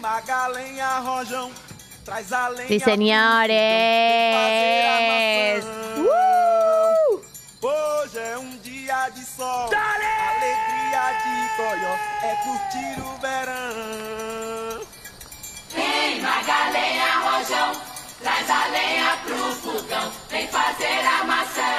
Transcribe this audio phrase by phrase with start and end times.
[0.00, 1.52] Magalenha, Rojão,
[2.06, 2.68] traz a lenha.
[2.68, 3.52] Sí, señores.
[5.98, 7.20] Uh!
[7.60, 9.68] Hoje é um dia de sol.
[9.68, 14.80] Alegria de Coió é curtir o verão.
[15.74, 17.72] Vem, Magalenha, Rojão,
[18.22, 21.74] traz a lenha pro fogão, vem fazer a maçã.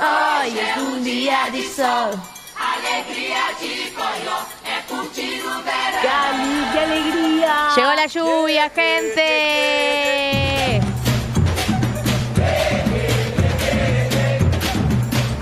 [0.00, 2.10] Hoy es un día de sol.
[2.58, 5.77] Alegria de Coió é curtir o verão.
[6.28, 7.54] ¡Cali, qué alegría!
[7.74, 9.22] Llegó la lluvia, gente.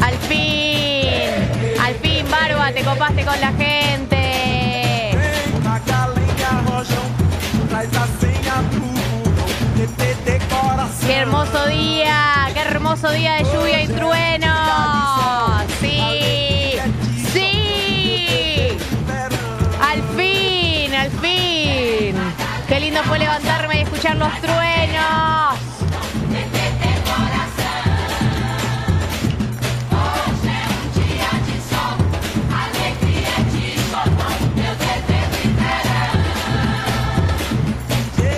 [0.00, 5.10] Al fin, al fin, Barba, te copaste con la gente.
[11.04, 14.54] Qué hermoso día, qué hermoso día de lluvia y trueno.
[15.80, 16.45] Sí.
[22.96, 25.58] Lindo fue levantarme y escuchar los truenos.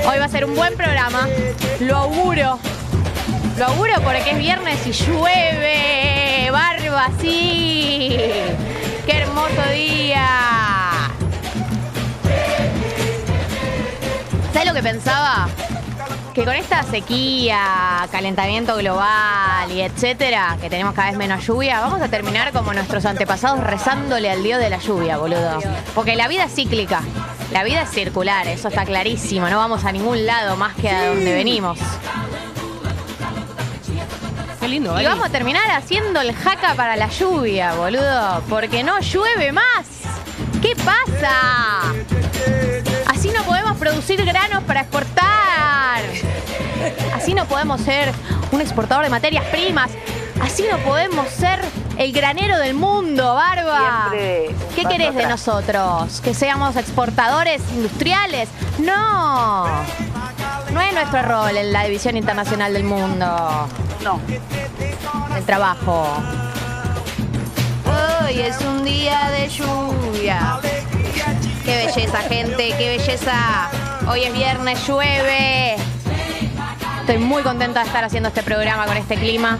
[0.06, 1.28] Hoy va a ser un buen programa.
[1.80, 2.58] Lo auguro.
[3.58, 6.50] Lo auguro porque es viernes y llueve.
[6.50, 8.16] Barba, sí.
[9.06, 10.77] Qué hermoso día.
[14.52, 15.48] ¿Sabes lo que pensaba?
[16.34, 22.00] Que con esta sequía, calentamiento global y etcétera, que tenemos cada vez menos lluvia, vamos
[22.00, 25.58] a terminar como nuestros antepasados rezándole al dios de la lluvia, boludo.
[25.94, 27.02] Porque la vida es cíclica,
[27.52, 31.08] la vida es circular, eso está clarísimo, no vamos a ningún lado más que a
[31.08, 31.78] donde venimos.
[34.60, 39.00] Qué lindo, Y vamos a terminar haciendo el jaca para la lluvia, boludo, porque no
[39.00, 39.86] llueve más.
[40.62, 41.94] ¿Qué pasa?
[43.38, 46.02] No podemos producir granos para exportar.
[47.14, 48.12] Así no podemos ser
[48.50, 49.90] un exportador de materias primas.
[50.42, 51.60] Así no podemos ser
[51.98, 54.08] el granero del mundo, Barba.
[54.10, 56.20] Siempre ¿Qué querés de nosotros?
[56.20, 58.48] ¿Que seamos exportadores industriales?
[58.78, 59.66] No.
[60.72, 63.68] No es nuestro rol en la división internacional del mundo
[64.02, 64.20] No.
[65.36, 66.08] el trabajo.
[68.24, 70.60] Hoy es un día de lluvia.
[71.68, 73.68] Qué belleza, gente, qué belleza.
[74.08, 75.76] Hoy es viernes, llueve.
[77.00, 79.58] Estoy muy contenta de estar haciendo este programa con este clima.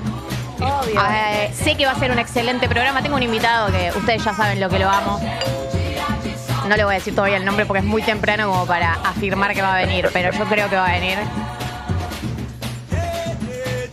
[0.57, 1.03] Obvio.
[1.11, 3.03] Eh, sé que va a ser un excelente programa.
[3.03, 5.21] Tengo un invitado que ustedes ya saben lo que lo amo.
[6.67, 9.53] No le voy a decir todavía el nombre porque es muy temprano como para afirmar
[9.53, 11.19] que va a venir, pero yo creo que va a venir.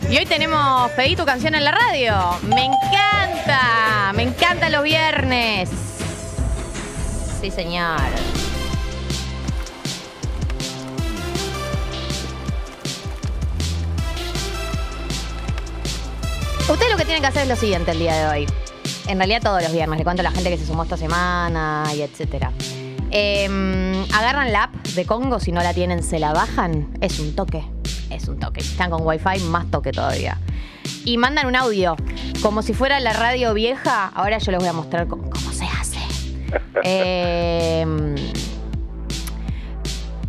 [0.08, 2.14] Y hoy tenemos Pedí tu canción en la radio.
[2.44, 5.95] Me encanta, me encantan los viernes.
[7.40, 8.00] Sí, señor.
[16.68, 18.46] Ustedes lo que tienen que hacer es lo siguiente el día de hoy.
[19.06, 21.84] En realidad todos los viernes, le cuento a la gente que se sumó esta semana
[21.94, 22.50] y etcétera.
[23.10, 26.88] Em, agarran la app de Congo, si no la tienen, se la bajan.
[27.00, 27.64] Es un toque,
[28.10, 28.62] es un toque.
[28.62, 30.40] Si están con wifi, más toque todavía.
[31.04, 31.94] Y mandan un audio,
[32.42, 34.10] como si fuera la radio vieja.
[34.12, 35.25] Ahora yo les voy a mostrar cómo.
[36.84, 38.14] Em,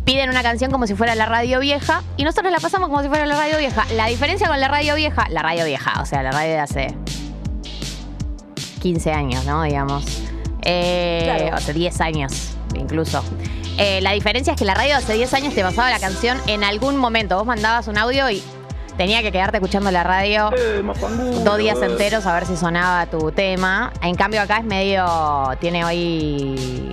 [0.04, 3.08] piden una canción como si fuera la radio vieja y nosotros la pasamos como si
[3.08, 3.84] fuera la radio vieja.
[3.94, 6.94] La diferencia con la radio vieja, la radio vieja, o sea, la radio de hace
[8.80, 9.62] 15 años, ¿no?
[9.62, 10.22] Digamos.
[10.62, 11.56] Eh, Claro.
[11.56, 13.22] O sea, 10 años, incluso.
[13.76, 16.38] Eh, la diferencia es que la radio de hace 10 años te pasaba la canción
[16.46, 17.36] en algún momento.
[17.36, 18.42] Vos mandabas un audio y
[18.98, 20.50] tenía que quedarte escuchando la radio
[21.44, 23.90] dos días enteros a ver si sonaba tu tema.
[24.02, 25.06] En cambio acá es medio,
[25.60, 26.92] tiene hoy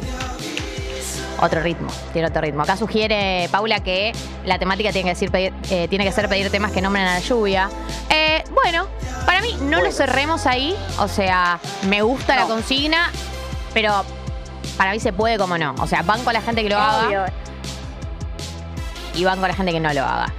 [1.41, 2.63] otro ritmo, tiene otro ritmo.
[2.63, 4.13] Acá sugiere Paula que
[4.45, 7.15] la temática tiene que, decir pedir- eh, tiene que ser pedir temas que nombren a
[7.15, 7.69] la lluvia.
[8.09, 8.87] Eh, bueno,
[9.25, 13.11] para mí no lo cerremos ahí, o sea, me gusta la consigna,
[13.73, 14.05] pero
[14.77, 15.75] para mí se puede como no.
[15.79, 17.25] O sea, van con la gente que lo haga
[19.15, 20.31] y van con la gente que no lo haga.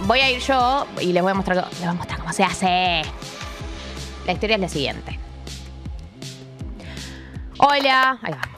[0.00, 2.44] Voy a ir yo y les voy a mostrar, les voy a mostrar cómo se
[2.44, 3.02] hace.
[4.26, 5.18] La historia es la siguiente.
[7.58, 8.18] Hola.
[8.22, 8.57] Ahí va.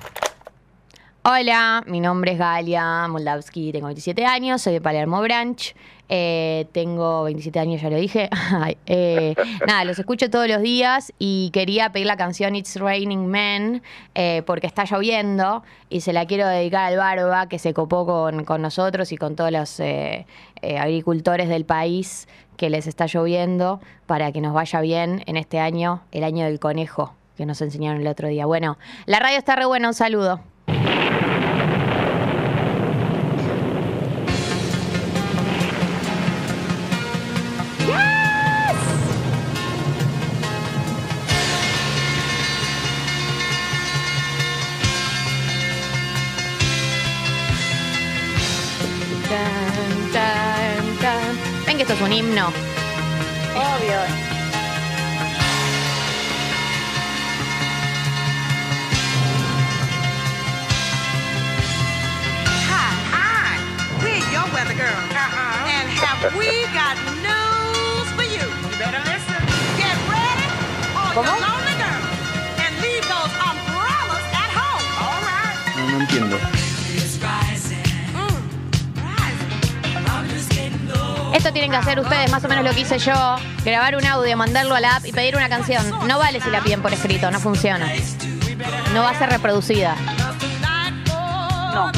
[1.32, 5.76] Hola, mi nombre es Galia Moldavsky, tengo 27 años, soy de Palermo Branch,
[6.08, 8.28] eh, tengo 27 años, ya lo dije.
[8.86, 13.82] Eh, nada, los escucho todos los días y quería pedir la canción It's Raining Men
[14.16, 18.44] eh, porque está lloviendo y se la quiero dedicar al Barba que se copó con,
[18.60, 19.80] nosotros y con todos los
[20.80, 26.02] agricultores del país que les está lloviendo para que nos vaya bien en este año,
[26.10, 28.46] el año del conejo que nos enseñaron el otro día.
[28.46, 30.40] Bueno, la radio está re buena, un saludo.
[52.10, 52.52] Un himno.
[53.54, 54.00] Obvio.
[62.68, 63.58] Hi, hi.
[64.02, 64.90] We're weather girl.
[64.90, 65.68] Uh-huh.
[65.68, 68.42] And have we got news for you?
[68.42, 69.40] You better listen.
[69.78, 70.46] Get ready
[70.96, 71.26] on ¿Cómo?
[71.26, 72.02] your lonely girl.
[72.58, 74.84] And leave those umbrellas at home.
[74.98, 75.58] All right.
[75.76, 76.59] No, no entiendo.
[81.34, 83.36] Esto tienen que hacer ustedes más o menos lo que hice yo.
[83.64, 85.84] Grabar un audio, mandarlo a la app y pedir una canción.
[86.06, 87.86] No vale si la piden por escrito, no funciona.
[88.92, 89.94] No va a ser reproducida.
[91.74, 91.90] No.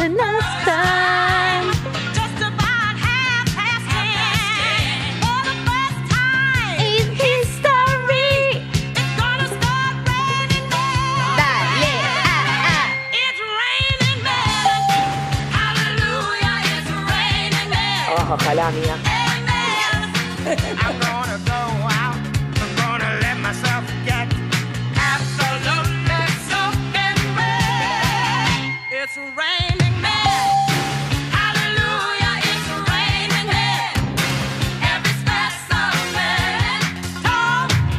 [18.33, 19.12] Ojalá, amiga.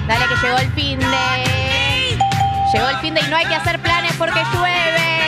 [0.07, 2.17] Dale que llegó el fin de.
[2.71, 5.22] Llegó el fin de y no hay que hacer planes porque llueve.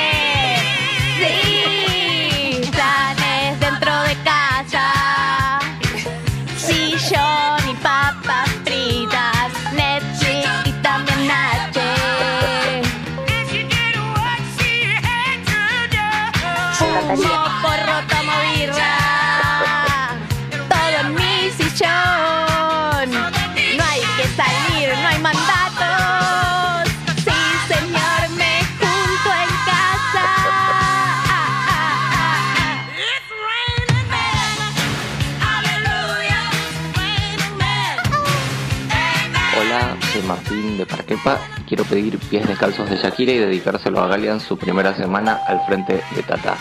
[41.67, 46.01] Quiero pedir pies descalzos de Shakira y dedicárselo a Galean su primera semana al frente
[46.15, 46.55] de Tata.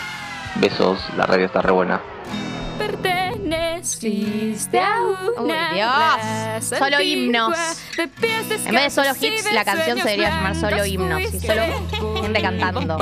[0.55, 2.01] Besos, la radio está re buena.
[2.77, 5.89] Perteneciste a Uy, una Dios.
[5.91, 7.57] raza Solo himnos.
[7.97, 11.39] de pies En vez de solo hits, la canción se debería llamar solo himnos y
[11.39, 11.61] solo
[12.21, 12.97] gente cantando.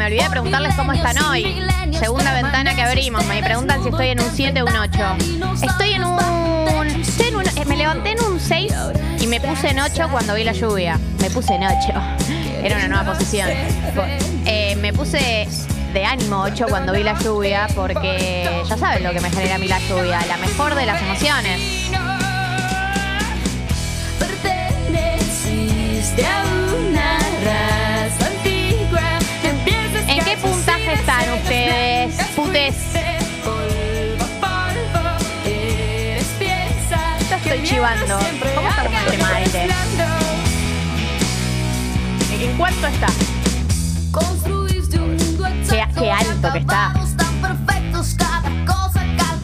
[0.00, 1.62] Me olvidé de preguntarles cómo están hoy.
[1.92, 3.22] Segunda ventana que abrimos.
[3.26, 4.98] Me preguntan si estoy en un 7 o un 8.
[5.62, 6.18] Estoy en un.
[7.02, 8.72] estoy en un- eh, me levanté en un 6
[9.20, 10.98] y me puse en 8 cuando vi la lluvia.
[11.20, 11.76] Me puse en 8.
[12.64, 13.46] Era una nueva posición.
[14.46, 15.46] Eh, me puse
[15.92, 19.58] de ánimo 8 cuando vi la lluvia porque ya saben lo que me genera a
[19.58, 20.18] mí la lluvia.
[20.28, 21.60] La mejor de las emociones.
[31.00, 32.74] Están ustedes, putes?
[37.30, 38.18] Yo estoy chivando.
[38.54, 39.68] ¿Cómo está este?
[42.44, 43.06] ¿En cuánto está?
[44.10, 46.92] Construiste un mundo Qué- qué alto que está.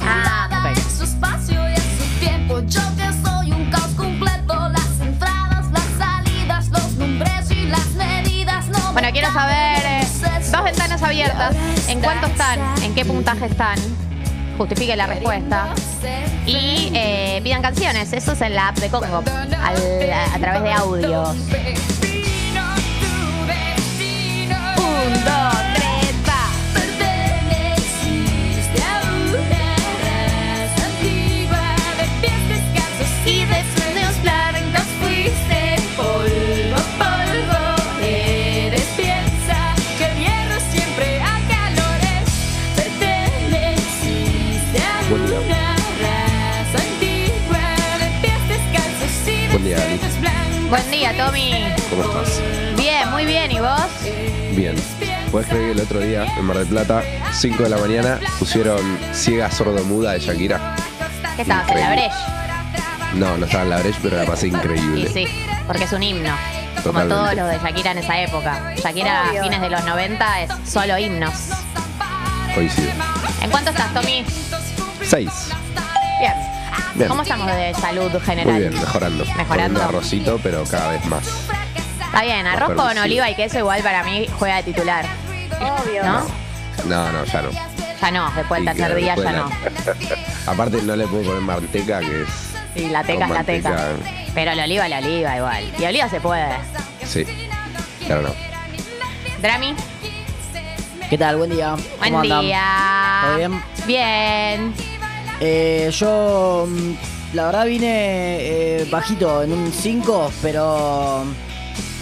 [0.09, 0.67] Ah, ok.
[0.79, 2.61] en su espacio y en su tiempo.
[2.61, 8.67] Yo que soy un caos completo, las entradas, las salidas, los nombres y las medidas.
[8.69, 9.66] No Bueno, quiero saber
[11.23, 11.57] abiertas.
[11.89, 12.59] ¿En cuánto están?
[12.83, 13.79] ¿En qué puntaje están?
[14.59, 15.69] Justifique la respuesta.
[16.47, 18.13] Y eh, pidan canciones.
[18.13, 19.23] Eso es en la app de Congo.
[19.63, 21.31] al- a través de audios.
[24.79, 25.55] Un, dos,
[49.77, 50.69] día.
[50.71, 51.53] Buen día, Tommy.
[51.91, 52.41] ¿Cómo estás?
[52.77, 53.51] Bien, muy bien.
[53.53, 53.81] ¿Y vos?
[54.55, 54.75] Bien.
[55.31, 57.03] ¿Puedes creer que el otro día, en Mar del Plata,
[57.33, 60.75] 5 de la mañana, pusieron Ciega Sordo Muda de Shakira?
[61.37, 63.13] ¿Qué estabas en la brecha?
[63.15, 65.11] No, no estaba en la brecha, pero la pasé Y increíble.
[65.13, 65.27] sí,
[65.67, 66.31] porque es un himno.
[66.83, 68.75] Como todos los de Shakira en esa época.
[68.77, 71.35] Shakira a fines de los 90 es solo himnos.
[72.55, 72.91] Coincido.
[73.43, 74.25] ¿En cuánto estás, Tommy?
[75.03, 75.29] 6.
[76.21, 76.33] Bien.
[76.97, 77.09] Bien.
[77.09, 78.53] ¿Cómo estamos de salud general?
[78.55, 79.25] Muy bien, mejorando.
[79.37, 79.81] Mejorando.
[79.81, 81.27] Con un arrocito, pero cada vez más.
[82.05, 83.05] Está bien, arroz con permisivo.
[83.05, 85.05] oliva y queso igual para mí juega de titular.
[85.61, 86.03] Obvio.
[86.05, 86.27] ¿No?
[86.87, 87.51] No, no, ya no.
[88.01, 89.51] Ya no, después del tercer día después ya la- no.
[90.53, 92.29] Aparte no le puedo poner manteca, que es...
[92.75, 93.71] Sí, la teca es Con la teca.
[93.71, 94.33] manteca.
[94.35, 95.73] Pero la oliva, la oliva igual.
[95.79, 96.47] Y oliva se puede.
[97.05, 97.25] Sí.
[98.07, 98.31] Claro, no.
[99.43, 99.75] Drami,
[101.11, 101.37] ¿Qué tal?
[101.37, 101.75] Buen día.
[101.99, 102.41] buen ¿Cómo andan?
[102.41, 103.21] día.
[103.25, 103.63] ¿Todo bien?
[103.87, 104.75] Bien.
[105.41, 108.39] Eh, yo, mm, la verdad, vine
[108.81, 111.23] eh, bajito en un 5, pero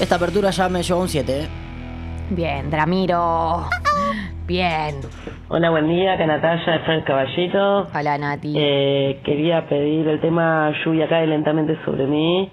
[0.01, 1.41] esta apertura ya me llevó a un 7.
[1.43, 1.49] ¿eh?
[2.31, 3.69] Bien, Dramiro.
[4.47, 4.97] Bien.
[5.49, 7.89] Hola, buen día, acá Natalia de Frank Caballito.
[7.95, 8.55] Hola, Nati.
[8.57, 12.51] Eh, quería pedir el tema Lluvia cae lentamente sobre mí.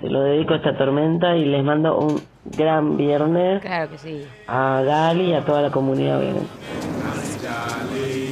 [0.00, 2.20] Se lo dedico a esta tormenta y les mando un
[2.56, 4.24] gran viernes Claro que sí.
[4.48, 6.18] a Gali y a toda la comunidad.
[6.18, 6.48] obviamente.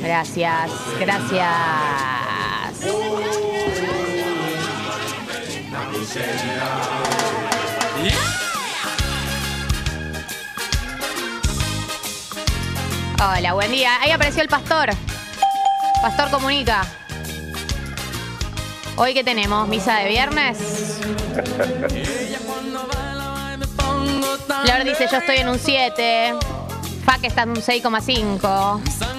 [0.03, 1.49] Gracias, gracias.
[13.21, 14.01] Hola, buen día.
[14.01, 14.91] Ahí apareció el pastor.
[16.03, 16.87] Pastor comunica.
[18.97, 20.99] Hoy que tenemos misa de viernes.
[24.65, 26.35] Flor dice yo estoy en un 7.
[27.05, 29.18] Fac está en un 6,5.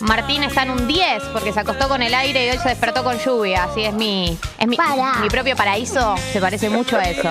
[0.00, 3.02] Martín está en un 10 porque se acostó con el aire y hoy se despertó
[3.04, 3.64] con lluvia.
[3.64, 4.76] Así es mi, es mi,
[5.20, 6.14] mi propio paraíso.
[6.32, 7.30] Se parece mucho a eso.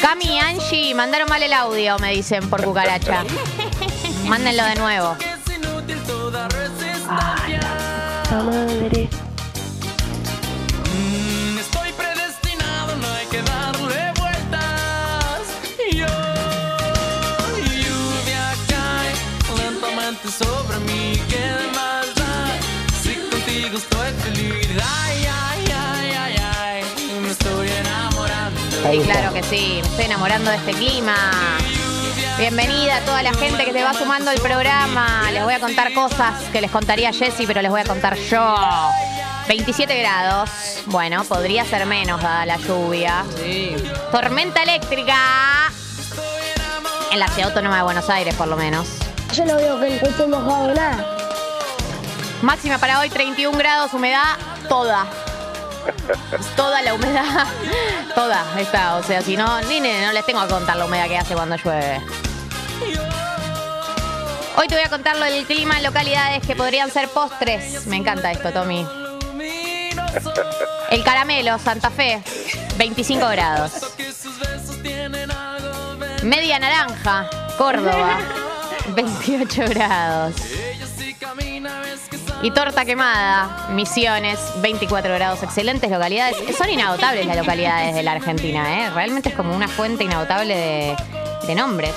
[0.00, 3.24] Cami y Angie mandaron mal el audio, me dicen por cucaracha.
[4.26, 5.16] Mándenlo de nuevo.
[8.42, 9.08] madre.
[28.90, 29.78] Sí, claro que sí.
[29.82, 31.16] Me estoy enamorando de este clima.
[32.38, 35.30] Bienvenida a toda la gente que se va sumando al programa.
[35.32, 38.56] Les voy a contar cosas que les contaría Jessy, pero les voy a contar yo.
[39.48, 40.50] 27 grados.
[40.86, 43.24] Bueno, podría ser menos dada la lluvia.
[44.12, 45.16] Tormenta eléctrica.
[47.10, 48.86] En la ciudad autónoma de Buenos Aires, por lo menos.
[49.34, 51.16] Yo no veo que esté mojado nada.
[52.42, 54.36] Máxima para hoy 31 grados, humedad
[54.68, 55.06] toda.
[56.56, 57.46] Toda la humedad,
[58.14, 58.96] toda está.
[58.96, 61.56] O sea, si no, ni no les tengo que contar la humedad que hace cuando
[61.56, 62.00] llueve.
[64.56, 67.86] Hoy te voy a contar lo del clima en localidades que podrían ser postres.
[67.86, 68.86] Me encanta esto, Tommy.
[70.90, 72.22] El caramelo, Santa Fe,
[72.76, 73.72] 25 grados.
[76.22, 78.18] Media naranja, Córdoba,
[78.94, 80.34] 28 grados.
[82.42, 85.42] Y torta quemada, Misiones, 24 grados.
[85.42, 86.36] Excelentes localidades.
[86.56, 88.90] Son inagotables las localidades de la Argentina, ¿eh?
[88.90, 90.96] Realmente es como una fuente inagotable de,
[91.46, 91.92] de nombres.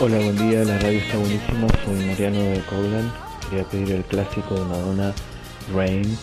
[0.00, 3.12] Hola, buen día, la radio está buenísima, soy Mariano de Coblan.
[3.48, 5.14] Quería pedir el clásico de Madonna,
[5.72, 6.18] Rain.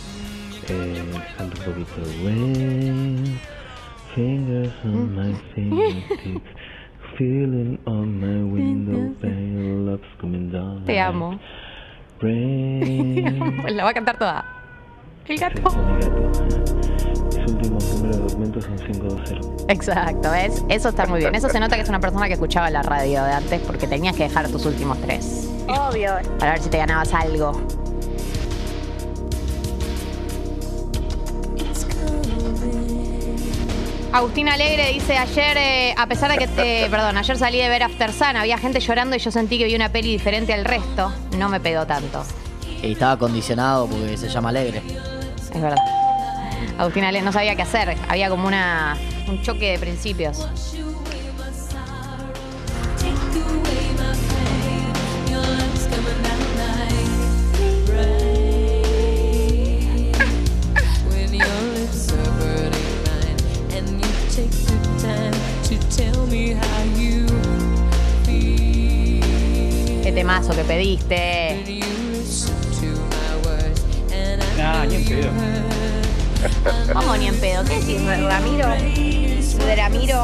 [0.68, 1.04] Eh,
[1.40, 3.40] un poquito Rain,
[4.14, 6.42] fingers on my fingertips,
[7.22, 10.84] feeling on my window pane, love's coming down.
[10.86, 11.40] Te amo.
[12.20, 13.62] Rain.
[13.62, 14.44] Pues la voy a cantar toda.
[15.28, 15.62] El gato.
[17.28, 19.72] Mis últimos números de documentos son 520.
[19.72, 20.66] Exacto, ¿ves?
[20.70, 21.36] Eso está muy bien.
[21.36, 24.16] Eso se nota que es una persona que escuchaba la radio de antes porque tenías
[24.16, 25.48] que dejar tus últimos tres.
[25.68, 26.14] Obvio.
[26.40, 27.54] Para ver si te ganabas algo.
[34.14, 37.84] Agustina Alegre dice ayer, eh, a pesar de que, te- perdón, ayer salí de ver
[37.84, 41.14] After Sun, había gente llorando y yo sentí que vi una peli diferente al resto.
[41.38, 42.24] No me pegó tanto.
[42.84, 44.82] Y estaba condicionado porque se llama Alegre.
[45.54, 45.78] Es verdad.
[46.78, 47.96] Agustina Alegre no sabía qué hacer.
[48.10, 50.46] Había como una, un choque de principios.
[70.04, 71.62] Qué temazo que pediste.
[71.64, 73.82] When you listen to my words
[74.12, 75.30] and I Ah, ni en pedo.
[76.94, 77.64] ¿Cómo ni en pedo?
[77.64, 78.68] ¿Qué decís, Ramiro?
[79.66, 80.24] ¿De Ramiro?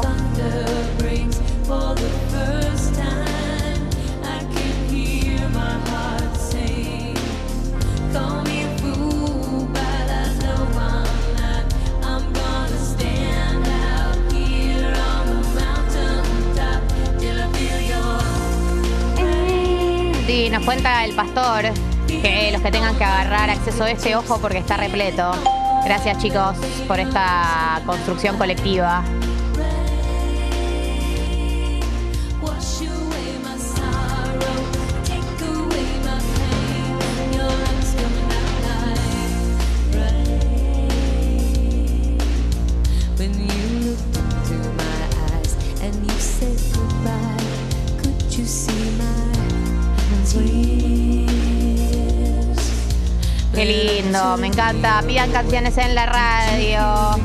[20.38, 21.64] Your Divinos cuenta el pastor
[22.06, 25.32] que los que tengan que agarrar acceso a este ojo porque está repleto.
[25.84, 29.02] Gracias chicos por esta construcción colectiva.
[53.68, 55.02] Lindo, me encanta.
[55.06, 57.22] Pidan canciones en la radio.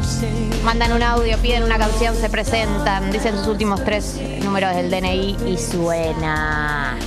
[0.64, 5.38] Mandan un audio, piden una canción, se presentan, dicen sus últimos tres números del DNI
[5.48, 6.98] y suena.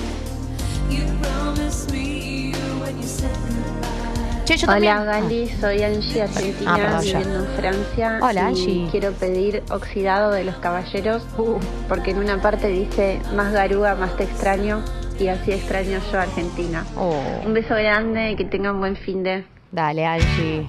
[4.45, 8.19] Che, yo Hola Gali, soy Angie Argentina, Ah, perdón, viviendo en Francia.
[8.23, 8.89] Hola, y Angie.
[8.93, 11.25] Quiero pedir Oxidado de los Caballeros,
[11.89, 14.85] porque en una parte dice más garúa, más te extraño,
[15.19, 16.85] y así extraño yo a Argentina.
[16.97, 19.45] Oh, Un beso grande y que tengan buen fin de.
[19.73, 20.69] dale, Angie.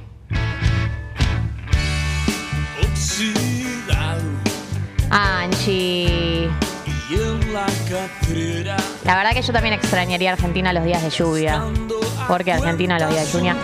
[5.09, 6.49] Angie.
[9.05, 11.63] la verdad que yo también extrañaría Argentina los días de lluvia.
[12.27, 13.55] Porque Argentina los días de lluvia.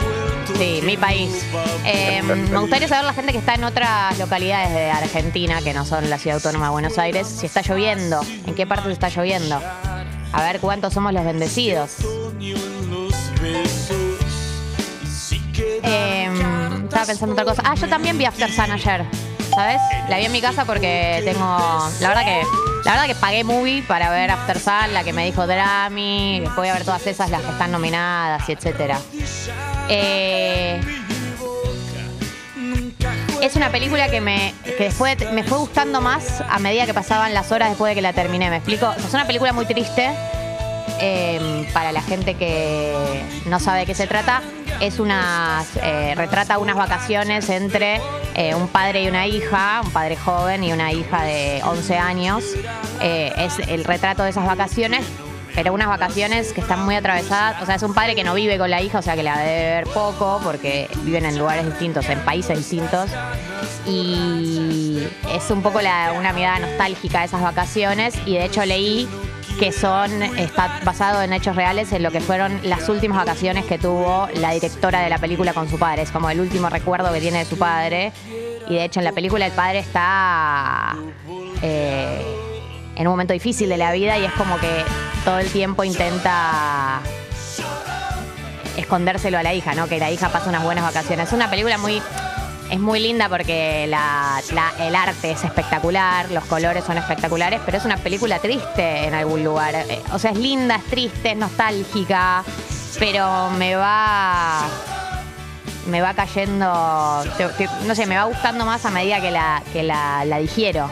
[0.55, 1.45] Sí, mi país.
[1.85, 5.85] Eh, me gustaría saber la gente que está en otras localidades de Argentina, que no
[5.85, 9.59] son la ciudad autónoma de Buenos Aires, si está lloviendo, en qué parte está lloviendo.
[10.33, 11.97] A ver cuántos somos los bendecidos.
[15.83, 16.29] Eh,
[16.83, 17.61] estaba pensando en otra cosa.
[17.65, 19.05] Ah, yo también vi After Sun ayer.
[19.53, 19.79] ¿Sabes?
[20.09, 21.57] La vi en mi casa porque tengo.
[22.01, 22.41] La verdad que.
[22.83, 26.43] La verdad que pagué movie para ver After Sun, la que me dijo Drami.
[26.55, 28.99] Voy a ver todas esas, las que están nominadas y etcétera.
[29.87, 30.81] Eh,
[33.43, 37.33] es una película que me que después me fue gustando más a medida que pasaban
[37.33, 38.49] las horas después de que la terminé.
[38.49, 38.89] ¿Me explico?
[38.97, 40.09] Es una película muy triste
[41.01, 42.93] eh, para la gente que
[43.45, 44.41] no sabe de qué se trata.
[44.79, 47.99] Es una eh, retrata unas vacaciones entre
[48.35, 52.45] eh, un padre y una hija, un padre joven y una hija de 11 años.
[53.01, 55.05] Eh, es el retrato de esas vacaciones,
[55.55, 57.61] pero unas vacaciones que están muy atravesadas.
[57.61, 59.37] O sea, es un padre que no vive con la hija, o sea, que la
[59.37, 63.09] debe ver poco porque viven en lugares distintos, en países distintos.
[63.85, 68.15] Y es un poco una mirada nostálgica de esas vacaciones.
[68.25, 69.07] Y de hecho leí
[69.59, 73.77] que son, está basado en hechos reales en lo que fueron las últimas vacaciones que
[73.77, 76.01] tuvo la directora de la película con su padre.
[76.01, 78.11] Es como el último recuerdo que tiene de su padre.
[78.67, 80.95] Y de hecho en la película el padre está
[81.61, 82.21] eh,
[82.95, 84.83] en un momento difícil de la vida y es como que
[85.25, 86.99] todo el tiempo intenta
[88.77, 89.87] escondérselo a la hija, ¿no?
[89.87, 91.27] Que la hija pasa unas buenas vacaciones.
[91.27, 92.01] Es una película muy.
[92.69, 94.41] Es muy linda porque la-
[94.79, 99.43] el arte es espectacular, los colores son espectaculares, pero es una película triste en algún
[99.43, 99.75] lugar.
[99.75, 102.43] Eh, O sea, es linda, es triste, es nostálgica,
[102.97, 104.61] pero me va.
[105.87, 107.23] Me va cayendo.
[107.85, 110.89] no sé, me va gustando más a medida que la, que la, la digiero.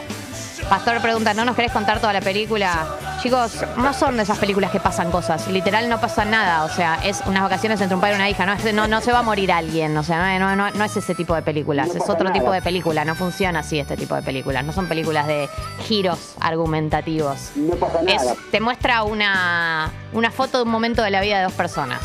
[0.68, 2.86] Pastor pregunta, ¿no nos querés contar toda la película?
[3.22, 5.46] Chicos, no son de esas películas que pasan cosas.
[5.48, 6.64] Literal no pasa nada.
[6.64, 8.46] O sea, es unas vacaciones entre un padre y una hija.
[8.46, 9.96] No, Es- no, no se va a morir alguien.
[9.98, 11.88] O sea, no, no- no es ese tipo de películas.
[11.94, 13.04] es otro tipo de película.
[13.04, 14.64] No funciona así este tipo de películas.
[14.64, 15.48] No son películas de
[15.86, 17.50] giros argumentativos.
[17.54, 18.34] No pasa Es- nada.
[18.50, 22.00] te muestra una, una foto de un momento de la vida de dos personas.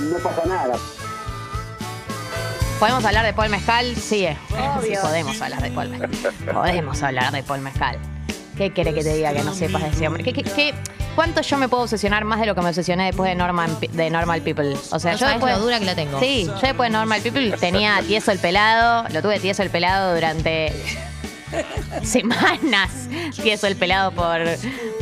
[0.00, 0.74] No pasa nada.
[2.82, 3.94] ¿Podemos hablar de Paul Mezcal?
[3.94, 4.36] Sí, eh.
[4.82, 6.10] sí, podemos hablar de Paul Mezcal.
[6.52, 7.96] Podemos hablar de Paul Mezcal.
[8.56, 10.24] ¿Qué quiere que te diga que no sepas de ese hombre?
[10.24, 10.74] ¿Qué, qué, qué-
[11.14, 14.10] cuánto yo me puedo obsesionar más de lo que me obsesioné después de Normal, de
[14.10, 14.74] Normal People?
[14.90, 16.18] O sea, No yo después, lo dura que la tengo.
[16.18, 20.16] Sí, yo después de Normal People tenía tieso el pelado, lo tuve tieso el pelado
[20.16, 20.72] durante
[22.02, 22.90] semanas.
[23.40, 24.40] Tieso el pelado por,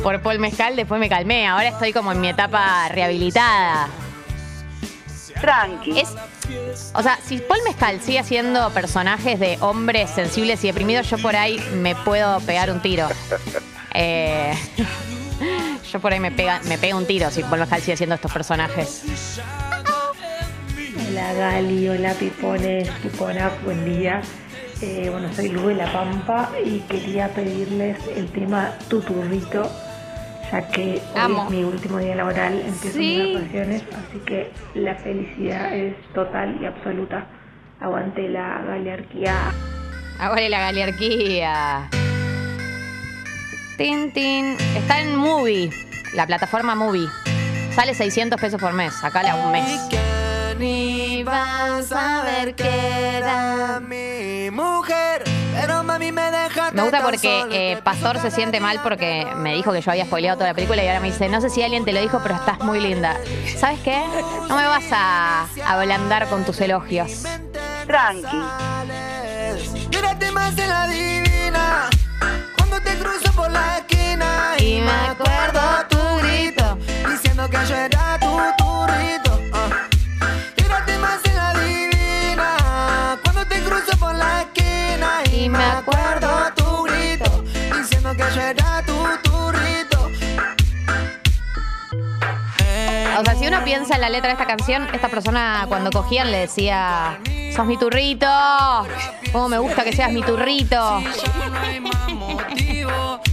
[0.03, 1.47] por Paul Mezcal, después me calmé.
[1.47, 3.87] Ahora estoy como en mi etapa rehabilitada.
[5.41, 5.99] Tranqui.
[5.99, 6.09] Es,
[6.93, 11.35] o sea, si Paul Mezcal sigue haciendo personajes de hombres sensibles y deprimidos, yo por
[11.35, 13.07] ahí me puedo pegar un tiro.
[13.93, 14.53] Eh,
[15.91, 18.31] yo por ahí me pega, me pega un tiro si Paul Mezcal sigue haciendo estos
[18.31, 19.03] personajes.
[21.09, 24.21] Hola Gali, hola Pipones, Pipona, buen día.
[24.81, 29.69] Eh, bueno, soy Lu de La Pampa y quería pedirles el tema Tuturrito,
[30.51, 31.43] ya que hoy Amo.
[31.45, 33.17] es mi último día laboral, empiezo Sí.
[33.23, 37.25] mis vacaciones, así que la felicidad es total y absoluta.
[37.79, 39.35] Aguante la galearquía.
[40.19, 41.89] Ahora la galearquía.
[43.77, 44.55] Tin, tin.
[44.75, 45.71] Está en Movie,
[46.13, 47.07] la plataforma Movie.
[47.73, 49.81] Sale 600 pesos por mes, acá la un mes.
[50.59, 55.10] Ni vas a ver que era mi mujer
[56.11, 59.91] me deja Me gusta porque eh, Pastor se siente mal porque me dijo que yo
[59.91, 62.01] había spoileado toda la película y ahora me dice, no sé si alguien te lo
[62.01, 63.17] dijo, pero estás muy linda.
[63.57, 64.03] ¿Sabes qué?
[64.47, 67.23] No me vas a ablandar con tus elogios.
[67.85, 68.41] Tranqui.
[69.89, 71.89] Mírate más la divina.
[72.57, 76.77] Cuando te cruzo por la esquina y me acuerdo tu grito
[77.09, 79.30] diciendo que yo era tu turrito.
[85.43, 87.43] Y me acuerdo tu grito
[87.75, 90.11] diciendo que yo era tu turrito.
[93.19, 96.31] O sea, si uno piensa en la letra de esta canción, esta persona cuando cogían
[96.31, 97.19] le decía,
[97.55, 98.27] sos mi turrito,
[99.31, 101.01] cómo me gusta que seas mi turrito.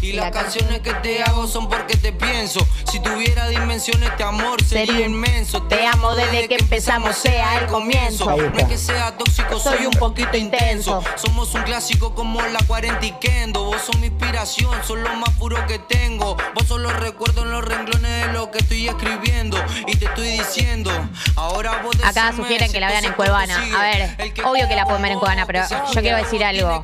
[0.09, 2.67] Y las canciones que te hago son porque te pienso.
[2.91, 5.63] Si tuviera dimensiones, este amor sería, Sería- inmenso.
[5.65, 8.25] Te amo desde que empezamos, sea el comienzo.
[8.25, 11.03] No es que sea tóxico, soy un poquito intenso.
[11.17, 13.65] Somos un clásico como la 40 y Kendo.
[13.65, 16.37] Vos sos mi inspiración, sos lo más puro que tengo.
[16.55, 19.63] Vos sos los recuerdos en los renglones de lo que estoy escribiendo.
[19.87, 20.91] Y te estoy diciendo,
[21.37, 23.63] ahora vos Acá sugieren que la vean en Cuevana.
[23.77, 25.61] A ver, obvio que la pueden ver en Cuevana, pero
[25.93, 26.81] yo quiero decir algo.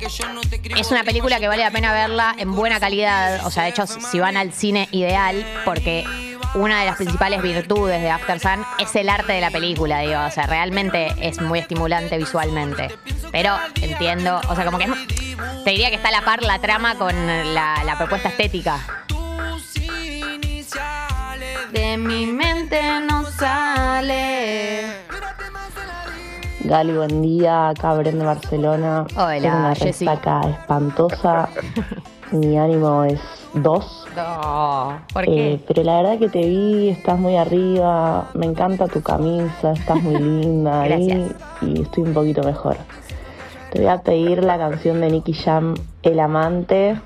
[0.77, 3.14] Es una película que vale la pena verla en buena calidad.
[3.45, 6.03] O sea, de hecho, si van al cine ideal, porque
[6.55, 10.19] una de las principales virtudes de After Sun es el arte de la película, digo.
[10.25, 12.89] O sea, realmente es muy estimulante visualmente.
[13.31, 16.59] Pero entiendo, o sea, como que es- te diría que está a la par la
[16.59, 17.13] trama con
[17.53, 18.79] la, la propuesta estética.
[21.71, 24.85] De mi mente no sale.
[26.61, 27.69] Gali, buen día.
[27.69, 29.05] Acá Bren de Barcelona.
[29.15, 30.05] Hola, Tengo una Jessy.
[30.05, 31.49] resaca espantosa.
[32.31, 33.19] Mi ánimo es
[33.53, 34.05] dos.
[34.15, 35.59] No, ¿por Eh, qué?
[35.67, 38.29] pero la verdad que te vi, estás muy arriba.
[38.33, 40.81] Me encanta tu camisa, estás muy linda.
[40.81, 42.77] ahí, y estoy un poquito mejor.
[43.71, 46.99] Te voy a pedir la canción de Nicky Jam, El Amante.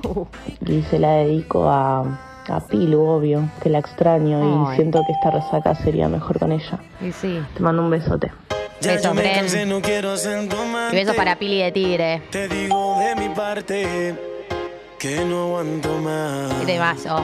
[0.66, 2.02] Y se la dedico a,
[2.48, 4.68] a Pilu, obvio, que la extraño.
[4.68, 4.74] Ay.
[4.74, 6.80] Y siento que esta resaca sería mejor con ella.
[7.02, 7.40] Y sí.
[7.56, 8.32] Te mando un besote.
[8.82, 9.68] Beso, Bren.
[9.68, 10.96] no quiero ser tu amante.
[10.96, 12.22] Y beso para Pili de Tigre.
[12.32, 14.16] Te digo de mi parte
[15.00, 16.54] que no aguanto más.
[16.60, 17.24] Qué temazo.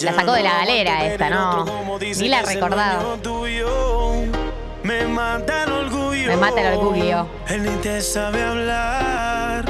[0.00, 1.64] La sacó de la galera esta, ¿no?
[2.00, 3.16] Ni la recordaba.
[4.82, 6.26] Me mata el orgullo.
[6.26, 7.26] Me mata el orgullo.
[7.48, 9.64] Él ni te sabe hablar.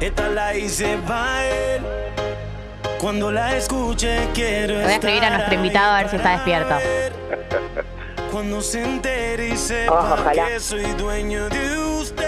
[0.00, 1.82] Esta la hice pa' él.
[2.98, 6.74] Cuando la escuche quiero voy a escribir a nuestro invitado a ver si está despierto.
[8.32, 10.46] Cuando se entere y sepa Ojalá.
[10.48, 12.25] que soy dueño de usted.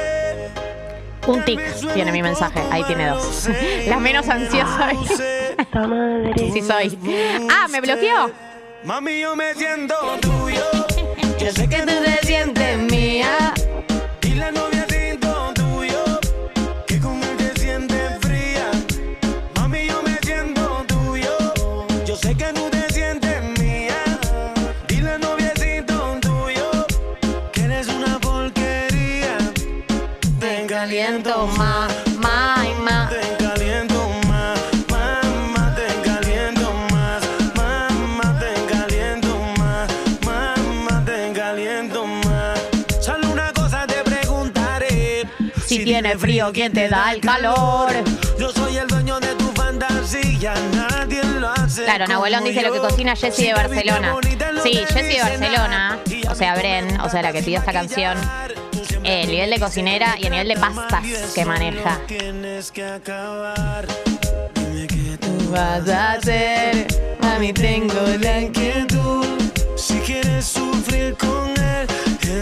[1.29, 1.61] Un tic
[1.93, 2.61] tiene mi mensaje.
[2.71, 3.49] Ahí tiene dos.
[3.87, 4.91] La menos ansiosa.
[6.37, 6.99] Sí soy.
[7.51, 8.31] Ah, ¿me bloqueó?
[8.85, 10.65] Mami, yo me siento tuyo.
[11.39, 13.55] Yo sé que tú te sientes mía.
[14.23, 16.03] Y la novia siento tuyo.
[16.87, 18.71] Que con él te sientes fría.
[19.55, 21.55] Mami, yo me siento tuyo.
[22.05, 22.68] Yo sé que no
[30.99, 31.93] caliento más.
[32.17, 33.09] Ma, y ma.
[33.09, 34.59] Te caliento más,
[34.91, 37.23] mamá, te caliento más,
[37.55, 39.89] mamá, te caliento más,
[40.25, 42.61] mamá, te caliento más.
[43.01, 45.29] Solo una cosa te preguntaré.
[45.67, 47.93] Si tiene frío, ¿quién te da el calor?
[48.37, 51.85] Yo soy el dueño de tu fantasía, nadie lo hace.
[51.85, 54.17] Claro, Nahuelón dice lo que cocina Jessie de Barcelona.
[54.65, 58.19] Sí, Jessie de Barcelona, o sea, Bren, o sea, la que pidió esta canción,
[59.05, 62.01] el nivel de cocinera y el nivel de pastas que maneja.
[65.51, 66.87] Vas a hacer,
[67.23, 69.25] mami, tengo la inquietud.
[69.77, 71.87] Si quieres sufrir con él,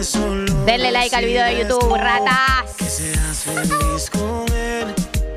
[0.00, 2.74] eso lo Denle like al video de YouTube, ratas.
[2.78, 4.86] seas feliz con él.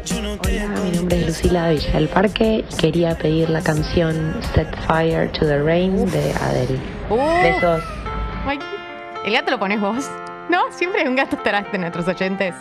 [0.05, 3.49] Yo no te Hola, mi nombre es Lucila de Villa del Parque y quería pedir
[3.51, 6.79] la canción Set Fire to the Rain de Adele.
[7.09, 7.43] Uh.
[7.43, 7.83] Besos.
[8.45, 8.57] Ay,
[9.25, 10.09] ¿El gato lo pones vos?
[10.49, 12.55] No, siempre hay un gato atrás de nuestros oyentes.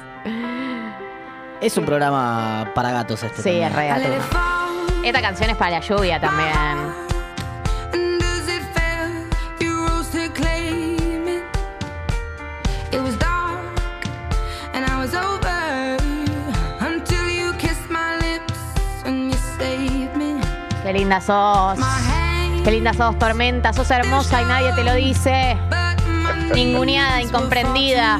[1.60, 3.36] Es un programa para gatos este.
[3.36, 3.64] Sí, también.
[3.64, 5.02] es re gato.
[5.02, 7.08] Esta canción es para la lluvia también.
[20.84, 21.78] Qué linda sos.
[22.64, 23.72] Qué linda sos, Tormenta.
[23.72, 25.56] Sos hermosa y nadie te lo dice.
[26.54, 28.18] Ninguneada, incomprendida.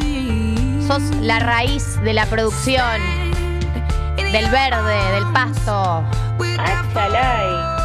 [0.87, 3.01] Sos la raíz de la producción.
[4.17, 6.05] Del verde, del pasto.
[6.93, 7.78] Fall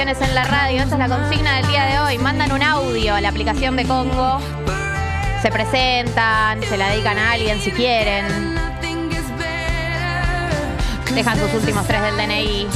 [0.00, 0.82] en la radio.
[0.82, 2.16] Esa es la consigna del día de hoy.
[2.16, 4.40] Mandan un audio a la aplicación de Congo.
[5.42, 8.24] Se presentan, se la dedican a alguien si quieren.
[11.14, 12.66] Dejan sus últimos tres del DNI.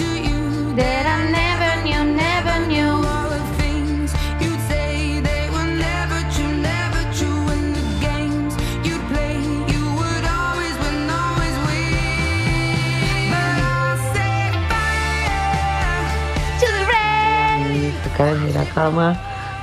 [18.14, 19.20] Acá desde la cama,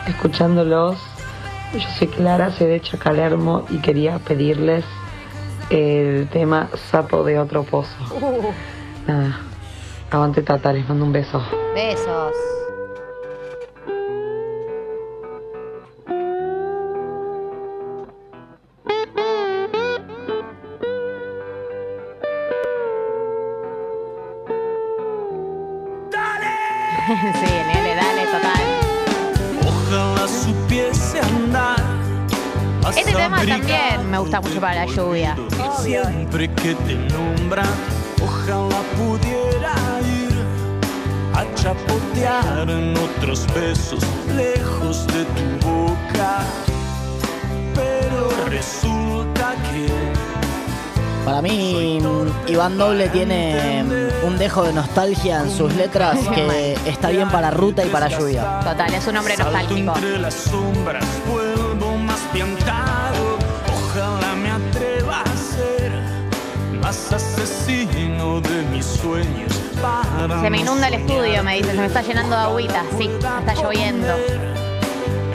[0.08, 0.98] escuchándolos.
[1.74, 4.84] Yo soy Clara, soy de Chacalermo y quería pedirles
[5.70, 7.96] el tema Sapo de otro pozo.
[9.08, 9.40] Nada,
[10.10, 11.42] aguante Tata, les mando un beso.
[11.74, 12.34] Besos.
[27.34, 27.61] sí,
[32.96, 35.36] Este tema también me gusta mucho para la lluvia.
[35.82, 37.66] Siempre que te nombran,
[38.22, 40.46] ojalá pudiera ir
[41.34, 44.04] a chapotear en otros besos
[44.36, 46.40] lejos de tu boca.
[47.74, 49.88] Pero resulta que
[51.26, 52.00] Para mí,
[52.48, 53.84] Iván Doble tiene
[54.24, 58.60] un dejo de nostalgia en sus letras que está bien para ruta y para lluvia.
[58.60, 59.94] Total, es un hombre nostálgico.
[59.96, 61.06] entre las sombras,
[62.42, 63.38] piantado.
[63.72, 65.92] Ojalá me atreva a ser
[66.82, 69.52] más asesino de mis sueños.
[69.82, 71.72] Para Se me inunda el estudio, me dice.
[71.72, 72.84] Se me está llenando de agüita.
[72.98, 74.08] Sí, está lloviendo.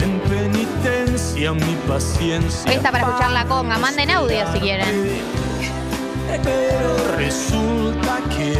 [0.01, 2.71] En penitencia mi paciencia.
[2.71, 3.77] Está para escuchar la conga.
[3.77, 5.21] Manden audio si quieren.
[6.43, 8.57] Pero resulta que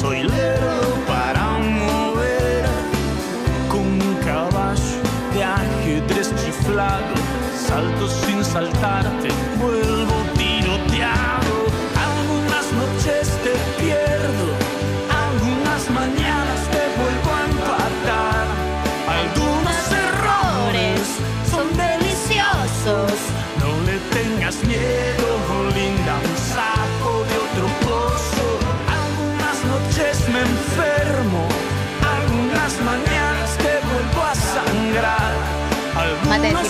[0.00, 1.37] soy lerdo para
[7.56, 9.28] Salto sin saltarte,
[9.58, 9.97] vuelvo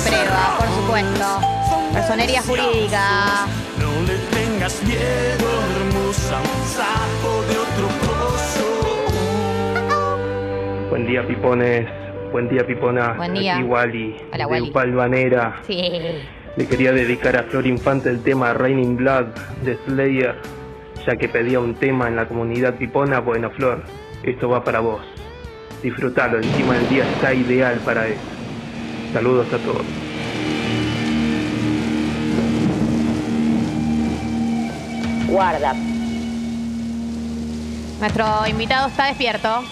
[0.09, 1.41] Cipreva, por supuesto.
[1.93, 3.47] Personería jurídica.
[3.79, 8.69] No le tengas miedo, hermosa, un sapo de otro pozo.
[10.89, 11.87] Buen día, pipones.
[12.33, 13.13] Buen día, pipona.
[13.15, 13.57] Buen día.
[13.57, 14.73] Aquí Wally, Hola, de Wally.
[15.67, 15.93] Sí.
[16.57, 19.27] Le quería dedicar a Flor Infante el tema Raining Blood
[19.63, 20.37] de Slayer,
[21.07, 23.21] ya que pedía un tema en la comunidad pipona.
[23.21, 23.83] Bueno, Flor,
[24.23, 25.03] esto va para vos.
[25.83, 28.38] Disfrutalo, encima el día está ideal para eso.
[29.13, 29.87] Saludos a todos.
[35.29, 35.75] Guarda.
[38.01, 39.63] Nuestro invitado está despierto.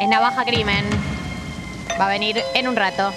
[0.00, 0.84] Es Navaja Crimen.
[2.00, 3.12] Va a venir en un rato.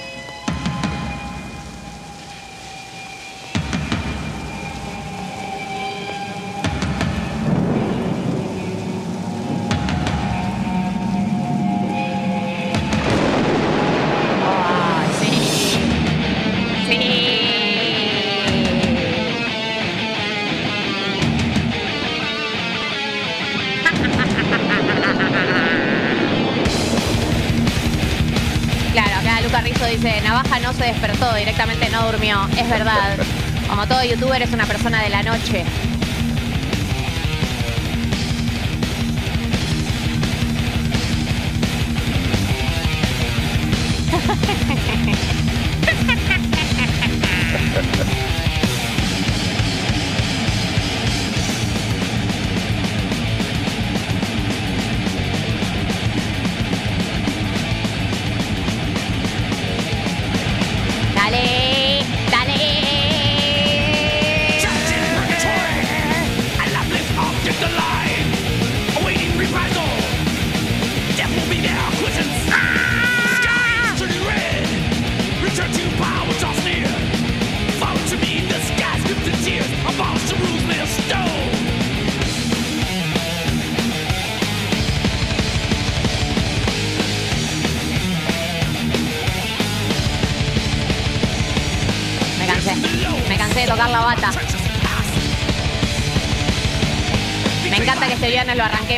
[30.75, 32.47] Se despertó, directamente no durmió.
[32.57, 33.17] Es verdad.
[33.67, 35.65] Como todo youtuber es una persona de la noche.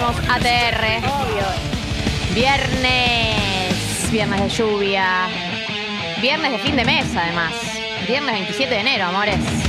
[0.08, 1.04] ATR.
[2.34, 5.28] Viernes, viernes de lluvia.
[6.22, 7.54] Viernes de fin de mes, además.
[8.08, 9.67] Viernes 27 de enero, amores.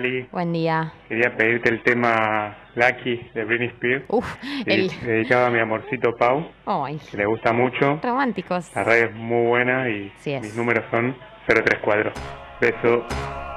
[0.00, 0.28] Buen día, Gali.
[0.32, 0.92] Buen día.
[1.08, 4.04] Quería pedirte el tema Lucky de Britney Spears.
[4.08, 4.26] Uf,
[4.66, 8.00] el- dedicado a mi amorcito Pau, Ay, que le gusta mucho.
[8.02, 8.70] románticos.
[8.74, 11.14] La radio es muy buena y Sí mis números son
[11.46, 12.12] 034.
[12.60, 13.04] Beso.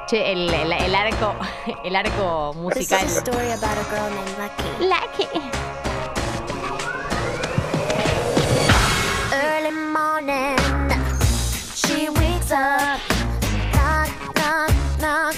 [0.08, 1.34] Che, el, el- el arco,
[1.86, 3.06] el arco musical.
[4.79, 5.27] Lucky.
[9.32, 10.58] Early morning,
[11.73, 12.99] she wakes up,
[13.73, 14.10] knock,
[14.99, 15.36] knock,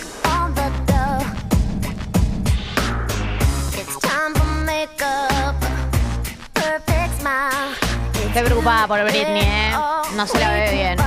[8.35, 9.71] Estoy preocupada por Britney, ¿eh?
[10.15, 10.97] No se la ve bien.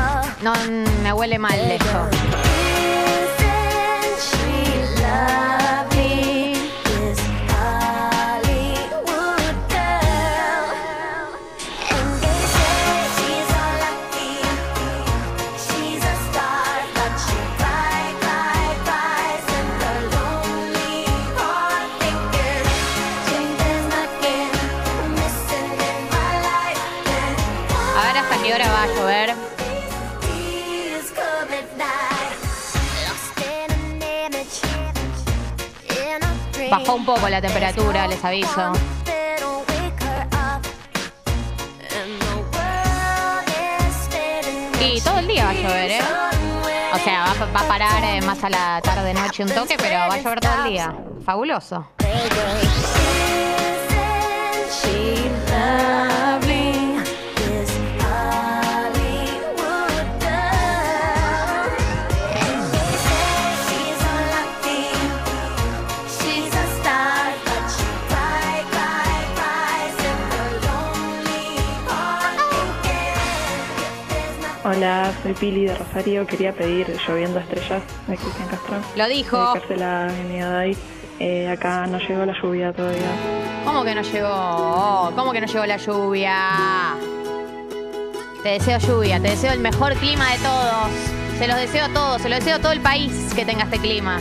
[0.41, 0.53] No,
[1.03, 2.09] me huele mal esto.
[36.71, 38.73] Bajó un poco la temperatura, les aviso.
[44.81, 46.01] Y todo el día va a llover, ¿eh?
[46.95, 49.99] O sea, va, va a parar eh, más a la tarde, noche un toque, pero
[49.99, 50.95] va a llover todo el día.
[51.25, 51.87] Fabuloso.
[74.69, 76.27] Hola, soy Pili de Rosario.
[76.27, 78.77] Quería pedir Lloviendo Estrellas de Cristian Castro.
[78.97, 79.39] Lo dijo.
[79.55, 80.77] Dedicársela a mi amiga Dai.
[81.21, 83.11] Eh, acá no llegó la lluvia todavía.
[83.65, 85.13] ¿Cómo que no llegó?
[85.17, 86.95] ¿Cómo que no llegó la lluvia?
[88.43, 90.91] Te deseo lluvia, te deseo el mejor clima de todos.
[91.39, 93.79] Se los deseo a todos, se lo deseo a todo el país que tenga este
[93.79, 94.19] clima.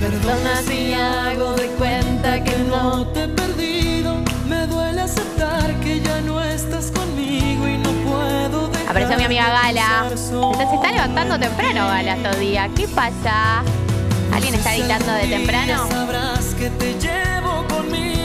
[0.00, 3.79] Perdona si hago de cuenta que no te perdido.
[4.50, 9.48] Me duele aceptar que ya no estás conmigo y no puedo dejar Apareció mi amiga
[9.48, 10.08] Gala.
[10.10, 12.68] de Se está, levantando temprano Gala todo día.
[12.74, 13.62] ¿Qué pasa?
[14.32, 15.88] ¿Alguien está editando de temprano?
[15.88, 18.19] Sabrás que te llevo conmigo.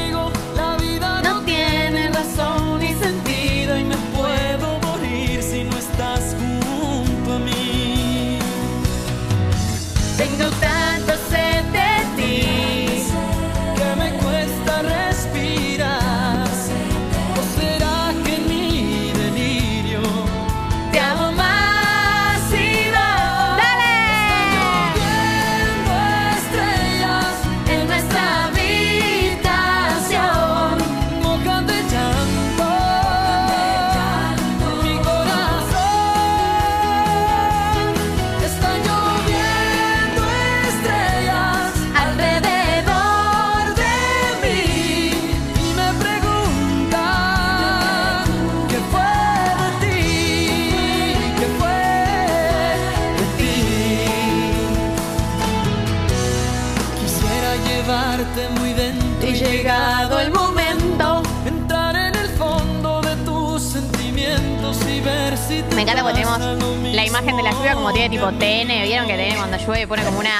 [67.65, 68.67] Lluvia como tiene tipo TN.
[68.83, 70.39] ¿Vieron que TN cuando llueve pone como una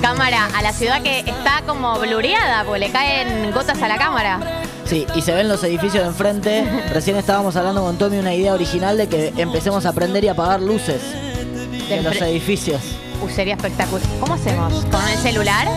[0.00, 4.62] cámara a la ciudad que está como blureada porque le caen gotas a la cámara?
[4.86, 6.64] Sí, y se ven los edificios de enfrente.
[6.92, 10.62] Recién estábamos hablando con Tommy una idea original de que empecemos a prender y apagar
[10.62, 11.02] luces
[11.88, 12.80] de los edificios.
[13.22, 14.06] Uh, sería espectacular.
[14.18, 14.72] ¿Cómo hacemos?
[14.86, 15.68] ¿Con el celular?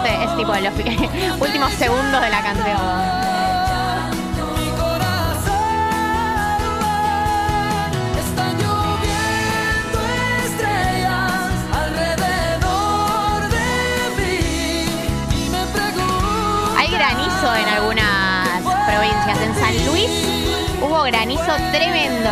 [0.00, 0.72] Es tipo de los
[1.40, 2.78] últimos segundos de la canción.
[16.78, 19.38] Hay granizo en algunas provincias.
[19.42, 20.10] En San Luis
[20.80, 22.30] hubo granizo tremendo.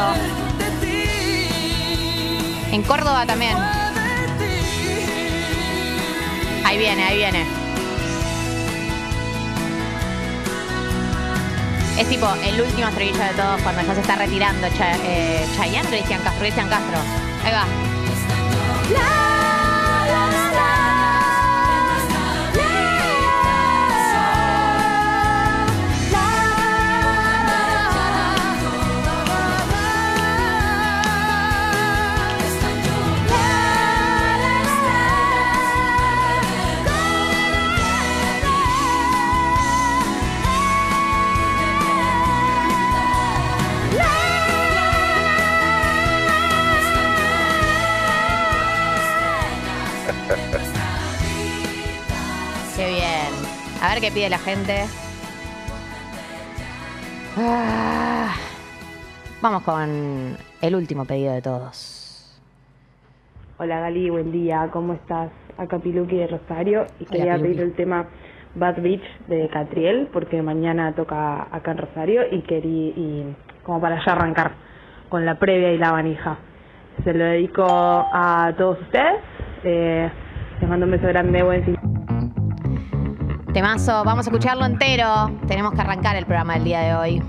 [2.73, 3.57] En Córdoba también.
[6.65, 7.45] Ahí viene, ahí viene.
[11.99, 15.89] Es tipo el último estribillo de todos cuando ya se está retirando Cha- eh, Chayanne
[15.89, 16.41] Cristian Castro.
[16.41, 16.99] Cristian Castro.
[17.45, 17.65] Ahí va.
[53.83, 54.85] A ver qué pide la gente.
[57.39, 58.35] Ah.
[59.41, 62.41] Vamos con el último pedido de todos.
[63.59, 65.31] Hola Gali, buen día, ¿cómo estás?
[65.57, 67.49] Acá Piluki de Rosario y quería Piluki.
[67.49, 68.07] pedir el tema
[68.55, 74.05] Bad Beach de Catriel porque mañana toca acá en Rosario y querí y como para
[74.05, 74.53] ya arrancar
[75.09, 76.39] con la previa y la vanija.
[77.05, 79.23] Se lo dedico a todos ustedes.
[79.65, 80.11] Eh,
[80.61, 81.90] les mando un beso grande, buen fin.
[83.53, 85.37] Temazo, vamos a escucharlo entero.
[85.49, 87.23] Tenemos que arrancar el programa del día de hoy.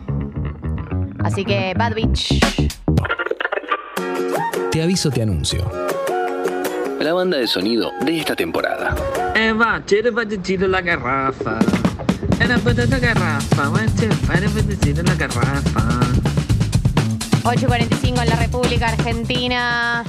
[1.24, 2.40] Así que, Bad Beach.
[4.72, 5.70] Te aviso, te anuncio.
[7.00, 8.96] La banda de sonido de esta temporada.
[9.34, 11.58] Eva, quiere batido la garrafa.
[12.40, 15.82] Era para la garrafa, batido la garrafa.
[17.44, 20.04] 8.45 en la República Argentina.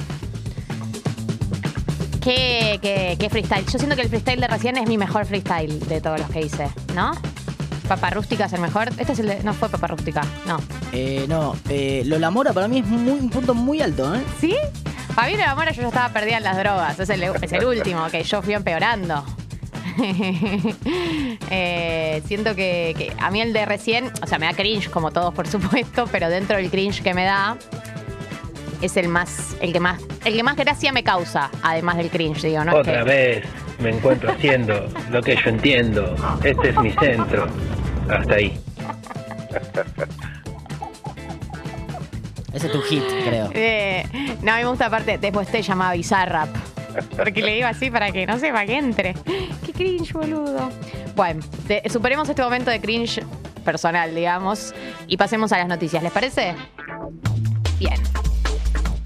[2.23, 3.65] ¿Qué, qué, qué freestyle?
[3.65, 6.41] Yo siento que el freestyle de recién es mi mejor freestyle de todos los que
[6.41, 7.11] hice, ¿no?
[7.87, 8.89] Papa Rústica es el mejor.
[8.97, 9.43] Este es el de.
[9.43, 10.57] No fue Papa Rústica, no.
[10.93, 14.21] Eh, no, eh, Lola Mora para mí es muy, un punto muy alto, ¿eh?
[14.39, 14.55] ¿Sí?
[15.13, 16.99] Fabián Amora yo ya estaba perdida en las drogas.
[16.99, 19.23] Es el, es el último, que yo fui empeorando.
[21.55, 25.11] Eh, siento que, que a mí el de recién, o sea, me da cringe como
[25.11, 27.57] todos, por supuesto, pero dentro del cringe que me da
[28.85, 32.41] es el más, el que más, el que más gracia me causa, además del cringe,
[32.43, 32.71] digo, ¿no?
[32.73, 33.45] Es Otra que- vez
[33.79, 36.15] me encuentro haciendo lo que yo entiendo.
[36.43, 37.47] Este es mi centro.
[38.09, 38.59] Hasta ahí.
[42.53, 43.49] Ese es tu hit, creo.
[43.53, 44.03] Eh,
[44.43, 46.49] no, a mí me gusta aparte, después te llamaba Bizarrap.
[47.17, 49.15] Porque le digo así para que no se para que entre.
[49.65, 50.69] Qué cringe, boludo.
[51.15, 53.23] Bueno, te- superemos este momento de cringe
[53.65, 54.75] personal, digamos,
[55.07, 56.03] y pasemos a las noticias.
[56.03, 56.53] ¿Les parece?
[57.79, 57.95] Bien.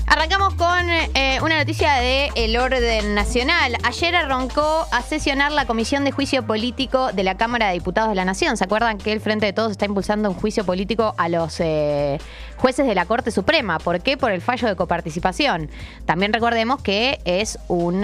[0.10, 3.76] Arrancamos con eh, una noticia de El Orden Nacional.
[3.84, 8.16] Ayer arrancó a sesionar la Comisión de Juicio Político de la Cámara de Diputados de
[8.16, 8.56] la Nación.
[8.56, 12.20] ¿Se acuerdan que el Frente de Todos está impulsando un juicio político a los eh,
[12.56, 13.80] jueces de la Corte Suprema?
[13.80, 14.16] ¿Por qué?
[14.16, 15.70] Por el fallo de coparticipación.
[16.06, 18.00] También recordemos que es un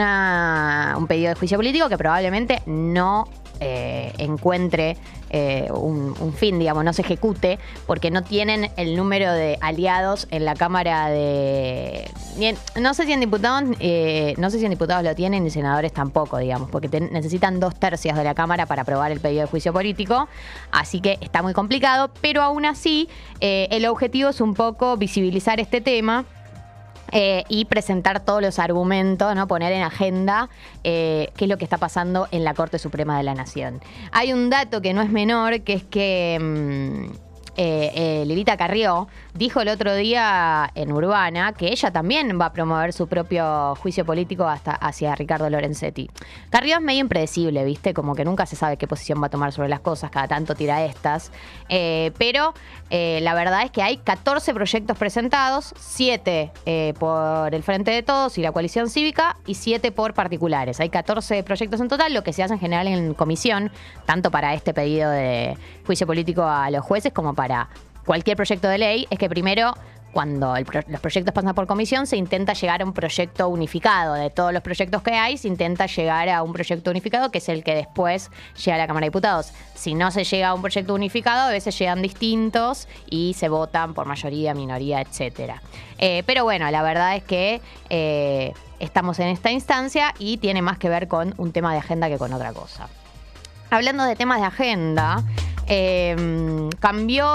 [1.08, 3.30] pedido de juicio político que probablemente no
[3.66, 4.97] eh, encuentre
[5.30, 10.43] eh, un, fin, digamos, no se ejecute, porque no tienen el número de aliados en
[10.43, 12.11] la Cámara de...
[12.76, 15.93] no sé si en diputados, eh, no sé si en diputados lo tienen, ni senadores
[15.93, 19.72] tampoco, digamos, porque necesitan dos tercios de la Cámara para aprobar el pedido de juicio
[19.72, 20.28] político,
[20.72, 23.07] así que está muy complicado, pero aún así
[23.39, 26.26] el objetivo es un poco visibilizar este tema.
[27.16, 29.47] Eh, y presentar todos los argumentos, ¿no?
[29.47, 30.49] poner en agenda
[30.84, 33.82] eh, qué es lo que está pasando en la Corte Suprema de la Nación.
[34.11, 37.22] Hay un dato que no es menor, que es que mm,
[37.56, 42.54] eh, eh, Lilita Carrió dijo el otro día en Urbana que ella también va a
[42.54, 46.10] promover su propio juicio político hasta hacia Ricardo Lorenzetti.
[46.49, 47.93] Carrió es medio impredecible, ¿viste?
[47.93, 50.56] Como que nunca se sabe qué posición va a tomar sobre las cosas, cada tanto
[50.56, 51.32] tira estas.
[51.70, 52.54] Eh, pero
[52.89, 58.04] eh, la verdad es que hay 14 proyectos presentados, 7 eh, por el Frente de
[58.04, 60.80] Todos y la coalición cívica y 7 por particulares.
[60.80, 63.72] Hay 14 proyectos en total, lo que se hace en general en comisión,
[64.06, 67.43] tanto para este pedido de juicio político a los jueces como para
[68.06, 69.74] cualquier proyecto de ley es que primero
[70.14, 70.56] cuando
[70.88, 74.14] los proyectos pasan por comisión, se intenta llegar a un proyecto unificado.
[74.14, 77.50] De todos los proyectos que hay, se intenta llegar a un proyecto unificado que es
[77.50, 78.30] el que después
[78.64, 79.52] llega a la Cámara de Diputados.
[79.74, 83.96] Si no se llega a un proyecto unificado, a veces llegan distintos y se votan
[83.96, 85.62] por mayoría, minoría, etcétera.
[85.98, 90.78] Eh, pero bueno, la verdad es que eh, estamos en esta instancia y tiene más
[90.78, 92.88] que ver con un tema de agenda que con otra cosa.
[93.72, 95.24] Hablando de temas de agenda,
[95.76, 97.26] eh, cambió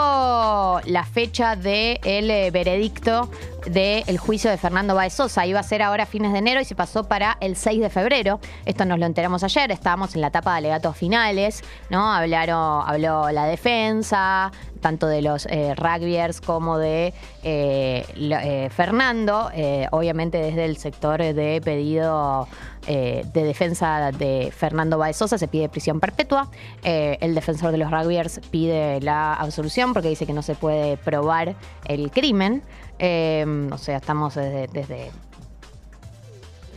[0.85, 3.31] la fecha del veredicto
[3.71, 5.47] del juicio de Fernando Baez Sosa.
[5.47, 8.41] Iba a ser ahora fines de enero y se pasó para el 6 de febrero.
[8.67, 12.13] Esto nos lo enteramos ayer, estábamos en la etapa de alegatos finales, ¿no?
[12.13, 17.13] Hablaron, habló la defensa, tanto de los eh, rugbyers como de
[17.43, 22.49] eh, eh, Fernando, eh, obviamente desde el sector de pedido
[22.87, 26.49] de defensa de Fernando Baez Sosa se pide prisión perpetua.
[26.83, 31.55] El defensor de los rugbyers pide la absolución porque dice que no se puede probar
[31.85, 32.63] el crimen.
[32.99, 35.11] Eh, o sea, estamos desde,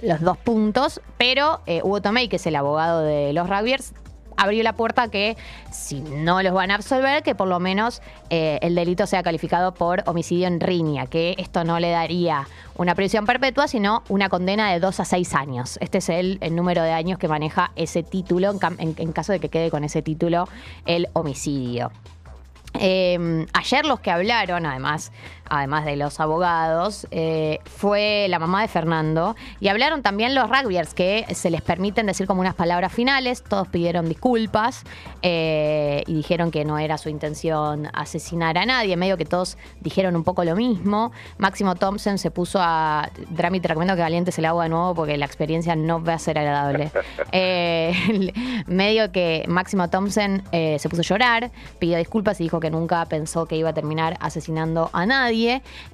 [0.02, 3.94] los dos puntos, pero eh, Hugo Tomei, que es el abogado de los rugbyers,
[4.42, 5.38] abrió la puerta que
[5.72, 9.74] si no los van a absolver, que por lo menos eh, el delito sea calificado
[9.74, 14.72] por homicidio en riña, que esto no le daría una prisión perpetua, sino una condena
[14.72, 15.78] de dos a seis años.
[15.82, 19.70] Este es el, número de años que maneja ese título en, caso de que quede
[19.70, 20.48] con ese título
[20.86, 21.92] el homicidio.
[22.80, 25.12] Eh, ayer los que hablaron, además,
[25.52, 30.93] además de los abogados, eh, fue la mamá de Fernando y hablaron también los rugbyers
[30.93, 33.43] que se les permiten decir como unas palabras finales.
[33.43, 34.86] Todos pidieron disculpas
[35.22, 38.95] eh, y dijeron que no era su intención asesinar a nadie.
[38.95, 41.12] Medio que todos dijeron un poco lo mismo.
[41.38, 43.10] Máximo Thompson se puso a.
[43.32, 46.20] Drami, te recomiendo que calientes el agua de nuevo porque la experiencia no va a
[46.20, 46.91] ser agradable.
[47.34, 47.93] Eh,
[48.68, 53.45] medio que Máximo Thompson se puso a llorar, pidió disculpas y dijo que nunca pensó
[53.45, 55.41] que iba a terminar asesinando a nadie.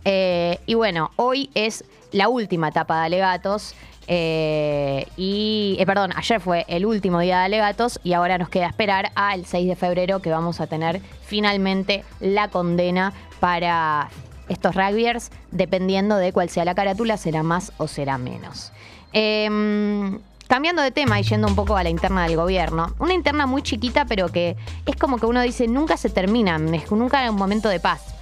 [0.06, 3.76] Eh, y bueno, hoy es la última etapa de alegatos.
[4.10, 8.68] eh, y, eh, perdón, ayer fue el último día de alegatos y ahora nos queda
[8.68, 14.10] esperar al 6 de febrero que vamos a tener finalmente la condena para
[14.48, 18.72] estos rugbyers, dependiendo de cuál sea la carátula, será más o será menos.
[19.14, 23.46] Em, cambiando de tema y yendo un poco a la interna del gobierno, una interna
[23.46, 27.36] muy chiquita, pero que es como que uno dice, nunca se termina, nunca hay un
[27.36, 28.17] momento de paz.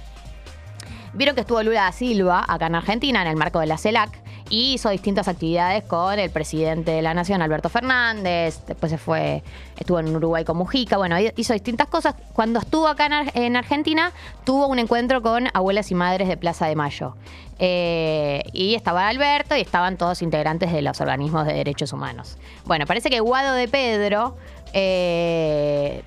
[1.16, 4.10] Vieron que estuvo Lula da Silva acá en Argentina en el marco de la CELAC
[4.50, 8.60] y hizo distintas actividades con el presidente de la Nación, Alberto Fernández.
[8.66, 9.42] Después se fue,
[9.76, 10.98] estuvo en Uruguay con Mujica.
[10.98, 12.14] Bueno, hizo distintas cosas.
[12.32, 14.12] Cuando estuvo acá en, Ar- en Argentina,
[14.44, 17.16] tuvo un encuentro con abuelas y madres de Plaza de Mayo.
[17.58, 22.36] Eh, y estaba Alberto y estaban todos integrantes de los organismos de derechos humanos.
[22.66, 24.36] Bueno, parece que Guado de Pedro
[24.74, 26.02] eh,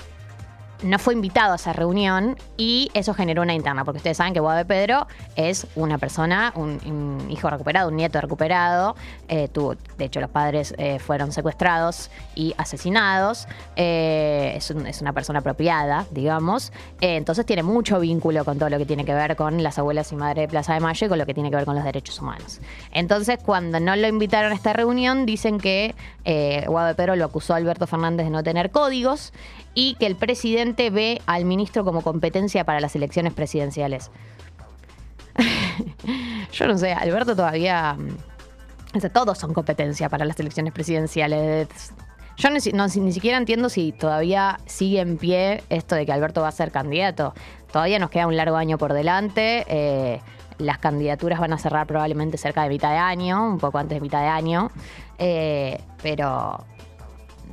[0.82, 4.39] no fue invitado a esa reunión y eso generó una interna, porque ustedes saben que
[4.39, 8.95] Guado de Pedro es una persona, un, hijo recuperado, un nieto recuperado.
[9.27, 13.47] eh, tuvo, de hecho, los padres eh, fueron secuestrados y asesinados.
[13.75, 16.71] eh, es, un- es una persona apropiada, digamos.
[17.01, 20.15] entonces tiene mucho vínculo con todo lo que tiene que ver con las abuelas y
[20.15, 22.19] madres de Plaza de Mayo y con lo que tiene que ver con los derechos
[22.19, 22.59] humanos.
[22.91, 27.57] Entonces, cuando no lo invitaron a esta reunión, dicen que de Pedro lo acusó a
[27.57, 29.34] Alberto Fernández de no tener códigos
[29.82, 34.11] y que el presidente ve al ministro como competencia para las elecciones presidenciales.
[36.51, 37.93] Yo no sé, Alberto todavía...
[37.97, 41.67] mm, o sea, todos son competencia para las elecciones presidenciales.
[42.38, 46.41] Yo ni, no- ni siquiera entiendo si todavía sigue en pie esto de que Alberto
[46.41, 47.34] va a ser candidato.
[47.71, 49.63] Todavía nos queda un largo año por delante.
[49.67, 50.19] eh,
[50.57, 54.01] las candidaturas van a cerrar probablemente cerca de mitad de año, un poco antes de
[54.01, 54.71] mitad de año.
[55.19, 56.65] eh, pero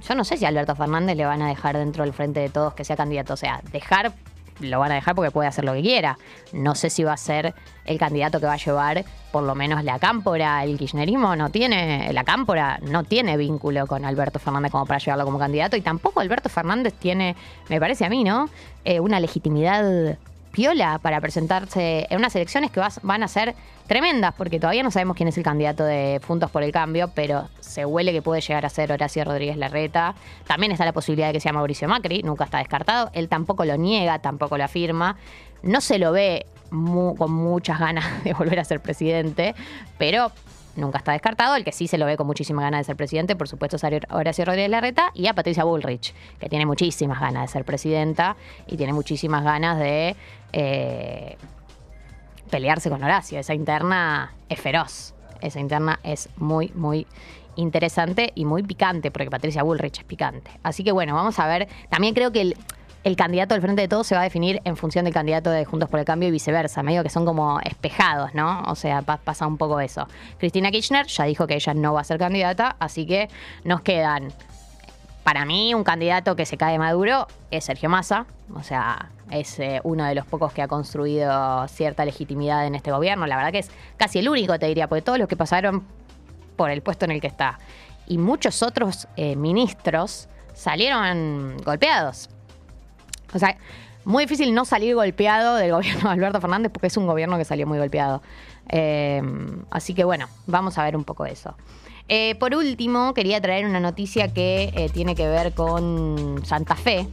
[0.09, 2.75] yo no sé si Alberto Fernández le van a dejar dentro del frente de todos
[2.75, 3.35] que sea candidato.
[3.35, 4.13] O sea, dejar,
[4.61, 6.19] lo van a dejar porque puede hacer lo que quiera.
[6.53, 7.55] No sé si va a ser
[7.85, 10.63] el candidato que va a llevar por lo menos la cámpora.
[10.63, 15.25] El kirchnerismo no tiene, la cámpora no tiene vínculo con Alberto Fernández como para llevarlo
[15.25, 15.77] como candidato.
[15.77, 17.35] Y tampoco Alberto Fernández tiene,
[17.69, 18.49] me parece a mí, ¿no?
[18.85, 20.17] Eh, una legitimidad
[20.57, 23.55] piola para presentarse en unas elecciones que van a ser
[23.87, 27.51] tremendas, porque todavía no sabemos quién es el candidato de Juntos por el Cambio, pero
[27.61, 30.15] se huele que puede llegar a ser Horacio Rodríguez Larreta.
[30.47, 33.11] También está la posibilidad de que sea Mauricio Macri, nunca está descartado.
[33.13, 35.17] Él tampoco lo niega, tampoco lo afirma.
[35.63, 39.55] No se lo ve con muchas ganas de volver a ser presidente,
[39.99, 40.33] pero
[40.77, 41.57] nunca está descartado.
[41.57, 43.85] El que sí se lo ve con muchísimas ganas de ser presidente, por supuesto, es
[44.11, 48.37] Horacio Rodríguez Larreta y a Patricia Bullrich, que tiene muchísimas ganas de ser presidenta
[48.67, 50.17] y tiene muchísimas ganas de
[50.59, 51.37] eh,
[52.51, 53.39] pelearse con Horacio.
[53.39, 55.15] Esa interna es feroz.
[55.43, 57.07] Esa interna es muy, muy
[57.57, 60.51] interesante y muy picante, porque Patricia Bullrich es picante.
[60.63, 61.69] Así que bueno, vamos a ver.
[61.91, 62.41] También creo que
[63.05, 65.65] el- candidato del Frente de Todos se va a definir en función del candidato de
[65.65, 68.63] Juntos por el Cambio y viceversa, medio que son como espejados, ¿no?
[68.67, 70.09] O sea, pa- pasa un poco eso.
[70.39, 73.29] Cristina Kirchner ya dijo que ella no va a ser candidata, así que
[73.63, 74.33] nos quedan
[75.27, 78.27] para mí, un candidato que se cae maduro es Sergio Massa.
[78.55, 82.93] O sea, es eh, uno de los pocos que ha construido cierta legitimidad en este
[82.93, 83.27] gobierno.
[83.27, 85.83] La verdad que es casi el único, te diría, porque todos los que pasaron
[86.55, 87.59] por el puesto en el que está
[88.07, 92.31] y muchos otros eh, ministros salieron golpeados.
[93.35, 93.59] O sea,
[94.05, 97.45] muy difícil no salir golpeado del gobierno de Alberto Fernández porque es un gobierno que
[97.45, 98.23] salió muy golpeado.
[98.69, 99.21] Eh,
[99.71, 101.57] así que bueno, vamos a ver un poco eso.
[102.09, 107.09] Eh, por último, quería traer una noticia que eh, tiene que ver con Santa Fe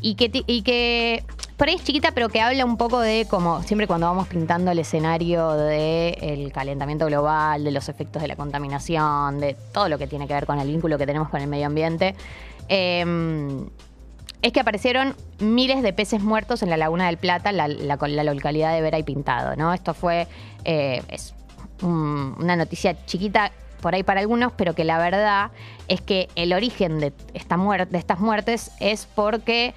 [0.00, 1.24] y que,
[1.56, 4.70] por ahí es chiquita, pero que habla un poco de como siempre cuando vamos pintando
[4.70, 10.06] el escenario del calentamiento global, de los efectos de la contaminación, de todo lo que
[10.06, 12.14] tiene que ver con el vínculo que tenemos con el medio ambiente.
[12.68, 13.04] eh,
[14.40, 18.80] es que aparecieron miles de peces muertos en la Laguna del Plata, la, localidad de
[18.80, 19.74] Vera y Pintado, ¿no?
[19.74, 20.28] Esto fue
[20.64, 21.34] eh, es
[21.82, 25.50] un- una noticia chiquita por ahí para algunos, pero que la verdad
[25.88, 29.74] es que el origen de, esta muer- de estas muertes es porque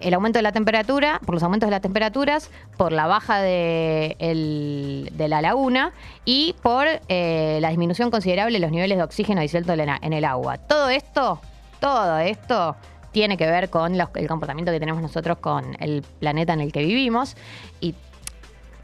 [0.00, 4.16] el aumento de la temperatura, por los aumentos de las temperaturas, por la baja de,
[4.18, 5.92] el- de la laguna
[6.24, 10.12] y por eh, la disminución considerable de los niveles de oxígeno disuelto en el, en
[10.12, 10.58] el agua.
[10.58, 11.40] Todo esto,
[11.78, 12.74] todo esto
[13.12, 16.72] tiene que ver con los- el comportamiento que tenemos nosotros con el planeta en el
[16.72, 17.36] que vivimos
[17.80, 17.94] y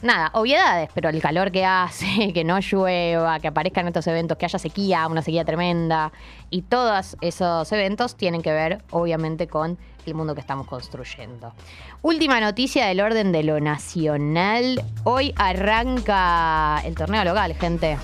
[0.03, 4.47] nada, obviedades, pero el calor que hace, que no llueva, que aparezcan estos eventos, que
[4.47, 6.13] haya sequía, una sequía tremenda,
[6.51, 11.53] y todos esos eventos tienen que ver, obviamente, con el mundo que estamos construyendo.
[12.01, 14.83] Última noticia del orden de lo nacional.
[15.05, 17.99] Hoy arranca el torneo local, gente.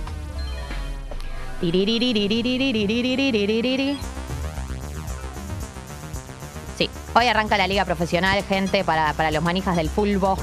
[6.77, 10.37] Sí, hoy arranca la liga profesional, gente, para, para los manijas del fulbo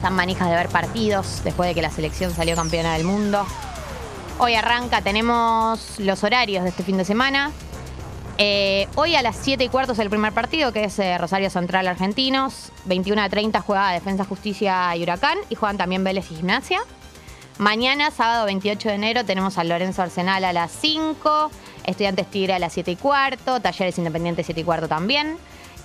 [0.00, 3.44] están manijas de ver partidos después de que la selección salió campeona del mundo.
[4.38, 7.50] Hoy arranca, tenemos los horarios de este fin de semana.
[8.38, 11.50] Eh, hoy a las 7 y cuarto es el primer partido, que es eh, Rosario
[11.50, 12.72] Central Argentinos.
[12.86, 16.80] 21 a 30 juega Defensa, Justicia y Huracán, y juegan también Vélez y Gimnasia.
[17.58, 21.50] Mañana, sábado 28 de enero, tenemos al Lorenzo Arsenal a las 5,
[21.84, 25.36] Estudiantes Tigre a las 7 y cuarto, Talleres Independientes 7 y cuarto también,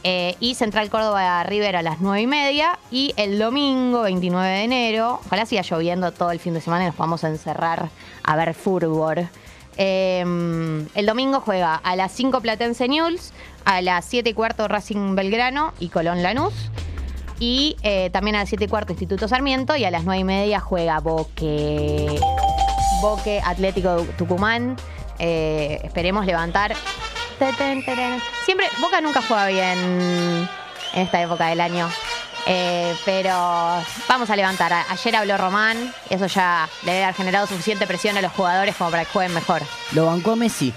[0.08, 4.64] eh, y Central Córdoba River a las 9 y media, y el domingo 29 de
[4.64, 7.90] enero, ojalá siga lloviendo todo el fin de semana y nos podamos encerrar
[8.22, 9.28] a ver fútbol.
[9.78, 10.22] Eh,
[10.94, 13.34] el domingo juega a las 5 Platense News,
[13.66, 16.54] a las 7 y cuarto Racing Belgrano y Colón Lanús.
[17.40, 20.24] Y eh, también a las 7 y cuarto Instituto Sarmiento y a las 9 y
[20.24, 22.20] media juega Boque.
[23.02, 24.76] Boque Atlético Tucumán.
[25.18, 26.76] Eh, esperemos levantar.
[28.46, 29.78] Siempre, Boca nunca juega bien
[30.94, 31.90] en esta época del año.
[32.48, 33.34] Eh, pero
[34.08, 34.72] vamos a levantar.
[34.90, 38.92] Ayer habló Román, eso ya le debe haber generado suficiente presión a los jugadores como
[38.92, 39.64] para que jueguen mejor.
[39.94, 40.72] Lo bancó a Messi.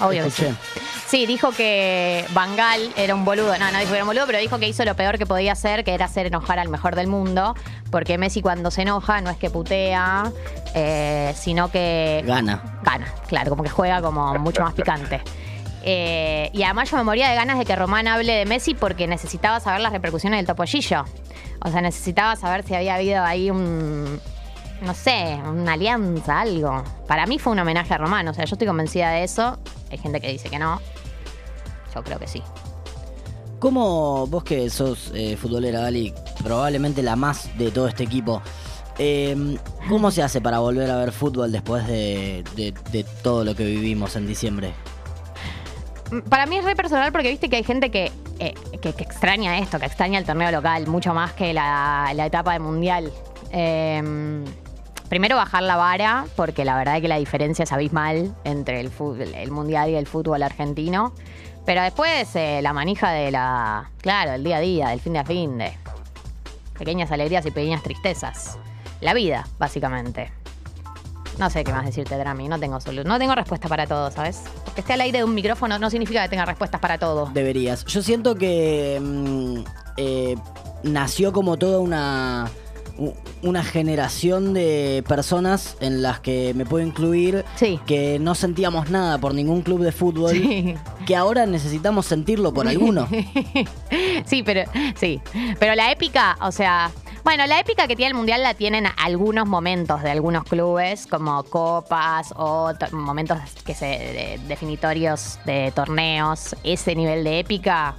[0.00, 0.50] Obvio que Escuché.
[0.74, 0.80] sí.
[1.08, 3.58] Sí, dijo que Bangal era un boludo.
[3.58, 5.52] No, no dijo que era un boludo, pero dijo que hizo lo peor que podía
[5.52, 7.56] hacer, que era hacer enojar al mejor del mundo.
[7.90, 10.30] Porque Messi cuando se enoja no es que putea,
[10.76, 12.62] eh, sino que Gana.
[12.84, 13.12] gana.
[13.26, 15.20] Claro, como que juega como mucho más picante.
[15.82, 19.06] Eh, y además yo me moría de ganas de que Román hable de Messi porque
[19.06, 21.04] necesitaba saber las repercusiones del topollillo.
[21.64, 24.20] O sea, necesitaba saber si había habido ahí un,
[24.82, 26.82] no sé, una alianza, algo.
[27.06, 29.58] Para mí fue un homenaje a Román, o sea, yo estoy convencida de eso.
[29.90, 30.80] Hay gente que dice que no.
[31.94, 32.42] Yo creo que sí.
[33.58, 38.40] ¿Cómo vos que sos eh, futbolera, Gali, probablemente la más de todo este equipo,
[38.98, 39.56] eh,
[39.88, 43.64] ¿cómo se hace para volver a ver fútbol después de, de- de todo lo que
[43.64, 44.72] vivimos en diciembre?
[46.28, 49.58] Para mí es re personal porque viste que hay gente que, eh, que, que extraña
[49.58, 53.12] esto, que extraña el torneo local mucho más que la, etapa de mundial.
[53.52, 54.44] Eh,
[55.10, 58.90] primero bajar la vara, porque la verdad es que la diferencia es abismal entre el,
[58.90, 61.12] fútbol, mundial y el fútbol argentino.
[61.66, 63.90] Pero después eh, la manija de la.
[64.00, 65.72] Claro, el día a día, del fin de a fin de.
[66.78, 68.58] Pequeñas alegrías y pequeñas tristezas.
[69.00, 70.32] La vida, básicamente.
[71.38, 72.48] No sé qué más decirte, Drami.
[72.48, 74.44] No tengo no tengo respuesta para todo, ¿sabes?
[74.80, 77.30] Porque esté al aire de un micrófono no significa que tenga respuestas para todo.
[77.34, 77.84] Deberías.
[77.84, 79.58] Yo siento que mm,
[79.98, 80.36] eh,
[80.84, 82.50] nació como toda una,
[83.42, 87.44] una generación de personas en las que me puedo incluir
[87.84, 90.32] que no sentíamos nada por ningún club de fútbol,
[91.06, 93.06] que ahora necesitamos sentirlo por alguno.
[94.24, 94.62] sí, pero
[94.94, 95.20] sí.
[95.58, 96.90] Pero la épica, o sea,
[97.24, 101.42] bueno, la épica que tiene el mundial la tienen algunos momentos de algunos clubes, como
[101.44, 106.56] copas o to- momentos que se de- definitorios de torneos.
[106.64, 107.94] Ese nivel de épica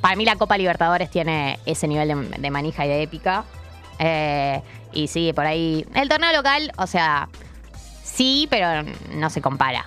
[0.00, 3.44] para mí la Copa Libertadores tiene ese nivel de, de manija y de épica.
[3.98, 5.84] Eh, y sí, por ahí.
[5.94, 7.28] El torneo local, o sea,
[8.02, 9.84] sí, pero no se compara.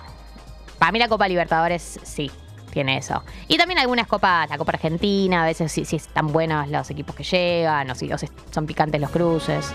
[0.78, 2.30] Para mí la Copa Libertadores sí,
[2.72, 3.22] tiene eso.
[3.46, 7.14] Y también algunas copas, la Copa Argentina, a veces sí, sí están buenos los equipos
[7.14, 9.72] que llegan, o si si son picantes los cruces.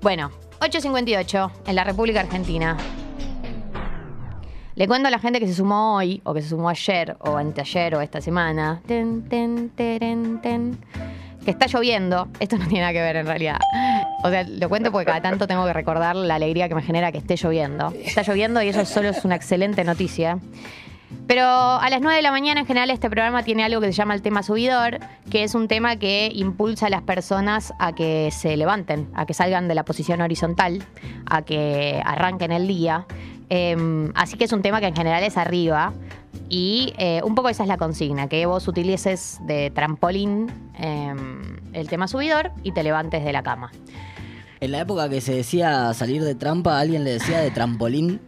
[0.00, 0.30] Bueno,
[0.60, 2.76] 8.58 en la República Argentina.
[4.74, 7.36] Le cuento a la gente que se sumó hoy, o que se sumó ayer, o
[7.36, 9.02] anteayer, o esta semana, que
[11.46, 12.28] está lloviendo.
[12.40, 13.58] Esto no tiene nada que ver en realidad.
[14.22, 17.12] O sea, lo cuento porque cada tanto tengo que recordar la alegría que me genera
[17.12, 17.92] que esté lloviendo.
[18.04, 20.38] Está lloviendo y eso solo es una excelente noticia.
[21.26, 23.92] Pero a las 9 de la mañana en general este programa tiene algo que se
[23.92, 24.98] llama el tema subidor,
[25.30, 29.34] que es un tema que impulsa a las personas a que se levanten, a que
[29.34, 30.84] salgan de la posición horizontal,
[31.26, 33.06] a que arranquen el día.
[33.50, 35.92] Eh, así que es un tema que en general es arriba.
[36.48, 41.14] Y eh, un poco esa es la consigna, que vos utilices de trampolín eh,
[41.72, 43.72] el tema subidor y te levantes de la cama.
[44.60, 48.20] En la época que se decía salir de trampa, alguien le decía de trampolín.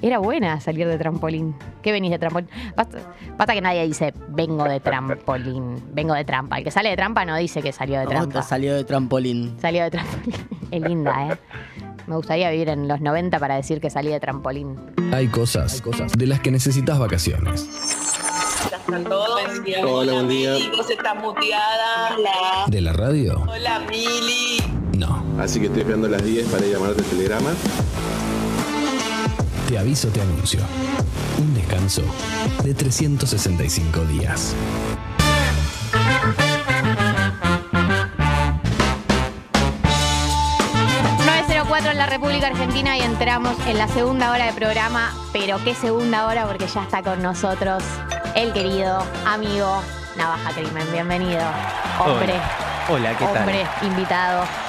[0.00, 1.56] Era buena salir de trampolín.
[1.82, 2.48] ¿Qué venís de trampolín?
[2.76, 2.98] Basta,
[3.36, 6.58] basta que nadie dice vengo de trampolín, vengo de trampa.
[6.58, 8.42] El que sale de trampa no dice que salió de ¿Cómo trampa.
[8.42, 9.56] salió de trampolín?
[9.60, 10.34] Salió de trampolín.
[10.70, 11.38] Es linda, ¿eh?
[12.08, 14.78] Me gustaría vivir en los 90 para decir que salí de trampolín.
[15.12, 15.82] Hay cosas,
[16.16, 17.68] de las que necesitas vacaciones.
[18.64, 19.28] están todos?
[19.84, 20.52] Hola, buen día.
[20.54, 22.16] Mili, vos estás muteada.
[22.16, 22.64] Hola.
[22.66, 23.44] ¿De la radio?
[23.46, 24.58] Hola, Mili.
[24.96, 25.22] No.
[25.38, 27.50] Así que estoy esperando las 10 para llamarte el telegrama.
[29.68, 30.60] Te aviso, te anuncio.
[31.38, 32.02] Un descanso
[32.64, 34.54] de 365 días.
[41.68, 45.12] 904 en la República Argentina y entramos en la segunda hora de programa.
[45.34, 47.84] Pero qué segunda hora porque ya está con nosotros
[48.34, 49.82] el querido amigo
[50.16, 50.90] Navaja Crimen.
[50.90, 51.42] Bienvenido.
[52.00, 52.32] Hombre.
[52.88, 53.36] Hola, ¿qué tal?
[53.36, 54.67] Hombre, invitado.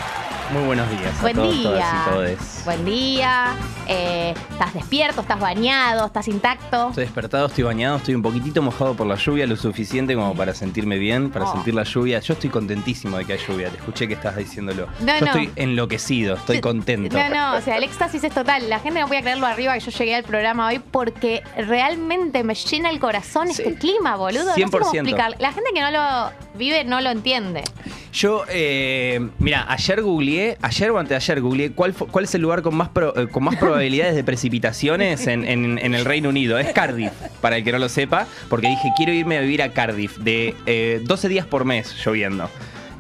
[0.52, 1.64] Muy buenos días a Buen todos, día.
[1.64, 2.62] todas y todes.
[2.66, 3.54] Buen día.
[3.88, 5.22] Eh, ¿Estás despierto?
[5.22, 6.08] ¿Estás bañado?
[6.08, 6.90] ¿Estás intacto?
[6.90, 10.56] Estoy despertado, estoy bañado, estoy un poquitito mojado por la lluvia, lo suficiente como para
[10.56, 11.54] sentirme bien, para Oh.
[11.54, 12.20] sentir la lluvia.
[12.20, 14.88] Yo estoy contentísimo de que hay lluvia, te escuché que estás diciéndolo.
[15.02, 15.26] No, Yo no.
[15.28, 17.16] estoy enloquecido, estoy contento.
[17.16, 18.70] No, no, o sea, el éxtasis es total.
[18.70, 22.44] La gente no podía creer lo arriba que yo llegué al programa hoy porque realmente
[22.44, 24.46] me llena el corazón este clima, boludo.
[24.46, 24.96] No sé cómo 100%.
[24.96, 25.36] explicar.
[25.40, 27.64] La gente que no lo vive no lo entiende.
[28.12, 32.76] Yo, eh, mira, ayer googleé, ayer o anteayer googleé cuál, cuál es el lugar con
[32.76, 36.58] más, pro- eh, con más probabilidades de precipitaciones en, en- en el Reino Unido.
[36.58, 39.70] Es Cardiff, para el que no lo sepa, porque dije, quiero irme a vivir a
[39.74, 42.50] Cardiff de eh, 12 días por mes lloviendo.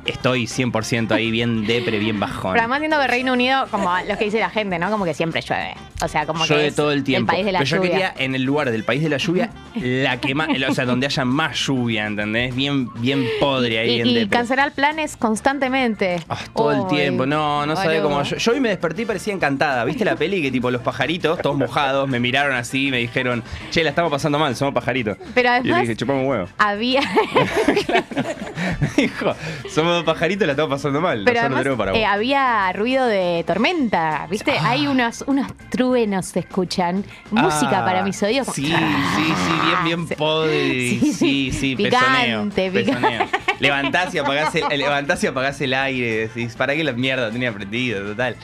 [0.09, 2.51] Estoy 100% ahí bien depre, bien bajón.
[2.53, 4.89] Pero además entiendo que Reino Unido, como lo que dice la gente, ¿no?
[4.89, 5.75] Como que siempre llueve.
[6.01, 7.31] O sea, como que Llueve es todo el tiempo.
[7.33, 10.17] país de la Pero yo quería en el lugar del país de la lluvia, la
[10.21, 12.55] que más, o sea, donde haya más lluvia, ¿entendés?
[12.55, 14.29] Bien, bien podre ahí, y, bien y depre.
[14.37, 16.21] cancelar planes constantemente.
[16.55, 18.03] Todo el tiempo, no, no boludo.
[18.03, 18.23] cómo.
[18.23, 19.83] Yo, yo hoy me desperté y parecía encantada.
[19.83, 23.83] ¿Viste la peli que tipo los pajaritos, todos mojados, me miraron así, me dijeron, che,
[23.83, 25.17] la estamos pasando mal, somos pajaritos.
[25.35, 26.47] Pero y yo además- dije, chupamos un huevo.
[26.57, 27.01] Había,
[28.97, 29.35] Dijo,
[29.69, 31.23] somos dos pajaritos, la estamos pasando mal.
[31.25, 31.99] pero además para vos.
[31.99, 34.53] eh, había ruido de tormenta, ¿viste?
[34.59, 34.69] Ah.
[34.69, 37.03] Hay unos, unos truenos se escuchan.
[37.31, 38.47] Música Ah, para mis oídos.
[38.47, 39.53] Sí, sí, sí,
[39.85, 40.17] bien, bien.
[40.99, 42.43] Sí, sí, Sí, pezoneo.
[42.49, 43.25] picante, pezoneo.
[43.59, 46.27] Levantás y apagás el, levantás y apagás el aire.
[46.27, 48.03] Decís, ¿para qué la mierda tenía prendido?
[48.11, 48.35] Total.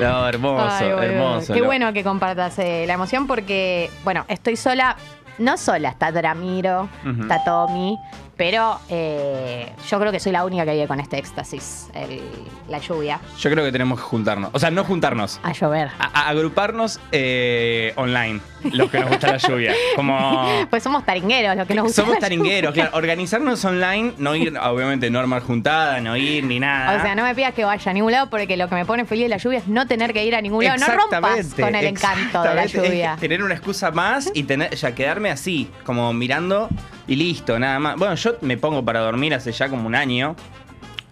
[0.00, 1.54] No, hermoso, Ay, hermoso.
[1.54, 4.96] Qué bueno que compartas eh, la emoción porque, bueno, estoy sola.
[5.38, 6.88] No sola, está Dramiro,
[7.20, 7.98] está Tommy,
[8.36, 12.20] pero eh, yo creo que soy la única que vive con este éxtasis, el-
[12.68, 14.50] la lluvia, Yo creo que tenemos que juntarnos.
[14.52, 15.40] O sea, no juntarnos.
[15.42, 15.88] a llover.
[15.98, 18.40] A, a- agruparnos eh, online,
[18.72, 19.72] los que nos gusta la lluvia.
[19.94, 20.16] Como.
[20.70, 22.02] Pues somos taringueros, lo que nos gusta.
[22.02, 22.90] Somos la taringueros, claro.
[22.94, 26.98] Organizarnos online, no ir, obviamente, no armar juntada, no ir ni nada.
[26.98, 29.04] O sea, no me pidas que vaya a ningún lado porque lo que me pone
[29.04, 30.76] feliz de la lluvia es no tener que ir a ningún lado.
[30.78, 32.76] No rompas Exactamente, con el encanto de la exactamente.
[32.76, 33.16] Es lluvia.
[33.20, 36.68] tener una excusa más y tener, ya quedarme así, como mirando
[37.06, 37.96] y listo, nada más.
[37.96, 40.36] Bueno, yo me pongo para dormir hace ya como un año.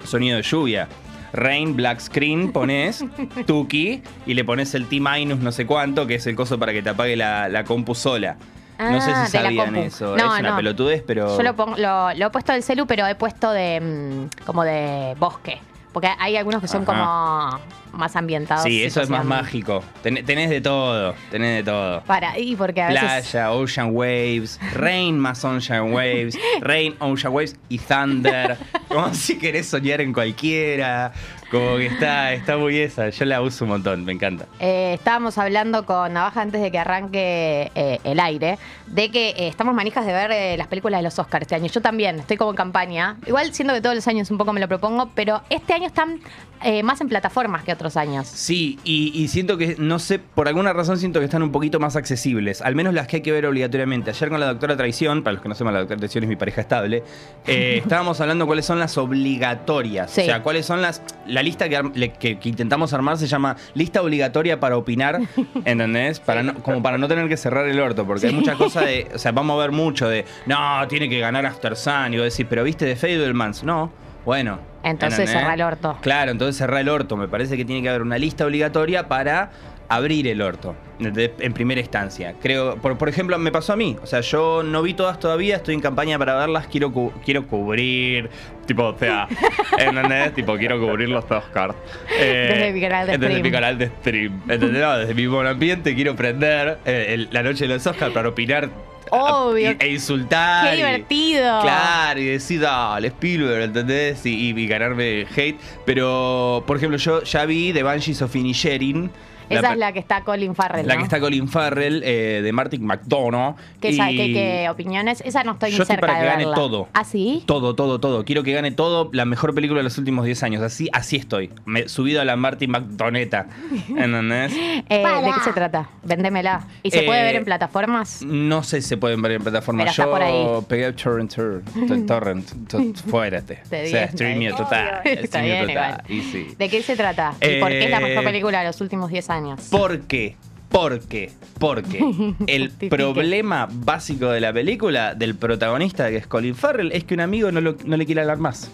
[0.04, 0.88] Sonido de lluvia.
[1.32, 3.04] Rain, black screen, pones
[3.46, 6.72] Tuki y le pones el T minus no sé cuánto, que es el coso para
[6.72, 8.36] que te apague la, la compu sola.
[8.78, 10.16] no sé Ah, si la sabían eso.
[10.16, 10.56] No, es una no.
[10.56, 11.36] pelotudez, pero.
[11.36, 14.62] Yo lo, pongo, lo, lo he puesto del celu, pero he puesto de mm, como
[14.62, 15.58] de bosque.
[15.94, 17.58] Porque hay algunos que son Ajá.
[17.62, 18.64] como más ambientados.
[18.64, 19.82] Sí, eso es más mágico.
[20.02, 22.02] Ten- tenés de todo, tenés de todo.
[22.02, 23.02] Para, y porque a veces.
[23.30, 28.58] Playa, Ocean Waves, Rain más Ocean Waves, Rain, Ocean Waves y Thunder.
[28.88, 31.12] Como si querés soñar en cualquiera.
[31.54, 33.10] Como que está, está muy esa.
[33.10, 34.46] Yo la uso un montón, me encanta.
[34.58, 39.46] Eh, estábamos hablando con Navaja antes de que arranque eh, el aire, de que eh,
[39.46, 41.68] estamos manijas de ver eh, las películas de los Oscars este año.
[41.68, 43.18] Yo también, estoy como en campaña.
[43.24, 46.18] Igual siento que todos los años un poco me lo propongo, pero este año están
[46.62, 48.26] eh, más en plataformas que otros años.
[48.26, 51.78] Sí, y, y siento que, no sé, por alguna razón siento que están un poquito
[51.78, 52.62] más accesibles.
[52.62, 54.10] Al menos las que hay que ver obligatoriamente.
[54.10, 56.36] Ayer con la doctora Traición, para los que no sepan, la doctora Traición es mi
[56.36, 57.02] pareja estable,
[57.46, 60.10] eh, estábamos hablando cuáles son las obligatorias.
[60.10, 60.22] Sí.
[60.22, 61.02] O sea, cuáles son las...
[61.26, 65.20] La lista que, ar- le- que- que intentamos armar se llama lista obligatoria para opinar,
[65.64, 66.18] ¿entendés?
[66.18, 69.08] Para no- como para no tener que cerrar el orto, porque hay muchas cosas de...
[69.14, 72.24] O sea, vamos a ver mucho de, no, tiene que ganar After Sun, y vos
[72.30, 73.62] decís, pero viste de Fablemans.
[73.62, 73.92] No,
[74.24, 74.58] bueno.
[74.82, 75.96] Entonces cerrá el orto.
[76.02, 77.16] Claro, entonces cerrar el orto.
[77.16, 79.50] Me parece que tiene que haber una lista obligatoria para
[79.88, 82.34] abrir el orto de- en primera instancia.
[82.40, 83.96] Creo, por, por ejemplo, me pasó a mí.
[84.02, 87.46] O sea, yo no vi todas todavía, estoy en campaña para verlas, quiero, cu- quiero
[87.46, 88.30] cubrir.
[88.66, 89.28] Tipo, o sea,
[89.78, 90.34] ¿entendés?
[90.34, 91.74] tipo, quiero cubrir los Oscars.
[92.18, 93.42] Eh, Desde mi canal de Desde stream.
[93.42, 94.40] mi canal de stream.
[94.48, 94.82] ¿Entendés?
[94.82, 98.28] No, desde mi buen ambiente quiero prender eh, el- la noche de los Oscars para
[98.30, 98.70] opinar.
[99.10, 99.76] Obvio.
[99.78, 100.66] e insultar.
[100.70, 101.60] ¡Qué y- divertido!
[101.60, 104.24] Claro, y decir, dale, Spielberg, ¿entendés?
[104.24, 105.56] Y, y- y ganarme hate.
[105.84, 109.10] Pero, por ejemplo, yo ya vi The Banshees of Inisherin.
[109.50, 110.86] Esa la, es la que está Colin Farrell.
[110.86, 110.98] la ¿no?
[111.00, 113.56] que está Colin Farrell, eh, de Martin McDonough.
[113.80, 115.22] ¿Qué, y sa- qué- qué opiniones?
[115.24, 116.54] Esa no estoy ni Yo estoy cerca para de que gane verla.
[116.54, 116.88] todo.
[116.94, 117.42] ¿Ah, sí?
[117.46, 118.24] Todo, todo, todo.
[118.24, 119.10] Quiero que gane todo.
[119.12, 120.62] La mejor película de los últimos 10 años.
[120.62, 121.50] Así, así estoy.
[121.64, 123.46] Me, subido a la Martin McDoneta.
[123.88, 124.52] ¿Entendés?
[124.56, 125.88] Eh, ¿De qué se trata?
[126.02, 126.66] Véndemela.
[126.82, 128.22] ¿Y se Eh, puede ver en plataformas?
[128.22, 129.84] No sé si se pueden ver en plataformas.
[129.84, 130.64] Pero está Yo por ahí.
[130.68, 133.56] pegué a Torrent, Torrent, Torrent, to- fuérate.
[133.68, 135.00] Te o sea, está streaming total.
[135.04, 135.90] Está streaming bien, total.
[135.90, 136.02] igual.
[136.08, 136.46] Y sí.
[136.58, 137.34] ¿De qué se trata?
[137.40, 139.34] ¿Y por qué es la Eh, mejor película de los últimos 10 años?
[139.70, 140.36] ¿Por qué?
[140.68, 141.30] ¿Por qué?
[141.58, 142.00] Porque
[142.46, 147.20] el problema básico de la película, del protagonista que es Colin Farrell, es que un
[147.20, 148.70] amigo no, lo- no le quiere hablar más.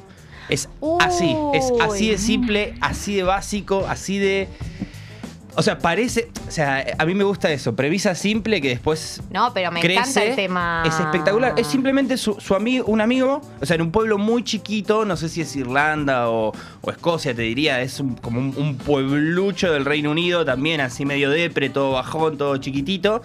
[0.49, 0.69] Es
[1.01, 4.49] así, es así de simple, así de básico, así de...
[5.57, 6.29] O sea, parece...
[6.47, 10.01] O sea, a mí me gusta eso, premisa simple que después No, pero me crece,
[10.01, 10.83] encanta el tema.
[10.87, 11.55] Es espectacular.
[11.57, 15.17] Es simplemente su, su amigo, un amigo, o sea, en un pueblo muy chiquito, no
[15.17, 19.73] sé si es Irlanda o, o Escocia, te diría, es un- como un, un pueblucho
[19.73, 23.23] del Reino Unido, también así medio depre, todo bajón, todo chiquitito.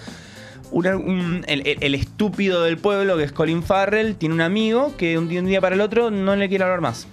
[0.71, 4.93] Una- un- el, el- el estúpido del pueblo, que es Colin Farrell, tiene un amigo
[4.97, 7.07] que un día, un día para el otro no le quiere hablar más.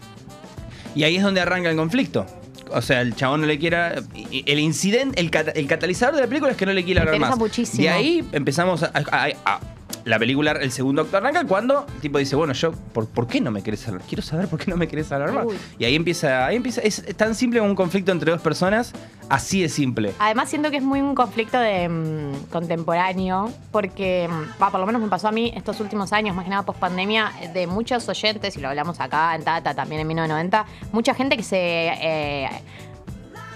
[0.94, 2.26] Y ahí es donde arranca el conflicto.
[2.74, 3.94] O sea, el chabón no le quiera.
[4.30, 7.00] y- El incidente, el, cata- el catalizador de la película es que no le quiere
[7.00, 7.38] Me hablar más.
[7.38, 7.82] muchísimo.
[7.82, 9.60] De ahí empezamos a, a- a- a-
[10.04, 13.40] la película, el segundo acto arranca cuando el tipo dice, bueno, yo, ¿por, por qué
[13.40, 14.02] no me querés hablar?
[14.06, 15.46] Quiero saber por qué no me querés hablar más.
[15.46, 15.56] Uy.
[15.78, 18.92] Y ahí empieza, ahí empieza, es tan simple como un conflicto entre dos personas,
[19.28, 20.12] así de simple.
[20.18, 24.86] Además siento que es muy un conflicto de mm, contemporáneo, porque, mm, va, por lo
[24.86, 28.08] menos me pasó a mí estos últimos años, más que nada post pandemia, de muchos
[28.08, 32.48] oyentes, y lo hablamos acá en Tata, también en 1990, mucha gente que se eh,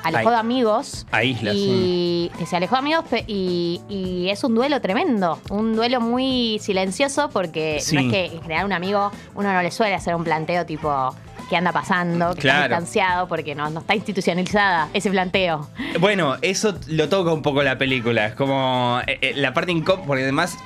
[0.06, 1.06] alejó de amigos.
[1.10, 6.00] Aísla, y que se alejó de amigos y, y es un duelo tremendo, un duelo
[6.00, 7.94] muy silencioso porque Sí.
[7.96, 11.14] no es que en general un amigo uno no le suele hacer un planteo tipo
[11.48, 12.64] qué anda pasando, que Claro.
[12.64, 15.68] está distanciado porque no, no está institucionalizada ese planteo.
[16.00, 18.26] Bueno, eso lo toca un poco la película.
[18.26, 20.56] Es como eh, eh, la parte incómoda, porque además.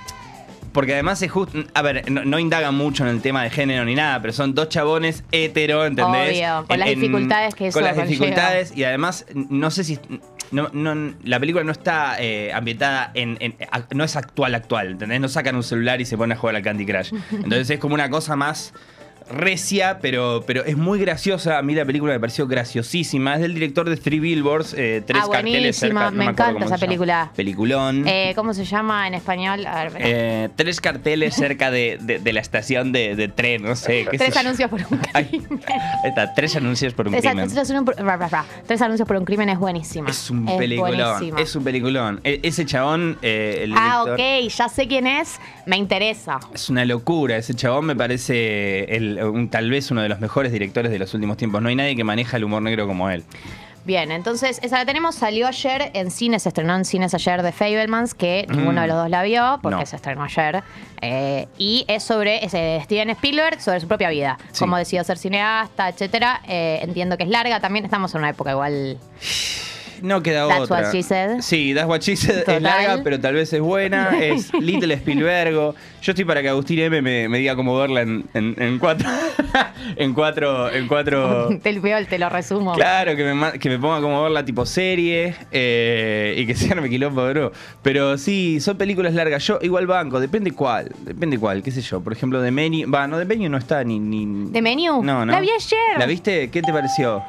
[0.72, 1.58] Porque además es justo.
[1.74, 4.54] A ver, no, no indagan mucho en el tema de género ni nada, pero son
[4.54, 6.30] dos chabones hetero, ¿entendés?
[6.30, 8.08] Obvio, con las dificultades que eso Con las conlleva.
[8.10, 9.98] dificultades y además, no sé si.
[10.52, 14.88] No, no- la película no está eh, ambientada en, en- ac- No es actual, actual,
[14.92, 15.20] ¿entendés?
[15.20, 17.12] No sacan un celular y se ponen a jugar al Candy Crush.
[17.32, 18.72] Entonces es como una cosa más
[19.30, 21.58] recia, pero, pero es muy graciosa.
[21.58, 23.34] A mí la película me pareció graciosísima.
[23.36, 26.10] Es del director de Three Billboards, eh, tres Ah, carteles cerca.
[26.10, 27.32] no me acuerdo encanta esa película.
[27.36, 28.06] Peliculón.
[28.06, 29.66] Eh, ¿Cómo se llama en español?
[29.66, 33.76] A ver, Eh, tres carteles cerca de, de- de la estación de, de tren, no
[33.76, 34.06] sé.
[34.10, 35.10] qué tres anuncios por un crimen.
[35.14, 35.42] Ahí
[36.04, 37.48] está, tres anuncios por un Tres, crimen.
[37.48, 38.44] tres anuncios por, ra, ra, ra.
[38.66, 40.10] Tres anuncios por un crimen es buenísima.
[40.10, 41.40] Es un peliculón, buenísima.
[41.40, 42.20] es un peliculón.
[42.24, 44.14] E- ese chabón, eh, el Ah, director,
[44.46, 46.40] ok, ya sé quién es, me interesa.
[46.54, 47.36] es una locura.
[47.36, 51.12] Ese chabón me parece el- un- tal vez uno de los mejores directores de los
[51.14, 51.60] últimos tiempos.
[51.62, 53.24] No hay nadie que maneja el humor negro como él.
[53.82, 57.50] Bien, entonces esa la tenemos, salió ayer en cines, se estrenó en cines ayer de
[57.50, 59.86] Fablemans, que ninguno de los dos la vio, porque No.
[59.86, 60.62] se estrenó ayer.
[61.02, 64.36] eh, y es sobre es de Steven Spielberg, sobre su propia vida.
[64.52, 64.58] Sí.
[64.58, 66.42] Cómo decidió ser cineasta, etcétera.
[66.46, 68.98] Eh, entiendo que es larga, también estamos en una época igual.
[70.02, 70.82] No queda That's otra.
[70.82, 71.40] what she said.
[71.40, 72.56] Sí, That's What She Said Total.
[72.56, 74.10] es larga, pero tal vez es buena.
[74.20, 75.74] Es Little Spielbergo.
[76.02, 79.08] Yo estoy para que Agustín M me, me diga cómo verla en, en- en cuatro.
[79.96, 80.70] en cuatro.
[80.70, 81.48] En cuatro.
[81.62, 82.72] Te, lo- te lo resumo.
[82.74, 86.88] Claro, que me, que me ponga como verla tipo serie eh, y que se arme
[86.88, 87.52] quilombo, bro.
[87.82, 89.44] Pero sí, son películas largas.
[89.46, 92.00] Yo igual banco, depende cuál, depende cuál, qué sé yo.
[92.00, 93.98] Por ejemplo, de Menu, va, no, de Menu no está ni...
[93.98, 95.02] ni ¿De menú?
[95.02, 95.32] no, no.
[95.32, 95.98] La vi ayer.
[95.98, 96.50] ¿La viste?
[96.50, 97.22] ¿Qué te pareció?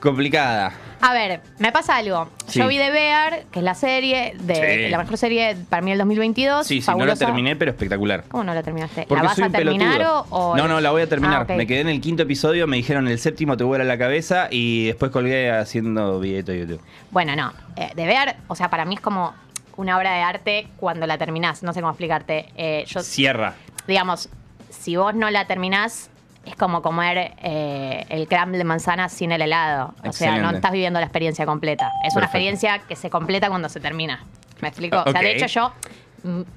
[0.00, 0.72] Complicada.
[1.06, 2.30] A ver, me pasa algo.
[2.46, 2.58] Sí.
[2.60, 4.90] Yo vi The Bear, que es la serie, de Sí.
[4.90, 6.66] la mejor serie para mí del 2022.
[6.66, 7.26] Sí, sí, no la fabulosa.
[7.26, 8.24] terminé, pero espectacular.
[8.28, 9.04] ¿Cómo no la terminaste?
[9.06, 10.26] Porque ¿La vas soy a un terminar pelotudo.
[10.30, 11.40] o, o- No, no, la voy a terminar.
[11.40, 11.50] Ah, ok.
[11.58, 14.86] Me quedé en el quinto episodio, me dijeron el séptimo te vuela la cabeza y
[14.86, 16.80] después colgué haciendo videito de YouTube.
[17.10, 17.52] Bueno, no.
[17.76, 19.34] Eh, The Bear, o sea, para mí es como
[19.76, 21.62] una obra de arte cuando la terminás.
[21.62, 22.46] No sé cómo explicarte.
[22.56, 23.54] Eh, yo, Cierra.
[23.86, 24.30] digamos,
[24.70, 26.08] si vos no la terminás,
[26.46, 29.94] es como comer eh, el crumble de manzana sin el helado.
[30.04, 31.90] O sea, no estás viviendo la experiencia completa.
[32.04, 34.24] Es una experiencia que se completa cuando se termina.
[34.60, 35.02] ¿Me explico?
[35.04, 35.72] O sea, de hecho yo,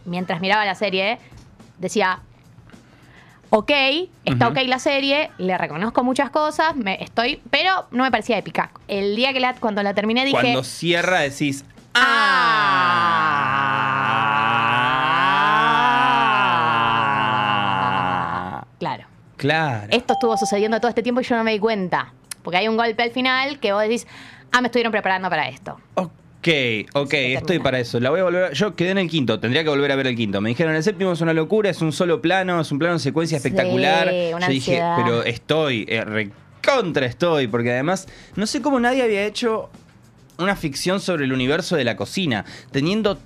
[0.06, 1.18] mientras miraba la serie,
[1.78, 2.20] decía,
[3.50, 3.72] ok,
[4.26, 4.60] está Ujú.
[4.60, 8.72] ok la serie, le reconozco muchas cosas, me estoy, pero no me parecía épica.
[8.88, 11.66] El día que la, cuando la terminé dije, Cuando cierra decís,
[18.80, 19.07] claro.
[19.38, 19.88] Claro.
[19.92, 22.14] Esto estuvo sucediendo todo este tiempo y yo no me di cuenta.
[22.44, 24.08] Porque hay un golpe al final que vos decís,
[24.52, 25.78] ah, me estuvieron preparando para esto.
[25.96, 26.48] Ok,
[26.94, 28.00] ok, estoy para eso.
[28.00, 30.08] La voy a volver a- Yo quedé en el quinto, tendría que volver a ver
[30.08, 30.40] el quinto.
[30.40, 33.00] Me dijeron, el séptimo es una locura, es un solo plano, es un plano de
[33.00, 34.08] secuencia Sí, espectacular.
[34.08, 34.96] una Yo dije, ansiedad.
[34.98, 39.70] pero estoy, eh, recontra estoy, porque además, no sé cómo nadie había hecho
[40.38, 43.18] una ficción sobre el universo de la cocina, teniendo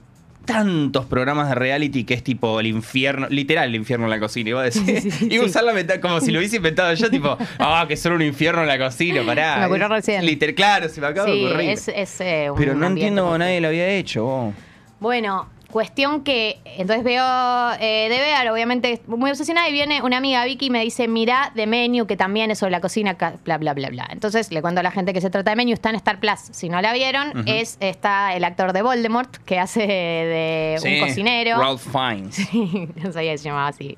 [0.45, 4.49] tantos programas de reality que es tipo el infierno, literal el infierno en la cocina,
[4.49, 5.01] iba a decir.
[5.31, 8.13] iba a usar la meta como si lo hubiese inventado yo, tipo, ah, que son
[8.13, 9.57] un infierno en la cocina, pará.
[9.59, 10.25] Me ocurrió recién.
[10.25, 11.69] liter- claro, se me acaba sí, de ocurrir.
[11.69, 14.23] es, es, eh, un Pero no entiendo cómo nadie lo había hecho.
[14.23, 14.53] vos.
[14.99, 17.23] Bueno, cuestión que entonces veo
[17.79, 21.51] eh, de Bear, obviamente muy obsesionada, y viene una amiga Vicky y me dice, mira
[21.55, 24.07] de Menu, que también es sobre la cocina, bla, bla, bla, bla.
[24.11, 26.39] Entonces le cuento a la gente que se trata de Menu, está en Star Plus.
[26.51, 31.07] Si no la vieron, es está el actor de Voldemort, que hace de Sí, un
[31.07, 31.57] cocinero.
[31.59, 32.35] Ralph Fiennes.
[32.51, 33.97] Sí, no sabía que se llamaba así.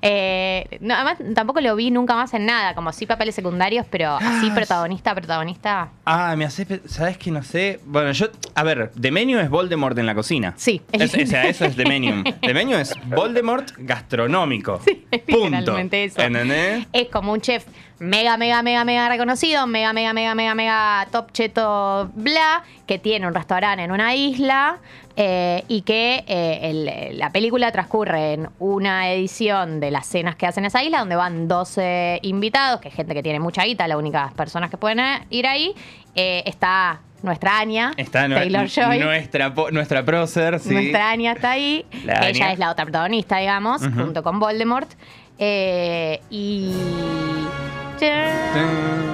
[0.00, 4.16] Eh, no, además, tampoco lo vi nunca más en nada, como sí papeles secundarios, pero
[4.16, 5.90] así protagonista, protagonista.
[6.04, 6.80] Ah, me hace.
[6.86, 7.30] ¿Sabes qué?
[7.30, 7.80] No sé.
[7.86, 8.26] Bueno, yo.
[8.54, 10.54] A ver, The Menu es Voldemort en la cocina.
[10.56, 10.80] Sí.
[10.92, 12.22] Es- o sea, eso es The Menu.
[12.40, 14.78] The Menu es Voldemort gastronómico.
[14.78, 15.48] Punto.
[15.50, 16.20] literalmente eso.
[16.20, 16.86] ¿Entendés?
[16.92, 17.64] Es como un chef
[17.98, 23.26] mega, mega, mega, mega reconocido, mega, mega, mega, mega, mega top cheto, bla, que tiene
[23.26, 24.78] un restaurante en una isla
[25.16, 30.46] eh, y que eh, el- la película transcurre en una edición de las cenas que
[30.46, 33.86] hacen en esa isla, donde van 12 invitados, que es gente que tiene mucha guita,
[33.86, 35.72] las únicas personas que pueden eh, ir ahí.
[36.14, 38.98] Eh, está nuestra Anya, Está Taylor Joy.
[38.98, 40.72] nuestra, nuestra prócer, sí.
[40.74, 41.84] Nuestra Anya está ahí.
[42.04, 42.52] La ella Anya.
[42.52, 44.90] es la otra protagonista, digamos, junto con Voldemort.
[45.38, 46.72] Eh, y.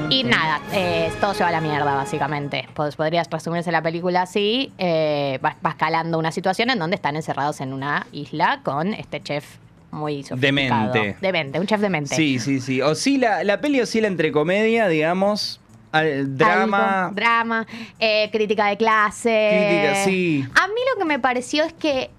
[0.08, 2.66] Y nada, eh, todo se va a la mierda, básicamente.
[2.74, 4.72] Podrías resumirse la película así.
[4.78, 9.20] eh, va, va escalando una situación en donde están encerrados en una isla con este
[9.22, 9.44] chef
[9.90, 10.92] muy sofisticado.
[10.92, 11.16] Demente.
[11.20, 12.14] Demente, un chef demente.
[12.14, 12.80] Sí, sí, sí.
[12.80, 15.60] Oscila, la peli oscila entre comedia, digamos,
[15.92, 17.04] al drama.
[17.06, 17.66] Algo, drama,
[17.98, 19.48] eh, crítica de clase.
[19.68, 20.44] Crítica, sí.
[20.54, 22.10] A mí lo que me pareció es que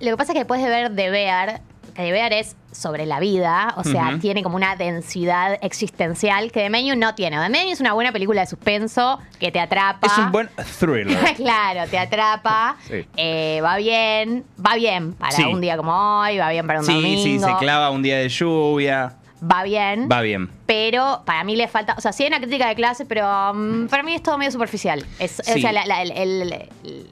[0.00, 1.60] lo que pasa es que después de ver The Bear,
[1.94, 6.60] que The Bear es sobre la vida, o sea, tiene como una densidad existencial que
[6.60, 7.38] The Menu no tiene.
[7.40, 10.06] The Menu es una buena película de suspenso que te atrapa.
[10.06, 11.34] Es un buen thriller.
[11.36, 12.76] claro, te atrapa.
[12.86, 13.06] Sí.
[13.16, 15.44] eh, va bien, va bien para Sí.
[15.44, 17.22] un día como hoy, va bien para un Sí, domingo.
[17.22, 19.14] sí, se clava un día de lluvia.
[19.42, 20.08] Va bien.
[20.10, 20.48] Va bien.
[20.66, 23.86] Pero para mí le falta, o sea, sí hay una crítica de clase, pero mm,
[23.88, 25.04] para mí es todo medio superficial.
[25.18, 25.52] Es, Sí.
[25.58, 26.52] O sea, la- la- el- el-
[26.84, 27.06] el-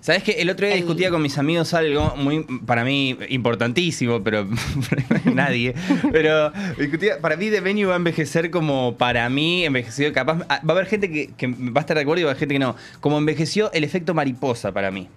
[0.00, 0.32] ¿Sabes qué?
[0.32, 4.46] El otro día discutía con mis amigos algo muy, para mí, importantísimo, pero
[5.24, 5.74] nadie.
[6.12, 10.60] Pero discutía, para mí The Venue va a envejecer como para mí envejeció, capaz, ah,
[10.62, 12.40] va a haber gente que, que va a estar de acuerdo y va a haber
[12.40, 12.76] gente que no.
[13.00, 15.08] Como envejeció el efecto mariposa para mí.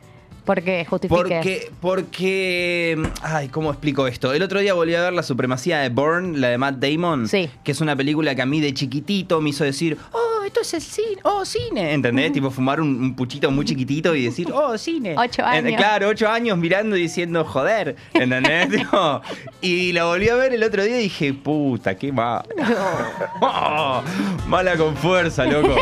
[0.48, 1.16] Porque justifique.
[1.16, 4.34] Porque, porque, ay, ¿cómo explico esto?
[4.34, 7.72] El otro día volví a ver La Supremacía de Bourne, la de Matt Damon, que
[7.72, 10.82] es una película que a mí de chiquitito me hizo decir, oh, esto es el
[10.82, 12.32] cine, oh, cine, ¿entendés?
[12.32, 15.16] tipo fumar un, un puchito muy chiquitito y decir, oh, cine.
[15.18, 15.78] Ocho En- años.
[15.78, 18.70] claro, ocho años mirando y diciendo, joder, ¿entendés?
[18.78, 19.22] Tipo,
[19.62, 22.44] y la volví a ver el otro día y dije, puta, qué mal.
[23.42, 24.02] Oh,
[24.48, 25.76] mala con fuerza, loco.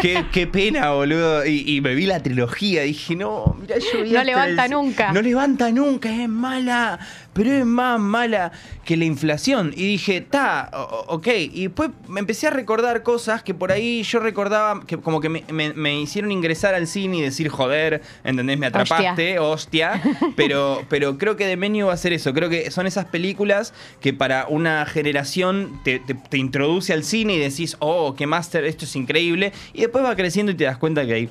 [0.00, 1.44] Qué, qué pena, boludo.
[1.46, 2.82] Y, y me vi la trilogía.
[2.82, 5.12] Dije, no, mira, yo vi No levanta el- nunca.
[5.12, 6.98] No levanta nunca, es mala.
[7.32, 8.52] Pero es más mala
[8.84, 9.72] que la inflación.
[9.74, 10.70] Y dije, ta,
[11.08, 11.26] ok.
[11.52, 15.28] Y después me empecé a recordar cosas que por ahí yo recordaba, que como que
[15.28, 18.58] me, me- me hicieron ingresar al cine y decir, joder, ¿entendés?
[18.58, 20.02] Me atrapaste, hostia.
[20.36, 22.34] pero, pero creo que The Menu va a ser eso.
[22.34, 27.34] Creo que son esas películas que para una generación te, te- te introduce al cine
[27.34, 29.52] y decís, oh, qué máster, esto es increíble.
[29.72, 31.28] Y después va creciendo y te das cuenta que hay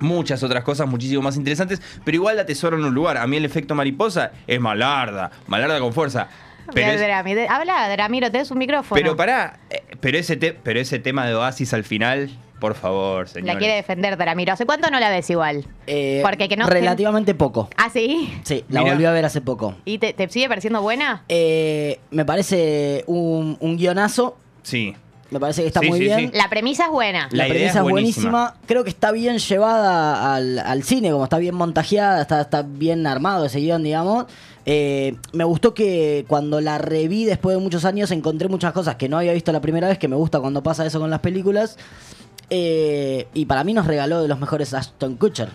[0.00, 3.16] muchas otras cosas muchísimo más interesantes, pero igual la tesoro en un lugar.
[3.18, 6.28] A mí el efecto mariposa es malarda, malarda con fuerza.
[6.72, 9.00] Pero, Mira, es- Drami, de- Habla, Dramiro, tenés un micrófono.
[9.00, 12.30] pero pará, eh, pero ese, te- pero ese tema de Oasis al final,
[12.60, 13.54] por favor, señor.
[13.54, 14.52] La quiere defender Dramiro.
[14.52, 15.64] ¿Hace cuánto no la ves igual?
[15.88, 17.68] Eh, Porque que no- Relativamente poco.
[17.76, 18.38] ¿Ah, sí?
[18.44, 18.92] Sí, la Mirá.
[18.92, 19.74] volví a ver hace poco.
[19.84, 21.24] ¿Y te, te sigue pareciendo buena?
[21.28, 24.36] Eh, me parece un, un guionazo.
[24.62, 24.94] Sí.
[25.30, 26.18] Me parece que está Sí, muy sí, bien.
[26.18, 26.30] sí.
[26.36, 27.28] La premisa es buena.
[27.30, 28.54] La, La idea premisa es buenísima.
[28.66, 33.06] Creo que está bien llevada al, al cine, como está bien montajeada, está, está bien
[33.06, 34.26] armado ese guion, digamos.
[34.66, 39.08] Eh, me gustó que cuando la reví después de muchos años encontré muchas cosas que
[39.08, 41.78] no había visto la primera vez, que me gusta cuando pasa eso con las películas.
[42.50, 45.50] Eh, y para mí nos regaló de los mejores Ashton Kutcher.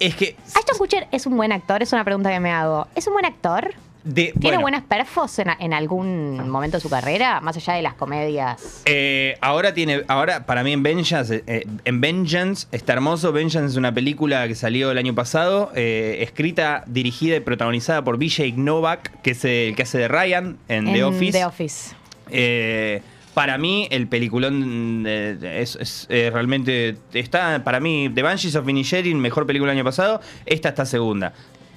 [0.00, 2.86] Es que Ashton Kutcher es un buen actor, es una pregunta que me hago.
[2.94, 3.74] ¿Es un buen actor?
[4.06, 7.40] De, ¿Tiene bueno, buenas perfos en, en algún momento de su carrera?
[7.40, 8.82] Más allá de las comedias.
[8.84, 13.32] Eh, ahora tiene, ahora para mí en Vengeance, eh, en Vengeance está hermoso.
[13.32, 18.16] Vengeance es una película que salió el año pasado, eh, escrita, dirigida y protagonizada por
[18.16, 21.32] Vijay Novak, que es el que hace de Ryan en, The Office.
[21.32, 21.96] The Office.
[22.30, 23.02] Eh,
[23.36, 26.96] para mí, el peliculón eh, es, es, eh, realmente.
[27.12, 30.22] Está, para mí, The Banshees of Inisherin, mejor película del año pasado.
[30.46, 31.34] Esta está segunda.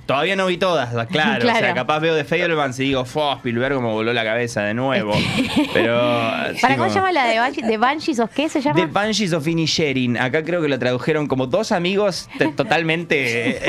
[0.10, 1.48] Todavía no vi todas, claro.
[1.48, 4.74] O sea, capaz veo de Fablemans y digo, fue Spielberg como voló la cabeza de
[4.74, 5.14] nuevo.
[5.74, 6.00] Pero.
[6.60, 8.80] ¿Para cómo se llama la de, Banshee- de Banshees o qué se llama?
[8.80, 10.18] The Banshees of Inisherin.
[10.18, 13.60] Acá creo que lo tradujeron como dos amigos te- totalmente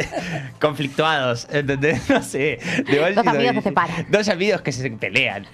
[0.60, 1.48] conflictuados.
[1.50, 2.02] ¿Entendés?
[2.08, 2.60] No sé.
[2.86, 4.06] The Dos of amigos que se paran.
[4.08, 5.44] Dos amigos que se pelean.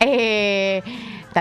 [0.00, 0.82] Eh,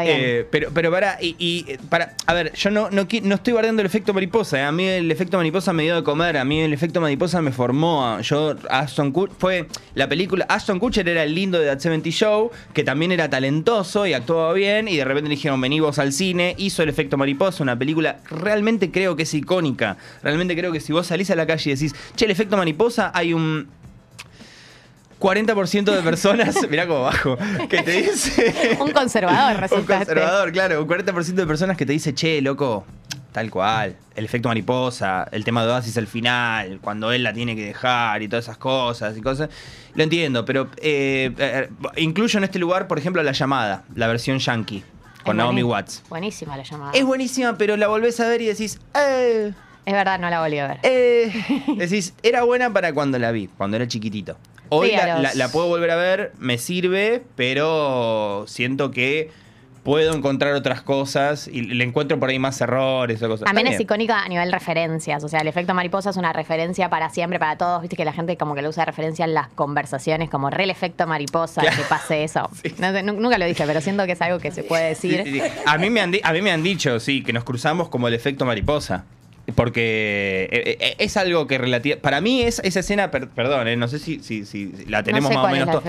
[0.06, 3.86] eh, pero, pero para, y, eh, para, a ver, yo no, no, estoy guardando el
[3.86, 4.60] efecto mariposa.
[4.60, 4.64] eh.
[4.64, 6.38] A mí el efecto mariposa me dio de comer.
[6.38, 8.06] A mí el efecto mariposa me formó.
[8.06, 10.45] a- Yo, Ashton Kutcher, fue la película.
[10.50, 14.54] Ashton Kutcher era el lindo de That 70 Show, que también era talentoso y actuaba
[14.54, 14.88] bien.
[14.88, 16.56] Y de repente le dijeron, vení vos al cine.
[16.58, 19.98] Hizo el efecto mariposa, una película realmente creo que es icónica.
[20.24, 23.12] Realmente creo que si vos salís a la calle y decís, che, el efecto mariposa,
[23.14, 23.68] hay un.
[25.20, 27.38] 40% de personas, mirá cómo bajo,
[27.70, 28.78] que te dice.
[28.80, 30.05] un conservador Un resultaste.
[30.05, 30.82] conservador, claro.
[30.84, 32.86] Un 40% de personas que te dice, che, loco,
[33.32, 33.95] tal cual.
[34.15, 38.22] El efecto mariposa, el tema de Oasis al final, cuando él la tiene que dejar
[38.22, 39.49] y todas esas cosas y cosas.
[39.95, 44.38] Lo entiendo, pero eh, eh, incluyo en este lugar, por ejemplo, La Llamada, la versión
[44.39, 44.84] yankee,
[45.24, 45.63] con Naomi.
[45.63, 46.03] Watts.
[46.09, 46.91] Buenísima la llamada.
[46.93, 49.51] Es buenísima, pero la volvés a ver y decís, eh,
[49.86, 50.80] Es verdad, no la volví a ver.
[50.84, 51.32] eh.
[51.78, 54.38] Decís, era buena para cuando la vi, cuando era chiquitito.
[54.70, 59.30] Hoy Sí, la, los- la- la puedo volver a ver, me sirve, pero siento que
[59.84, 63.45] puedo encontrar otras cosas y le encuentro por ahí más errores o cosas.
[63.45, 65.24] También es icónica a nivel referencias.
[65.24, 67.82] O sea, el efecto mariposa es una referencia para siempre, para todos.
[67.84, 70.65] Viste que la gente como que lo usa de referencia en las conversaciones, como re
[70.65, 71.78] el efecto mariposa, Claro.
[71.78, 72.49] que pase eso.
[72.80, 75.22] No sé, nu- nunca lo dije, pero siento que es algo que se puede decir.
[75.24, 75.47] Sí, sí, sí.
[75.65, 78.14] A, mí me han a mí me han dicho, sí, que nos cruzamos como el
[78.14, 79.06] efecto mariposa.
[79.56, 81.98] Porque eh, eh, es algo que relativa.
[82.02, 85.30] Para mí es esa escena, per- perdón, eh, no sé si, si, si la tenemos
[85.30, 85.84] sé más o menos.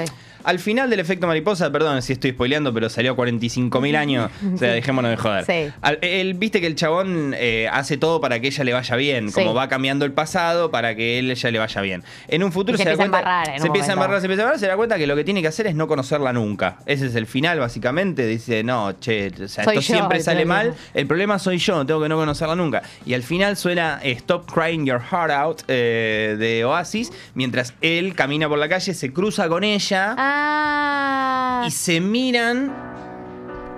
[0.48, 4.30] Al final del efecto mariposa, perdón si estoy spoileando, pero salió 45 mil años.
[4.54, 5.44] O sea, dejémonos de joder.
[5.44, 5.72] Sí.
[5.82, 9.30] Al- él, viste que el chabón eh, hace todo para que ella le vaya bien.
[9.30, 9.54] Como Sí.
[9.56, 12.02] va cambiando el pasado para que él ella le vaya bien.
[12.28, 13.18] En un futuro Y se da empieza a cuenta.
[13.18, 14.04] embarrar en se empieza a momento.
[14.04, 15.74] embarrar, se empieza a embarrar, se da cuenta que lo que tiene que hacer es
[15.74, 16.78] no conocerla nunca.
[16.86, 18.26] Ese es el final, básicamente.
[18.26, 20.54] Dice, no, che, o sea, Soy esto yo siempre el sale problema.
[20.70, 20.74] mal.
[20.94, 22.82] El problema soy yo, tengo que no conocerla nunca.
[23.04, 28.14] Y al final suena eh, Stop Crying Your Heart Out eh, de Oasis, mientras él
[28.14, 31.62] camina por la calle, se cruza con ella Ah.
[31.66, 32.73] y se miran.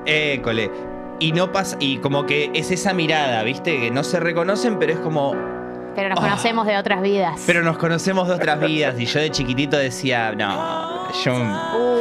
[0.06, 0.70] École.
[1.18, 1.76] Y no pasa.
[1.80, 3.78] Y como que es esa mirada, ¿viste?
[3.80, 5.34] Que no se reconocen, pero es como.
[5.94, 6.22] Pero nos Ah.
[6.22, 7.42] conocemos de otras vidas.
[7.46, 8.98] Pero nos conocemos de otras vidas.
[8.98, 11.34] Y yo de chiquitito decía, no, yo.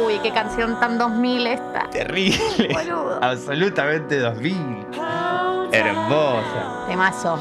[0.06, 1.90] Uy, qué canción tan 2000 esta.
[1.90, 2.74] Terrible.
[3.20, 4.86] Absolutamente 2000.
[5.72, 6.86] Hermosa.
[6.88, 7.38] Temazo.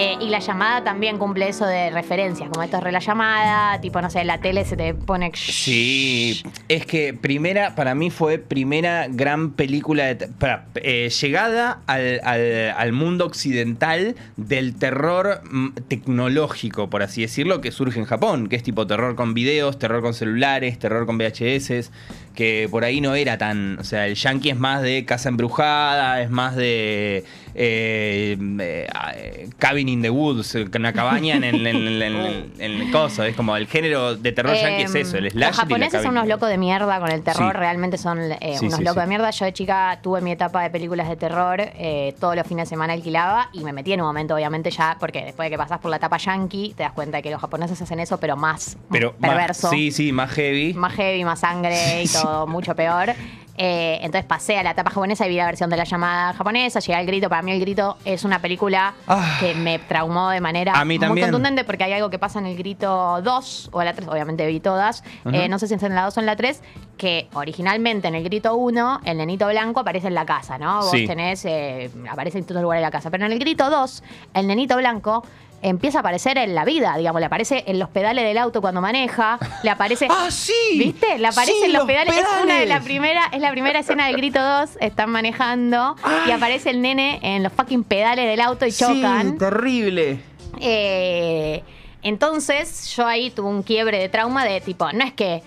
[0.00, 3.80] Eh, y la llamada también cumple eso de referencias, como esto es re la llamada,
[3.80, 5.32] tipo, no sé, la tele se te pone...
[5.34, 12.20] Sí, es que primera, para mí fue primera gran película de para, eh, llegada al,
[12.22, 18.48] al- al mundo occidental del terror mm, tecnológico, por así decirlo, que surge en Japón,
[18.48, 21.90] que es tipo terror con videos, terror con celulares, terror con VHS,
[22.38, 23.80] que por ahí no era tan.
[23.80, 27.24] O sea, el yankee es más de casa embrujada, es más de.
[27.60, 32.72] eh, eh, cabin in the woods, una cabaña en el, en el- en el- en
[32.80, 33.24] el coso.
[33.24, 36.12] Es como el género de terror yankee es Eh, eso, el Los slash japoneses son
[36.12, 37.58] unos locos de mierda con el terror, Sí.
[37.58, 39.30] realmente son eh, Sí, unos sí, locos de mierda.
[39.30, 42.70] Yo de chica tuve mi etapa de películas de terror, eh, todos los fines de
[42.70, 45.80] semana alquilaba y me metí en un momento, obviamente, ya, porque después de que pasás
[45.80, 48.76] por la etapa yankee, te das cuenta de que los japoneses hacen eso, pero más
[48.92, 49.70] Pero más- perverso.
[49.70, 50.74] sí, sí, más heavy.
[50.74, 52.18] más heavy, más sangre y Sí.
[52.28, 53.14] Todo mucho peor.
[53.60, 56.78] Eh, entonces pasé a la etapa japonesa y vi la versión de la llamada japonesa,
[56.78, 57.28] llegué al grito.
[57.28, 58.94] Para mí el grito es una película
[59.40, 60.84] que me traumó de manera Ah.
[60.84, 64.06] Muy contundente porque hay algo que pasa en el grito 2 o en la 3,
[64.08, 65.02] obviamente vi todas.
[65.32, 66.62] Eh, no sé si es en la 2 o en la 3,
[66.96, 70.76] que originalmente en el grito 1 el nenito blanco aparece en la casa, ¿no?
[70.76, 71.06] Vos Sí.
[71.08, 73.10] tenés, eh, aparece en todos los lugares de la casa.
[73.10, 75.24] Pero en el grito 2, el nenito blanco
[75.62, 78.80] empieza a aparecer en la vida, digamos, le aparece en los pedales del auto cuando
[78.80, 80.06] maneja, le aparece...
[80.10, 80.52] ¡Ah, sí!
[80.78, 81.18] ¿Viste?
[81.18, 82.14] Le aparece Sí, en los los pedales.
[82.16, 82.68] Es una de pedales.
[82.68, 87.18] la primera, es la primera escena del grito 2, están manejando y aparece el nene
[87.22, 89.32] en los fucking pedales del auto y chocan.
[89.32, 90.20] Sí, terrible.
[90.60, 91.62] Eh,
[92.02, 95.42] entonces yo ahí tuve un quiebre de trauma de tipo, no es que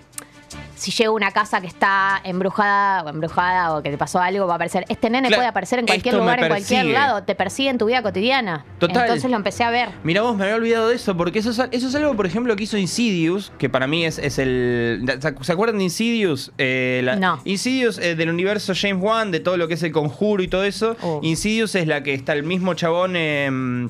[0.81, 4.47] si llego a una casa que está embrujada o embrujada o que te pasó algo,
[4.47, 4.83] va a aparecer.
[4.89, 7.85] Este nene Claro, puede aparecer en cualquier lugar, en cualquier lado, te persigue en tu
[7.85, 8.65] vida cotidiana.
[8.79, 9.03] Total.
[9.03, 9.89] Entonces lo empecé a ver.
[10.03, 12.55] Mira vos, me había olvidado de eso, porque eso es, eso es algo, por ejemplo,
[12.55, 15.05] que hizo Insidious, que para mí es, es el...
[15.41, 16.51] ¿Se acuerdan de Insidious?
[16.57, 17.39] Eh, la- No.
[17.45, 20.63] Insidious eh, del universo James Wan, de todo lo que es el conjuro y todo
[20.63, 20.97] eso.
[21.03, 21.19] Oh.
[21.21, 23.87] Insidious es la que está el mismo chabón, eh,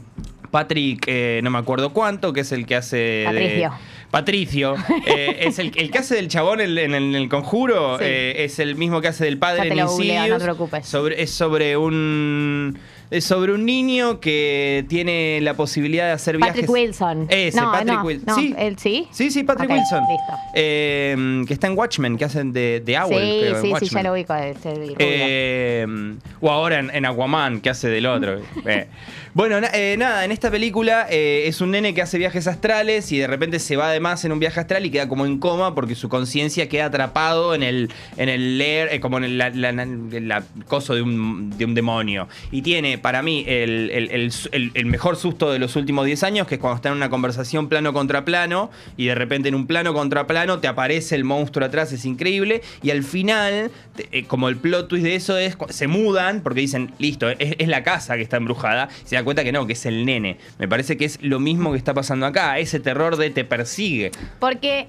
[0.51, 2.97] Patrick, eh, no me acuerdo cuánto, que es el que hace...
[2.97, 3.69] de-
[4.11, 4.75] Patricio.
[5.05, 8.03] Eh, es el, el que hace del chabón en, en el, en el conjuro, Sí.
[8.07, 10.29] eh, es el mismo que hace del padre en Insidious.
[10.29, 10.85] no te preocupes.
[10.85, 12.77] Sobre, es sobre un.
[13.09, 16.69] Es sobre un niño que tiene la posibilidad de hacer Patrick viajes.
[16.69, 17.25] Wilson.
[17.29, 18.25] Ese, no, Patrick no, Wilson.
[18.25, 18.55] no, Sí.
[18.57, 19.07] ¿él sí?
[19.11, 19.99] Sí, sí, Patrick Wilson.
[20.09, 20.33] listo.
[20.55, 24.03] Eh, que está en Watchmen, que hacen de, de Owl, sí, creo, sí, sí, ya
[24.03, 24.33] lo ubico.
[24.33, 24.95] Este.
[24.99, 25.85] Eh,
[26.39, 28.39] o ahora en, en Aquaman, que hace del otro.
[28.65, 28.87] Eh.
[29.33, 33.13] Bueno, na- eh, nada, en esta película eh, es un nene que hace viajes astrales
[33.13, 35.73] y de repente se va además en un viaje astral y queda como en coma
[35.73, 39.49] porque su conciencia queda atrapado en el, en el lair, eh, como en el la,
[39.51, 42.27] la- coso de un, de un demonio.
[42.51, 44.31] Y tiene para mí el, el-
[44.73, 47.69] el- mejor susto de los últimos 10 años, que es cuando está en una conversación
[47.69, 51.65] plano contra plano y de repente en un plano contra plano te aparece el monstruo
[51.65, 52.63] atrás, es increíble.
[52.83, 53.71] Y al final,
[54.11, 57.67] eh, como el plot twist de eso es, se mudan porque dicen, listo, es, es
[57.69, 58.89] la casa que está embrujada.
[59.05, 60.37] Se dan cuenta que no, que es el nene.
[60.59, 62.59] Me parece que es lo mismo que está pasando acá.
[62.59, 64.11] Ese terror de te persigue.
[64.39, 64.87] Porque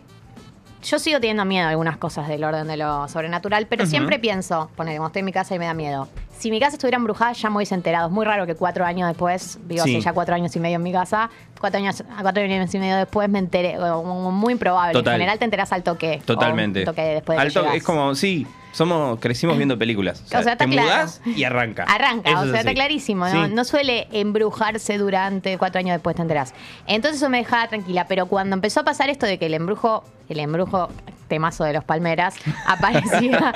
[0.82, 4.70] yo sigo teniendo miedo a algunas cosas del orden de lo sobrenatural, pero siempre pienso,
[4.76, 6.08] ponele, cuando estoy en mi casa y me da miedo.
[6.38, 8.08] Si mi casa estuviera embrujada, ya me hubiese enterado.
[8.08, 9.94] Es muy raro que cuatro años después, vivo Sí.
[9.96, 11.30] hace ya cuatro años y medio en mi casa,
[11.60, 14.92] cuatro años, cuatro años y medio después me enteré, muy improbable.
[14.92, 15.14] Total.
[15.14, 16.20] En general te enterás al toque.
[16.24, 16.84] Totalmente.
[16.84, 20.22] toque después de Al que toque, es como, sí, somos, crecimos viendo películas.
[20.24, 20.88] O sea, O sea, te claro.
[20.88, 21.84] mudás y arranca.
[21.84, 23.46] Arranca, Eso o sea, está clarísimo, ¿no?
[23.46, 23.52] Sí.
[23.54, 26.54] No suele embrujarse durante cuatro años después, te enterás.
[26.86, 30.04] Entonces eso me dejaba tranquila, pero cuando empezó a pasar esto de que el embrujo,
[30.28, 30.88] el embrujo
[31.32, 32.34] temazo de los Palmeras,
[32.66, 33.54] aparecía,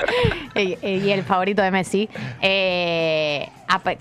[0.55, 2.09] y, y el favorito de Messi,
[2.41, 3.47] eh,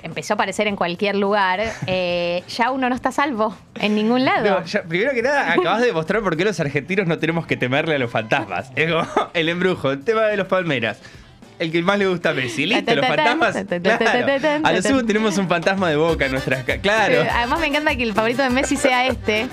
[0.03, 4.61] empezó a aparecer en cualquier lugar, eh, ya uno no está salvo en ningún lado.
[4.61, 7.59] No, ya, primero que nada, acabas de demostrar por qué los argentinos no tenemos que
[7.59, 8.73] temerle a los fantasmas.
[8.77, 11.03] Es como el embrujo, el tema de los palmeras.
[11.59, 12.65] El que más le gusta a Messi.
[12.65, 13.57] Listo, los fantasmas.
[13.83, 14.67] Claro.
[14.67, 17.27] A lo sumo tenemos un fantasma de boca en nuestras Claro.
[17.31, 19.49] Además me encanta que el favorito de Messi sea este.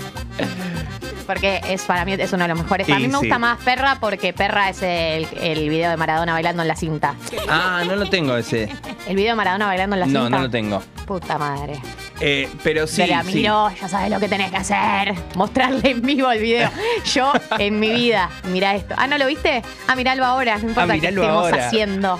[1.25, 2.89] Porque es para mí es uno de los mejores.
[2.89, 3.39] A mí me gusta sí.
[3.41, 7.15] más Perra porque Perra es el, el video de Maradona bailando en la cinta.
[7.49, 8.69] Ah, no lo tengo ese.
[9.07, 10.37] El video de Maradona bailando en la No, cinta.
[10.37, 10.83] no lo tengo.
[11.05, 11.79] Puta madre.
[12.19, 12.97] Eh, pero sí.
[12.97, 13.35] Te la sí.
[13.35, 15.13] miro, ya sabes lo que tenés que hacer.
[15.35, 16.69] Mostrarle en vivo el video.
[17.13, 18.95] Yo, en mi vida, mira esto.
[18.97, 19.61] Ah, ¿no lo viste?
[19.87, 20.57] Ah, miralo ahora.
[20.59, 21.67] No importa Ah, qué estemos ahora.
[21.67, 22.19] haciendo.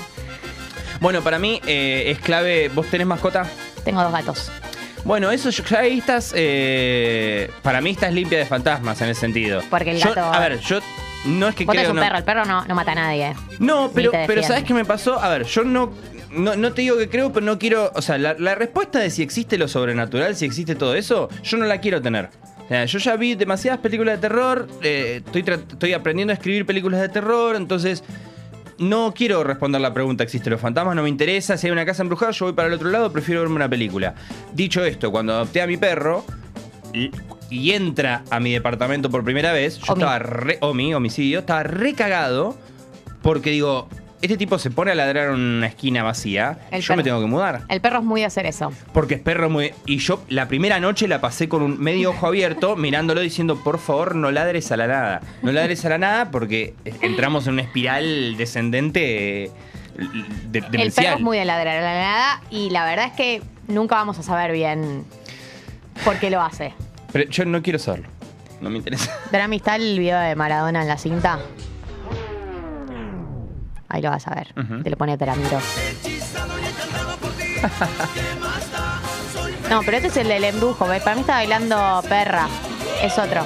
[0.99, 2.69] Bueno, para mí eh, es clave.
[2.69, 3.45] ¿Vos tenés mascota?
[3.85, 4.51] Tengo dos gatos.
[5.05, 6.31] Bueno, eso yo- ya ahí estás.
[6.35, 9.61] eh, para mí estás limpia de fantasmas en ese sentido.
[9.69, 10.80] Porque el Yo- gato- a ver, yo
[11.25, 11.89] no es que Vos creo.
[11.89, 13.35] un no- perro, el perro no, no mata a nadie.
[13.59, 14.47] No, pero, te pero defiende.
[14.47, 15.21] ¿sabes qué me pasó?
[15.21, 15.91] A ver, yo no,
[16.31, 17.91] no, no te digo que creo, pero no quiero.
[17.95, 21.57] O sea, la, la respuesta de si existe lo sobrenatural, si existe todo eso, yo
[21.57, 22.30] no la quiero tener.
[22.63, 26.35] O sea, yo ya vi demasiadas películas de terror, eh, estoy, tra- estoy aprendiendo a
[26.35, 28.03] escribir películas de terror, entonces
[28.89, 30.95] no quiero responder la pregunta, ¿existen los fantasmas?
[30.95, 33.41] No me interesa, si hay una casa embrujada, yo voy para el otro lado, prefiero
[33.41, 34.15] verme una película.
[34.53, 36.26] Dicho esto, cuando adopté a mi perro
[36.93, 37.11] y,
[37.49, 40.01] y entra a mi departamento por primera vez, yo Omi.
[40.01, 42.57] estaba re, Omi, homicidio, estaba recagado
[43.22, 43.88] porque digo,
[44.23, 47.27] este tipo se pone a ladrar en una esquina vacía, El yo me tengo que
[47.27, 47.63] mudar.
[47.67, 48.71] El perro es muy de hacer eso.
[48.93, 49.73] Porque es perro muy.
[49.85, 53.79] Y yo la primera noche la pasé con un medio ojo abierto, mirándolo diciendo, por
[53.79, 55.21] favor, no ladres a la nada.
[55.41, 59.51] No ladres a la nada porque entramos en una espiral descendente eh,
[60.51, 63.41] de, El perro es muy de ladrar a la nada y la verdad es que
[63.67, 65.03] nunca vamos a saber bien
[66.05, 66.73] por qué lo hace.
[67.11, 68.07] Pero yo no quiero saberlo.
[68.61, 69.13] No me interesa.
[69.33, 71.39] Drami está el video de Maradona en la cinta.
[73.94, 74.48] Ahí lo vas a ver.
[74.84, 75.60] Te lo pone Teramiro.
[79.70, 80.88] No, pero este es el del embrujo.
[80.88, 81.03] ¿ves?
[81.03, 82.48] Para mí está bailando perra.
[83.03, 83.44] Es otro.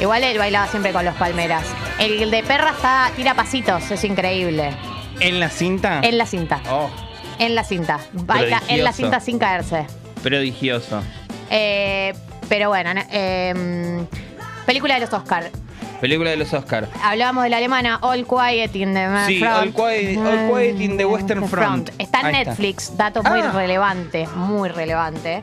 [0.00, 1.64] Igual él bailaba siempre con los palmeras.
[2.00, 4.70] El de perra está, tira pasitos, es increíble.
[5.20, 6.00] ¿En la cinta?
[6.02, 6.60] En la cinta.
[6.68, 6.90] Oh,
[7.38, 8.00] En la cinta.
[8.12, 8.92] Baila en la Prodigioso.
[8.96, 9.86] cinta sin caerse.
[10.22, 11.00] prodigioso.
[11.48, 12.12] Eh,
[12.48, 14.04] pero bueno, eh,
[14.66, 15.48] película de los Oscar.
[16.00, 16.88] Película de los Oscars.
[17.02, 19.56] Hablábamos de la alemana All Quiet in the Sí, Front.
[19.56, 21.90] All Quiet- All Quiet in the Western Front.
[21.98, 22.50] Está en Ahí está.
[22.50, 23.52] Netflix, dato muy Ah.
[23.52, 25.42] relevante, muy relevante.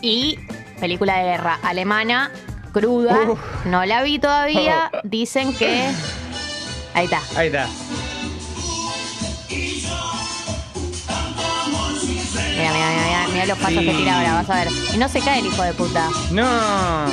[0.00, 0.38] Y
[0.80, 2.30] película de guerra alemana,
[2.72, 3.18] cruda.
[3.66, 4.90] No la vi todavía.
[5.04, 5.90] Dicen que.
[6.94, 7.20] Ahí está.
[7.36, 7.66] Ahí está.
[12.54, 13.84] Mira, mira, mira, mira, mira los pasos Sí.
[13.86, 14.68] que tira ahora, vas a ver.
[14.94, 16.08] Y no se cae el hijo de puta.
[16.30, 17.06] No.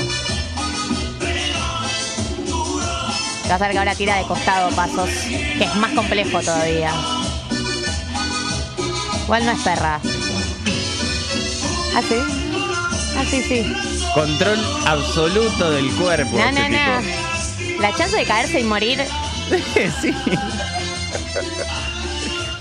[3.50, 5.10] Vas a ver que ahora tira de costado pasos,
[5.58, 6.92] que es más complejo todavía.
[9.24, 10.00] Igual no es perra.
[11.96, 12.16] ¿Ah, sí?
[13.18, 13.76] Ah, sí, sí.
[14.14, 16.38] Control absoluto del cuerpo.
[16.38, 17.82] No, este no, no.
[17.82, 19.04] La chance de caerse y morir.
[20.02, 20.14] sí.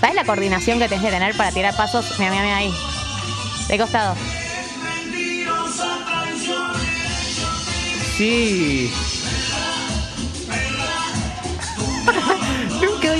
[0.01, 2.05] ¿Sabes la coordinación que tenés que tener para tirar pasos?
[2.17, 2.73] Mira, mira, mira ahí.
[3.67, 4.15] De costado.
[8.17, 8.91] Sí.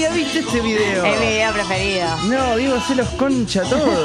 [0.05, 1.05] Había visto este video.
[1.05, 2.17] Es mi video preferido.
[2.25, 4.03] No, Diego se los concha todo.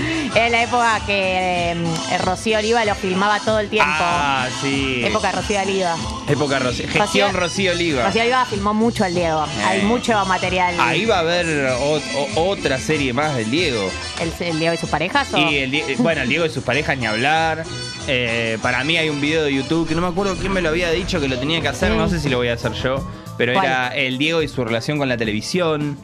[0.34, 3.90] Es la época que eh, Rocío Oliva lo filmaba todo el tiempo.
[3.98, 5.02] ah, sí.
[5.04, 5.96] Época de Rocío Oliva.
[6.28, 6.86] Época Rocío.
[6.88, 8.06] Gestión Rocío- Rocío Oliva.
[8.06, 9.44] Rocío Oliva filmó mucho al Diego.
[9.66, 9.82] Hay Eh.
[9.82, 10.76] mucho material.
[10.78, 11.96] Ahí va a haber o-
[12.36, 13.90] o- otra serie más del Diego.
[14.20, 15.34] ¿El, el Diego y sus parejas?
[15.34, 15.38] O?
[15.38, 17.64] Y el, bueno, el Diego y sus parejas ni hablar.
[18.06, 20.68] Eh, para mí hay un video de YouTube que no me acuerdo quién me lo
[20.68, 23.04] había dicho que lo tenía que hacer, no sé si lo voy a hacer yo,
[23.40, 23.66] pero ¿Cuál?
[23.66, 25.96] era el Diego y su relación con la televisión.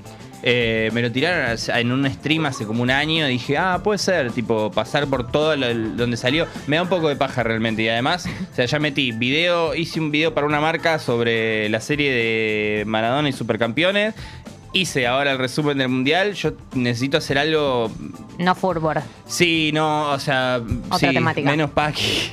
[0.43, 3.27] Eh, me lo tiraron en un stream hace como un año.
[3.27, 6.47] Dije, ah, puede ser, tipo, pasar por todo lo- donde salió.
[6.67, 7.83] Me da un poco de paja realmente.
[7.83, 11.81] Y además, o sea, ya metí video, hice un video para una marca sobre la
[11.81, 14.15] serie de Maradona y Supercampeones.
[14.73, 16.35] Hice ahora el resumen del mundial.
[16.35, 17.91] Yo necesito hacer algo
[18.39, 19.01] No Furbor.
[19.27, 20.61] Sí, no, o sea,
[20.91, 21.51] Otra sí, temática.
[21.51, 22.33] menos paqui.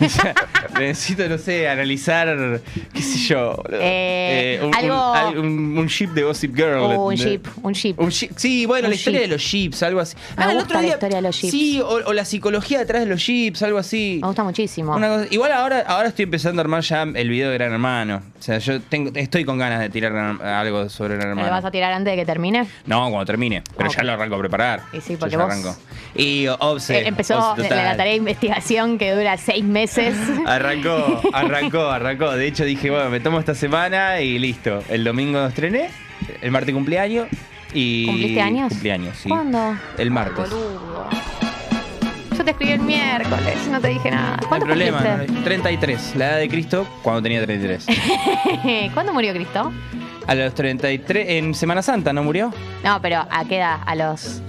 [0.00, 0.34] O sea,
[0.78, 2.60] necesito, no sé, analizar,
[2.92, 3.56] qué sé yo.
[3.56, 3.78] boludo.
[3.80, 6.76] Eh, un, algo- un- ship de Gossip Girl.
[6.78, 7.96] O un jeep, un ship.
[8.36, 9.26] Sí, bueno, Un la historia ship.
[9.28, 10.16] de los ships, algo así.
[10.36, 11.50] Me Ah, el gusta otro la día- historia de los ships.
[11.50, 14.18] Sí, o, o la psicología detrás de los ships, algo así.
[14.20, 14.94] Me gusta muchísimo.
[14.96, 18.22] Una cosa- igual ahora, ahora estoy empezando a armar ya el video de Gran Hermano.
[18.38, 20.12] O sea, yo tengo, estoy con ganas de tirar
[20.42, 21.48] algo sobre Gran ¿Me Hermano.
[21.48, 22.66] lo vas a tirar antes de que termine?
[22.86, 23.62] No, cuando termine.
[23.76, 24.82] Pero ya lo arranco a preparar.
[24.92, 25.76] Y sí, Yo porque ya vos- arranco.
[26.14, 26.98] Y Obse.
[27.00, 30.16] Eh, Empezó Obse la, la tarea de investigación que dura seis meses.
[30.46, 32.30] Arrancó, arrancó, arrancó.
[32.32, 34.82] De hecho dije, bueno, me tomo esta semana y listo.
[34.88, 35.90] El domingo estrené,
[36.40, 37.26] el martes cumpleaños
[37.74, 38.06] y...
[38.06, 38.68] ¿Cumpliste años?
[38.72, 39.28] Cumpleaños, sí.
[39.28, 39.76] ¿Cuándo?
[39.98, 40.48] El martes.
[40.48, 41.08] Boludo.
[42.36, 44.36] Yo te escribí el miércoles, no te dije nada.
[44.36, 44.98] No hay ¿Cuándo problema.
[44.98, 45.32] cumpliste?
[45.32, 47.86] no hay- 33, la edad de Cristo cuando tenía 33.
[48.94, 49.72] ¿Cuándo murió Cristo?
[50.26, 52.52] A los 33, en Semana Santa, ¿no murió?
[52.82, 53.78] No, pero ¿a qué edad?
[53.84, 54.40] A los...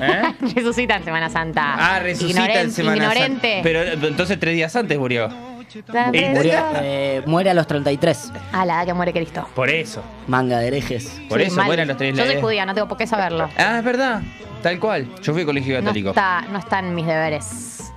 [0.00, 0.22] ¿Eh?
[0.54, 1.74] Resucita en Semana Santa.
[1.78, 3.52] Ah, resucita en Semana ignorante.
[3.54, 3.62] Santa.
[3.62, 5.28] Pero entonces tres días antes murió.
[5.28, 8.32] Murió- eh, muere a los 33.
[8.52, 9.46] Ah, la edad que muere Cristo.
[9.54, 10.02] Por eso.
[10.26, 11.20] Manga de herejes.
[11.28, 11.66] Por Sí, eso mal.
[11.66, 13.48] mueren los tres Yo soy judía, no tengo por qué saberlo.
[13.58, 14.22] Ah, es verdad.
[14.62, 15.06] Tal cual.
[15.22, 16.08] Yo fui a colegio No católico.
[16.10, 17.92] está, no está en mis deberes.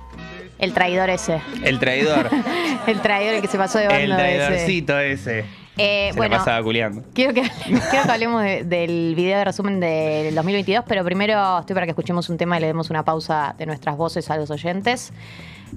[0.58, 1.40] El traidor ese.
[1.62, 2.28] El traidor.
[2.86, 4.36] El traidor el que se pasó de bando el ese.
[4.46, 5.44] traidorcito ese.
[5.80, 7.02] Eh, Se bueno, la pasaba culiando.
[7.14, 11.74] quiero que, quiero que hablemos de- del video de resumen del 2022, pero primero estoy
[11.74, 14.50] para que escuchemos un tema y le demos una pausa de nuestras voces a los
[14.50, 15.12] oyentes.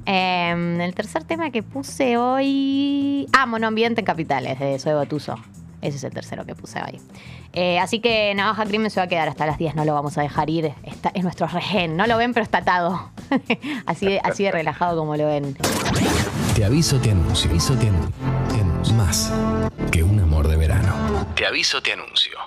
[0.05, 3.27] Eh, el tercer tema que puse hoy.
[3.31, 5.35] Ah, Monoambiente en Capitales, de Soy Botuso.
[5.81, 6.99] Ese es el tercero que puse hoy.
[7.51, 10.17] Eh, así que Navaja Crimen se va a quedar hasta las 10, no lo vamos
[10.17, 10.71] a dejar ir.
[10.83, 11.95] Está, es nuestro rehén.
[11.97, 13.09] No lo ven, pero está atado.
[13.85, 15.55] así, de, así de relajado como lo ven.
[16.55, 17.49] Te aviso, te anuncio.
[17.51, 18.13] Aviso, te anuncio.
[18.49, 18.72] Te anuncio.
[18.91, 19.31] Más
[19.91, 21.27] que un amor de verano.
[21.35, 22.37] Te aviso, te anuncio.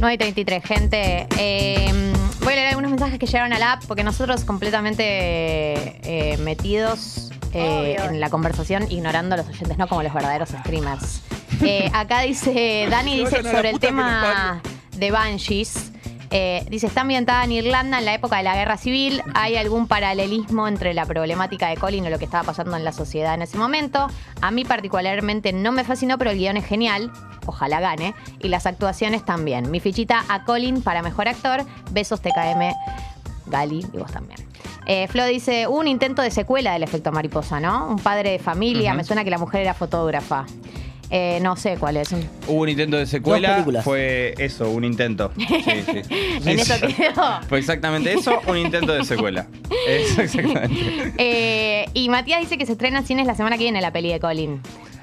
[0.00, 1.26] 9 y 33, gente.
[1.38, 6.36] Eh, voy a leer algunos mensajes que llegaron a la app porque nosotros completamente eh,
[6.38, 11.22] metidos eh, en la conversación, ignorando a los oyentes, no como los verdaderos streamers.
[11.62, 14.60] Eh, acá dice, Dani dice sobre el tema
[14.96, 15.92] de Banshees.
[16.30, 19.22] Eh, dice, está ambientada en Irlanda en la época de la guerra civil.
[19.34, 22.92] ¿Hay algún paralelismo entre la problemática de Colin o lo que estaba pasando en la
[22.92, 24.08] sociedad en ese momento?
[24.40, 27.10] A mí particularmente no me fascinó, pero el guion es genial.
[27.46, 28.14] Ojalá gane.
[28.40, 29.70] Y las actuaciones también.
[29.70, 31.64] Mi fichita a Colin para mejor actor.
[31.92, 32.74] Besos TKM,
[33.46, 34.46] Gali y vos también.
[34.86, 37.88] Eh, Flo dice, hubo un intento de secuela del efecto mariposa, ¿no?
[37.88, 40.46] Un padre de familia, me suena que la mujer era fotógrafa.
[41.10, 42.12] Eh, no sé cuál es.
[42.46, 43.64] Hubo un intento de secuela.
[43.82, 45.30] Fue eso, un intento.
[45.38, 46.02] Sí, sí.
[46.10, 46.92] en Sí, eso sí.
[46.94, 47.40] quedó.
[47.48, 49.46] Fue exactamente eso, un intento de secuela.
[49.88, 51.12] Eso exactamente.
[51.18, 54.12] Eh, y Matías dice que se estrena en cines la semana que viene la peli
[54.12, 54.60] de Colin.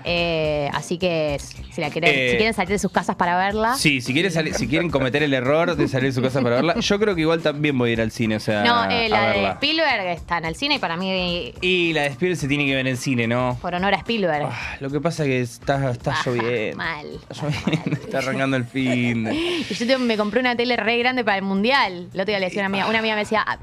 [0.07, 1.37] Eh, así que
[1.71, 3.73] si, la quieren, Eh, si quieren salir de sus casas para verla.
[3.75, 6.57] Sí, si, quieren salir- si quieren cometer el error de salir de su casa para
[6.57, 9.07] verla, yo creo que igual también voy a ir al cine, o sea, No, eh,
[9.07, 9.51] a la de verla.
[9.53, 12.75] Spielberg está en el cine y para mí, Y la de Spielberg se tiene que
[12.75, 13.57] ver en cine, ¿no?
[13.61, 14.47] por honor a Spielberg.
[14.79, 16.77] Lo que pasa es que está, está lloviendo.
[16.77, 17.07] Mal.
[17.27, 19.27] Está lloviendo, está arrancando el fin.
[19.69, 22.09] Y yo te- me compré una tele re grande para el mundial.
[22.13, 23.57] El otro día le decía a una amiga, una amiga me decía, ah,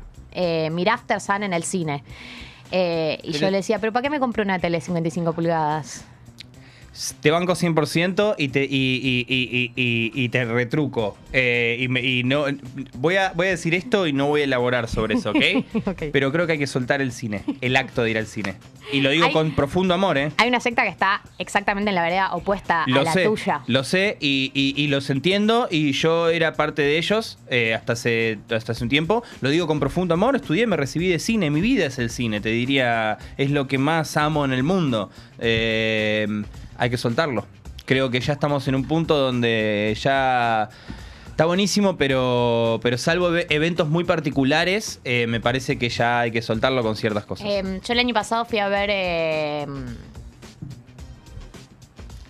[0.73, 2.02] mira After Sun en el cine.
[2.73, 6.05] Eh, y yo le decía, ¿pero para qué me compré una tele 55 pulgadas?
[7.20, 11.16] Te banco 100% y te, y, y- y- y- y- y te retruco.
[11.32, 12.44] Eh, y, me- y no,
[12.98, 15.31] voy, a, voy a decir esto y no voy a elaborar sobre eso,
[15.85, 16.05] ¿ok?
[16.12, 18.56] Pero creo que hay que soltar el cine, el acto de ir al cine.
[18.93, 20.32] Y lo digo Hay- con profundo amor, ¿eh?
[20.36, 23.62] Hay una secta que está exactamente en la vereda opuesta a la sé, tuya.
[23.69, 28.73] lo sé y los entiendo y yo era parte de ellos eh, hasta, hace, hasta
[28.73, 29.23] hace un tiempo.
[29.40, 32.40] Lo digo con profundo amor, estudié, me recibí de cine, mi vida es el cine,
[32.43, 35.10] te diría, es lo que más amo en el mundo.
[35.39, 36.27] Eh,
[36.82, 37.46] hay que soltarlo.
[37.84, 40.68] Creo que ya estamos en un punto donde ya...
[41.30, 46.30] Está buenísimo, pero, pero salvo eve- eventos muy particulares, eh, me parece que ya hay
[46.30, 47.46] que soltarlo con ciertas cosas.
[47.48, 49.66] Eh, yo el año pasado fui a ver eh,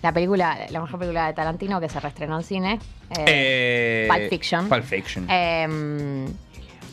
[0.01, 2.79] la película, la mejor película de Tarantino que se reestrenó en cine.
[3.17, 4.69] eh, Eh, Pulp Fiction.
[4.69, 5.27] Pulp Fiction.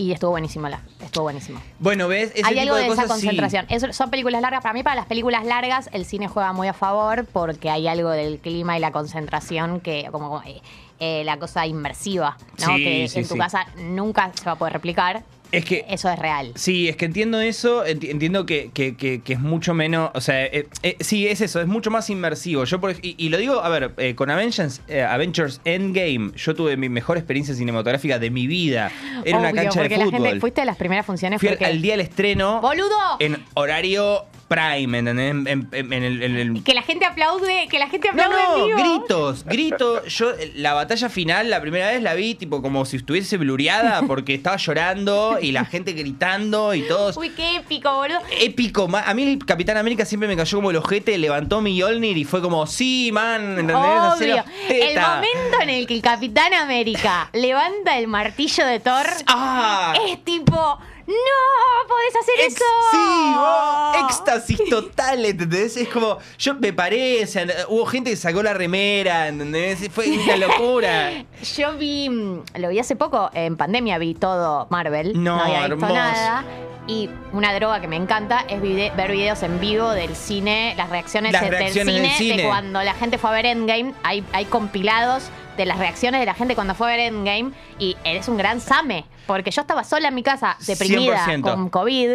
[0.01, 1.61] Y estuvo buenísimo, la, estuvo buenísimo.
[1.79, 2.33] bueno, ¿ves?
[2.35, 3.11] Ese Hay tipo algo de, esa cosas sí.
[3.27, 3.67] concentración.
[3.69, 4.63] Eso- son películas largas.
[4.63, 8.09] Para mí, para las películas largas, el cine juega muy a favor porque hay algo
[8.09, 10.63] del clima y la concentración que, como eh,
[11.01, 12.77] eh, la cosa inmersiva, ¿no?
[12.77, 13.39] Sí, que sí, en tu sí.
[13.39, 15.23] casa nunca se va a poder replicar.
[15.53, 16.53] Es que eso es real.
[16.55, 20.21] Sí, es que entiendo eso, enti- entiendo que, que- que- que es mucho menos, o
[20.21, 22.65] sea, eh, eh, sí, es eso, es mucho más inmersivo.
[22.65, 26.77] Yo por y, y lo digo, a ver, eh, con Avengers, Avengers Endgame, yo tuve
[26.77, 28.93] mi mejor experiencia cinematográfica de mi vida.
[29.25, 30.23] Era una cancha de la fútbol.
[30.25, 31.65] gente, fuiste a las primeras funciones Fui porque...
[31.67, 32.97] al día del estreno ¡Boludo!
[33.19, 35.31] en horario prime, ¿entendés?
[35.31, 38.23] En, en- en- en el, en el- Que la gente aplaude, que la gente no,
[38.25, 38.79] aplaude en no, vivo.
[38.99, 40.05] gritos, gritos.
[40.13, 44.35] Yo la batalla final, la primera vez la vi tipo como si estuviese blureada porque
[44.35, 47.17] estaba llorando y la gente gritando y todos.
[47.17, 48.19] Uy, qué épico, boludo.
[48.41, 52.19] Épico, a mí el Capitán América siempre me cayó como el ojete, levantó mi Mjolnir
[52.19, 53.77] y fue como, sí, man, ¿entendés?
[53.77, 54.45] Obvio.
[54.69, 59.95] El momento en el que el Capitán América levanta el martillo de Thor Ah.
[60.09, 60.79] es tipo,
[61.11, 61.89] ¡No!
[61.89, 62.65] ¡Podés hacer eso!
[62.93, 65.77] Sí, oh, éxtasis total, ¿entendés?
[65.77, 69.89] Es como, yo me paré, o sea, hubo gente que sacó la remera, ¿entendés?
[69.93, 71.25] Fue una locura.
[71.57, 75.13] Yo vi, mm, lo vi hace poco, en pandemia vi todo Marvel.
[75.23, 75.95] No, había visto hermoso.
[75.95, 76.45] nada.
[76.87, 80.91] Y una droga que me encanta es vide- ver videos en vivo del cine, las
[80.91, 82.43] reacciones, Las del, reacciones cine, del cine.
[82.43, 83.95] de cuando la gente fue a ver Endgame.
[84.03, 85.25] Hay, hay compilados
[85.57, 87.53] de las reacciones de la gente cuando fue a ver Endgame.
[87.79, 89.05] Y eres un gran same.
[89.33, 91.43] Porque yo estaba sola en mi casa, deprimida, 100%.
[91.43, 92.11] con COVID.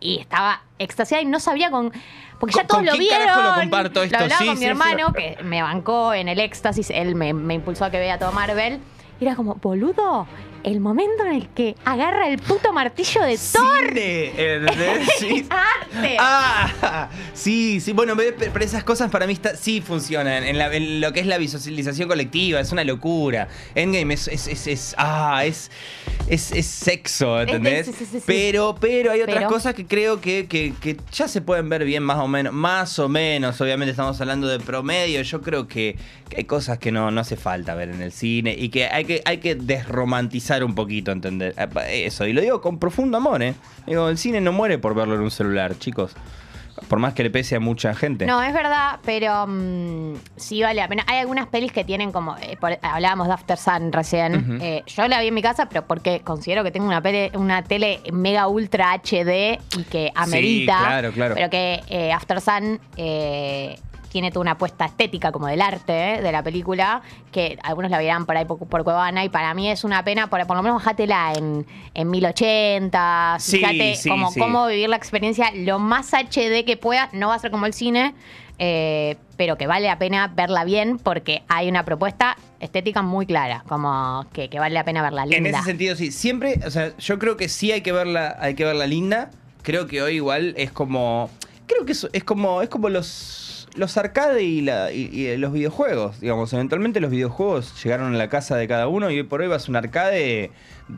[0.00, 1.92] Y estaba extasiada y no sabía con...
[2.40, 3.42] Porque ya ¿Con- todos lo vieron.
[3.42, 4.16] lo comparto esto?
[4.18, 4.66] Lo hablaba Sí, con mi sí.
[4.66, 6.90] hermano, que me bancó en el éxtasis.
[6.90, 8.80] Él me, me impulsó a que vea todo Marvel.
[9.20, 10.26] Y era como, boludo,
[10.64, 13.88] el momento en el que agarra el puto martillo de Thor.
[13.88, 15.08] Cine, ¿entendés?
[15.18, 15.46] Sí.
[15.50, 16.16] ¡Arte!
[16.18, 17.92] Ah, sí, sí.
[17.92, 20.42] Bueno, pero esas cosas para mí está- sí funcionan.
[20.44, 23.48] En, la- en lo que es la visualización colectiva, es una locura.
[23.74, 24.26] Endgame es.
[24.28, 25.70] es, es, es- ah, es.
[26.26, 27.86] Es, es sexo, ¿entendés?
[27.86, 28.22] sí, sí, sí, sí.
[28.26, 31.84] Pero, pero hay otras Pero- cosas que creo que, que- que ya se pueden ver
[31.84, 32.52] bien más o menos.
[32.52, 35.20] Más o menos, obviamente estamos hablando de promedio.
[35.22, 35.96] Yo creo que,
[36.30, 39.04] que hay cosas que no, no hace falta ver en el cine y que hay
[39.04, 41.54] que, hay que desromantizar un poquito, ¿entender?
[41.90, 43.54] Eso, y lo digo con profundo amor, ¿eh?
[43.86, 46.14] Digo, el cine no muere por verlo en un celular, chicos.
[46.88, 48.26] Por más que le pese a mucha gente.
[48.26, 51.04] No, es verdad, pero mm, sí vale la pena.
[51.06, 52.36] Hay algunas pelis que tienen como.
[52.38, 54.58] eh, por- hablábamos de After Sun recién.
[54.60, 57.62] Eh, yo la vi en mi casa, pero porque considero que tengo una, pele- una
[57.62, 60.78] tele mega ultra HD y que amerita.
[60.78, 61.34] claro, claro.
[61.36, 62.80] Pero que eh, After Sun.
[64.14, 66.22] Tiene toda una apuesta estética como del arte ¿eh?
[66.22, 69.68] de la película, que algunos la verán por ahí por, por Cuevana, y para mí
[69.68, 74.30] es una pena, por, por lo menos bajátela en, en 1080, Sí, fíjate sí, como,
[74.30, 74.38] sí.
[74.38, 77.74] cómo vivir la experiencia lo más HD que pueda, no va a ser como el
[77.74, 78.14] cine,
[78.60, 83.64] eh, pero que vale la pena verla bien porque hay una propuesta estética muy clara,
[83.66, 85.48] como que, que vale la pena verla linda.
[85.48, 86.12] En ese sentido, sí.
[86.12, 89.32] Siempre, o sea, yo creo que sí hay que verla, hay que verla linda.
[89.62, 91.30] Creo que hoy igual es como.
[91.66, 92.62] Creo que es, es como.
[92.62, 93.43] Es como los.
[93.76, 98.28] Los arcade y, la- y- y los videojuegos, digamos, eventualmente los videojuegos llegaron a la
[98.28, 100.52] casa de cada uno y hoy por hoy vas a un arcade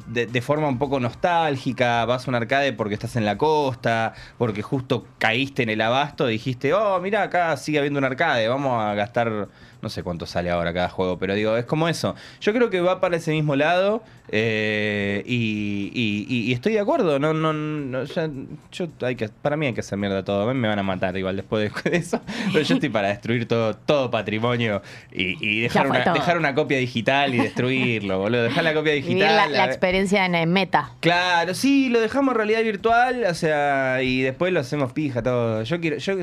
[0.09, 4.13] de, de forma un poco nostálgica, vas a un arcade porque estás en la costa,
[4.37, 8.79] porque justo caíste en el abasto, dijiste, oh, mira, acá sigue habiendo un arcade, vamos
[8.83, 9.49] a gastar,
[9.83, 12.15] no sé cuánto sale ahora cada juego, pero digo, es como eso.
[12.41, 16.81] Yo creo que va para ese mismo lado eh, y, y- y- y estoy de
[16.81, 18.29] acuerdo, no, no, no, ya-
[18.73, 21.37] yo hay que, para mí hay que hacer mierda todo, me van a matar igual
[21.37, 22.21] después de eso,
[22.53, 24.83] pero yo estoy para destruir todo, todo patrimonio
[25.13, 26.15] y, dejar, una, todo.
[26.15, 29.37] dejar una copia digital y destruirlo, boludo, dejar la copia Vivir digital.
[29.37, 30.91] la, la experiencia en meta.
[31.01, 35.63] Claro, sí, lo dejamos en realidad virtual, o sea, y después lo hacemos pija todo.
[35.63, 36.15] Yo quiero, yo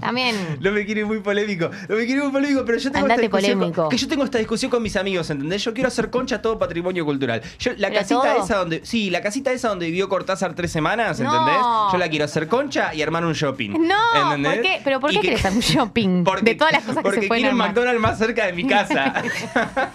[0.00, 0.36] También.
[0.60, 3.06] no me quiero ir muy polémico, no me quiero ir muy polémico, pero yo tengo
[3.06, 3.82] Andate esta discusión polémico.
[3.82, 5.64] con, que yo tengo esta discusión con mis amigos, ¿entendés?
[5.64, 7.42] Yo quiero hacer concha todo patrimonio cultural.
[7.58, 8.44] Yo la ¿Pero casita todo?
[8.44, 11.30] esa donde, sí, la casita esa donde vivió Cortázar tres semanas, No.
[11.32, 11.62] ¿entendés?
[11.92, 13.70] Yo la quiero hacer concha y armar un shopping.
[13.70, 14.52] No, ¿entendés?
[14.54, 14.80] ¿por qué?
[14.84, 16.24] ¿Pero por qué que- querés hacer un shopping?
[16.42, 17.58] de todas las cosas que Porque se pueden quiero un.
[17.62, 19.22] McDonald's más cerca de mi casa.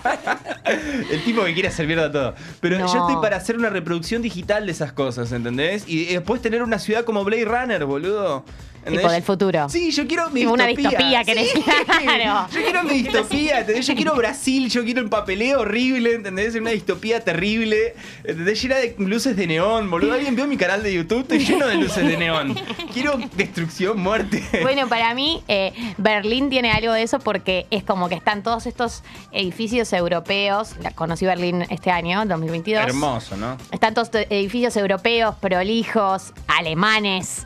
[1.11, 2.35] El tipo que quiere hacer mierda todo.
[2.59, 2.91] Pero No.
[2.93, 5.83] yo estoy para hacer una reproducción digital de esas cosas, ¿entendés?
[5.87, 8.43] Y después tener una ciudad como Blade Runner, boludo.
[8.87, 9.01] ¿Entendés?
[9.01, 9.69] Tipo del futuro.
[9.69, 10.89] Sí, yo quiero mi Tipo una distopía.
[10.89, 11.51] distopía, querés.
[11.97, 12.03] Sí.
[12.03, 12.47] Claro.
[12.53, 13.87] Yo quiero mi distopía, ¿entendés?
[13.87, 16.55] Yo quiero Brasil, yo quiero el papeleo horrible, ¿entendés?
[16.55, 18.61] Una distopía terrible, ¿entendés?
[18.61, 20.13] Llena de luces de neón, boludo.
[20.13, 21.21] ¿Alguien vio mi canal de YouTube?
[21.21, 22.55] Estoy lleno de luces de neón.
[22.93, 24.43] Quiero destrucción, muerte.
[24.61, 28.65] Bueno, para mí, eh, Berlín tiene algo de eso porque es como que están todos
[28.65, 30.75] estos edificios europeos.
[30.81, 32.83] La- Conocí Berlín este año, 2022.
[32.83, 33.57] Hermoso, ¿no?
[33.71, 37.45] Están todos estos edificios europeos, prolijos, alemanes,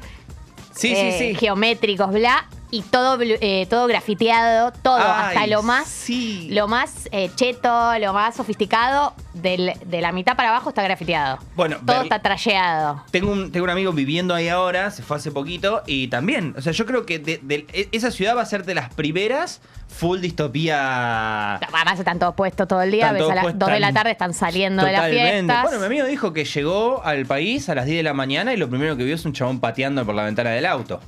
[0.71, 1.35] Sí, eh, sí, sí.
[1.35, 2.47] geométricos, bla.
[2.73, 6.05] Y todo, eh, todo grafiteado, todo, Ay, hasta lo más,
[6.49, 11.37] lo más eh, cheto, lo más sofisticado, del- de la mitad para abajo está grafiteado.
[11.55, 13.03] Bueno, Todo Berl- está trasheado.
[13.11, 16.61] Tengo un, tengo un amigo viviendo ahí ahora, se fue hace poquito, y también, o
[16.61, 19.59] sea, yo creo que de- de- e- esa ciudad va a ser de las primeras
[19.89, 21.55] full distopía.
[21.55, 24.11] Además están todos puestos todo el día, ves a las puestos, 2 de la tarde
[24.11, 25.31] están saliendo de las Totalmente.
[25.53, 25.63] fiestas.
[25.63, 28.57] Bueno, mi amigo dijo que llegó al país a las 10 de la mañana y
[28.57, 31.01] lo primero que vio es un chabón pateando por la ventana del auto.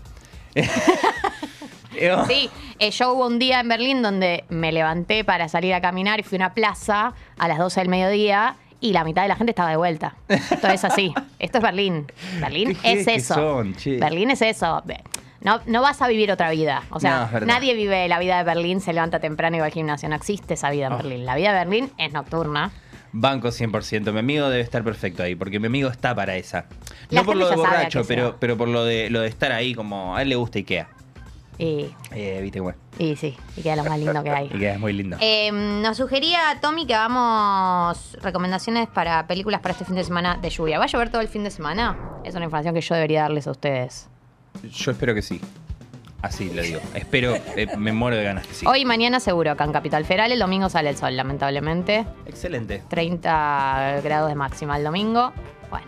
[2.28, 2.50] Sí,
[2.80, 6.24] eh, yo hubo un día en Berlín donde me levanté para salir a caminar y
[6.24, 9.52] fui a una plaza a las 12 del mediodía y la mitad de la gente
[9.52, 10.16] estaba de vuelta.
[10.28, 11.14] Esto es así.
[11.40, 12.12] Esto es Berlín.
[12.42, 13.34] Berlín es eso.
[13.36, 13.76] son.
[14.00, 14.84] Berlín es eso.
[15.42, 16.84] No, no vas a vivir otra vida.
[16.90, 20.08] O sea, nadie vive la vida de Berlín, se levanta temprano y va al gimnasio.
[20.10, 20.98] No existe esa vida en Oh.
[20.98, 21.26] Berlín.
[21.26, 22.72] La vida de Berlín es nocturna.
[23.12, 24.12] Banco 100%.
[24.12, 26.66] Mi amigo debe estar perfecto ahí, porque mi amigo está para esa.
[27.10, 29.76] La no por lo de borracho, pero, pero por lo de, lo de estar ahí
[29.76, 30.16] como...
[30.16, 30.88] A él le gusta Ikea.
[31.64, 32.78] Y, Eh, Viste, bueno.
[33.00, 34.48] y sí, y queda lo más lindo que hay.
[34.54, 35.18] Ikea es muy lindo.
[35.22, 40.50] Eh, nos sugería Tommy que hagamos recomendaciones para películas para este fin de semana de
[40.50, 40.78] lluvia.
[40.78, 41.98] ¿Va a llover todo el fin de semana?
[42.26, 44.10] Es una información que yo debería darles a ustedes.
[44.64, 45.40] Yo espero que sí.
[46.22, 46.80] Así lo digo.
[46.94, 48.66] Espero, eh, me muero de ganas que sí.
[48.66, 50.32] Hoy y mañana seguro acá en Capital Federal.
[50.32, 52.06] El domingo sale el sol, lamentablemente.
[52.26, 52.82] Excelente.
[52.90, 55.34] 30 grados de máxima el domingo.
[55.70, 55.86] Bueno.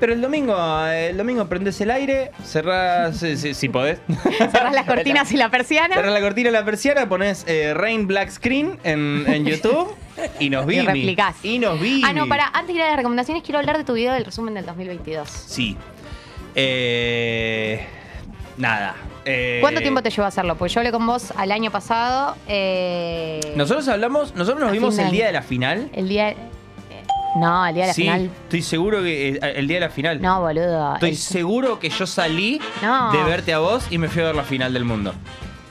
[0.00, 0.56] Pero el domingo,
[0.86, 3.98] el domingo prendes el aire, cerrás, si, si- si podés.
[4.38, 5.94] Cerrás las cortinas y la persiana.
[5.96, 9.92] Cerrás la cortina y la persiana, pones eh, Rain Black Screen en, en YouTube
[10.38, 10.86] y nos Y vimos.
[10.86, 11.36] replicás.
[11.42, 12.02] Y nos vi.
[12.04, 14.24] Ah, no, para, antes de ir a las recomendaciones, quiero hablar de tu video del
[14.24, 15.28] resumen del 2022.
[15.28, 15.76] Sí.
[16.54, 17.84] Eh,
[18.56, 18.94] nada.
[19.24, 20.56] Eh, ¿Cuánto tiempo te llevó a hacerlo?
[20.56, 22.36] Pues yo hablé con vos al año pasado.
[22.46, 25.90] eh, Nosotros hablamos, nosotros nos vimos el día de la final.
[25.92, 26.34] El día.
[27.36, 28.30] No, el día de la sí, final.
[28.44, 30.20] estoy seguro que eh, el día de la final.
[30.20, 30.94] No, boludo.
[30.94, 33.12] Estoy el- seguro que yo salí No.
[33.12, 35.12] de verte a vos y me fui a ver la final del mundo.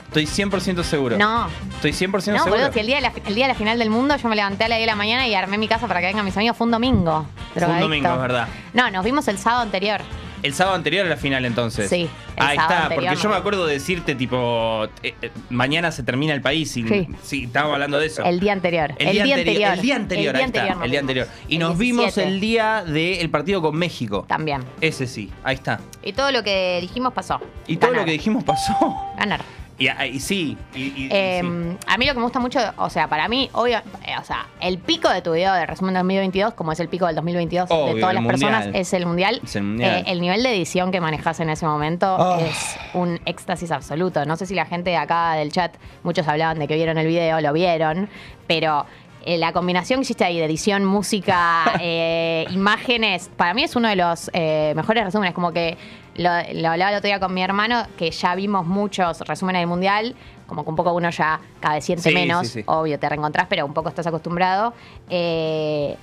[0.06, 1.18] Estoy 100% seguro.
[1.18, 1.48] No.
[1.74, 2.50] Estoy 100% No, seguro.
[2.62, 4.36] boludo, si el día, de la, el día de la final del mundo yo me
[4.36, 6.34] levanté a las 10 de la mañana y armé mi casa para que vengan mis
[6.36, 6.56] amigos.
[6.56, 7.26] Fue un domingo.
[7.26, 7.82] Fue un drogadicto.
[7.88, 8.48] domingo, es verdad.
[8.72, 10.00] No, nos vimos el sábado anterior.
[10.42, 11.88] El sábado anterior a la final, entonces.
[11.90, 12.02] Sí,
[12.36, 13.34] el Ahí sábado está, anterior porque yo no.
[13.34, 16.76] me acuerdo de decirte, tipo, eh, eh, mañana se termina el país.
[16.76, 17.08] Y, Sí.
[17.22, 17.44] sí.
[17.44, 18.24] estábamos hablando de eso.
[18.24, 18.92] El día anterior.
[18.98, 21.00] El día, anterior, El día anterior, El día ahí está, nos el día vimos.
[21.00, 21.26] anterior.
[21.48, 22.28] Y El nos vimos 17.
[22.28, 24.24] el día del partido con México.
[24.28, 24.62] También.
[24.80, 25.80] Ese sí, ahí está.
[26.02, 27.40] Y todo lo que dijimos pasó.
[27.66, 28.02] Y todo Ganar.
[28.02, 28.96] lo que dijimos pasó.
[29.18, 29.40] Ganar.
[29.78, 31.76] Y, y sí, y, y- Eh, sí.
[31.86, 34.48] A mí lo que me gusta mucho, o sea, para mí, obvio, eh, o sea,
[34.60, 37.70] el pico de tu video de resumen del 2022, como es el pico del 2022
[37.70, 39.40] Obvio, de todas las personas, es el mundial.
[39.44, 39.98] Es el mundial.
[40.00, 42.38] Eh, el nivel de edición que manejas en ese momento Oh.
[42.40, 44.24] es un éxtasis absoluto.
[44.24, 47.06] No sé si la gente de acá del chat, muchos hablaban de que vieron el
[47.06, 48.08] video, lo vieron,
[48.48, 48.84] pero
[49.24, 53.88] eh, la combinación que hiciste ahí de edición, música, eh, imágenes, para mí es uno
[53.88, 55.34] de los eh, mejores resúmenes.
[55.34, 55.76] Como que
[56.18, 56.30] lo,
[56.60, 60.14] lo hablaba el otro día con mi hermano, que ya vimos muchos resúmenes del mundial,
[60.46, 62.64] como que un poco uno ya cada vez siente Sí, menos, sí, sí.
[62.66, 64.74] obvio, te reencontrás, pero un poco estás acostumbrado.
[65.08, 65.96] Eh,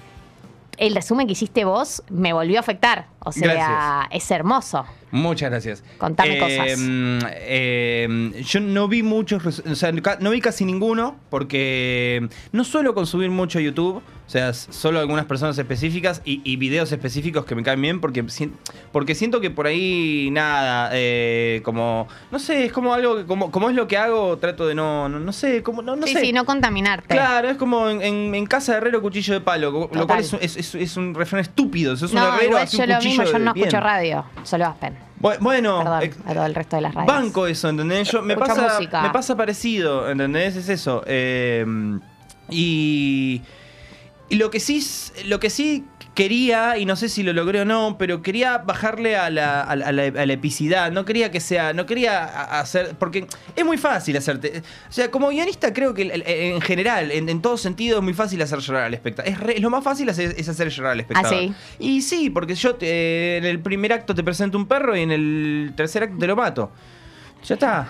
[0.78, 3.06] el resumen que hiciste vos me volvió a afectar.
[3.20, 4.08] O sea, Gracias.
[4.24, 4.86] es hermoso.
[5.12, 5.84] Muchas gracias.
[5.98, 6.80] Contame Eh, cosas.
[7.40, 13.30] eh, yo no vi muchos, o sea, no vi casi ninguno porque no suelo consumir
[13.32, 17.80] mucho YouTube, o sea, solo algunas personas específicas y, y videos específicos que me caen
[17.80, 18.26] bien porque,
[18.92, 23.52] porque siento que por ahí nada, eh, como, no sé, es como algo, que como,
[23.52, 26.14] como es lo que hago, trato de no, no, no sé, como, no, no sí,
[26.14, 26.22] sé.
[26.22, 27.14] sí, no contaminarte.
[27.14, 30.08] Claro, es como en, en- en casa de herrero cuchillo de palo, lo Total.
[30.08, 31.96] cual es, es- es- es un refrán estúpido.
[31.96, 33.68] Sos un no, herrero, igual yo un lo cuchillo mismo, yo no bien.
[33.68, 34.98] escucho radio, solo Aspen.
[35.22, 37.16] Bu- Bueno, Perdón, eh, a todo el resto de las radios.
[37.16, 38.10] Banco eso, ¿entendés?
[38.12, 39.02] Yo, me, pasa, música.
[39.04, 40.56] me pasa parecido, ¿entendés?
[40.56, 41.04] Es eso.
[41.06, 41.64] Eh,
[42.50, 43.42] y,
[44.30, 44.84] y lo que sí
[45.26, 45.86] lo que sí
[46.16, 49.76] quería, y no sé si lo logré o no, pero quería bajarle a la, a
[49.76, 50.90] la- a la- a la epicidad.
[50.94, 52.24] No quería que sea, no quería
[52.60, 54.64] hacer, porque es muy fácil hacerte.
[54.90, 58.42] O sea, como guionista creo que en general, en, en todo sentido, es muy fácil
[58.42, 59.30] hacer llorar al espectador.
[59.30, 61.38] Es, re- lo más fácil hacer- es hacer llorar al espectador.
[61.38, 61.54] sí?
[61.80, 65.12] Y sí, porque yo te- en el primer acto te presento un perro y en
[65.12, 66.72] el tercer acto te lo mato.
[67.44, 67.90] Ya está.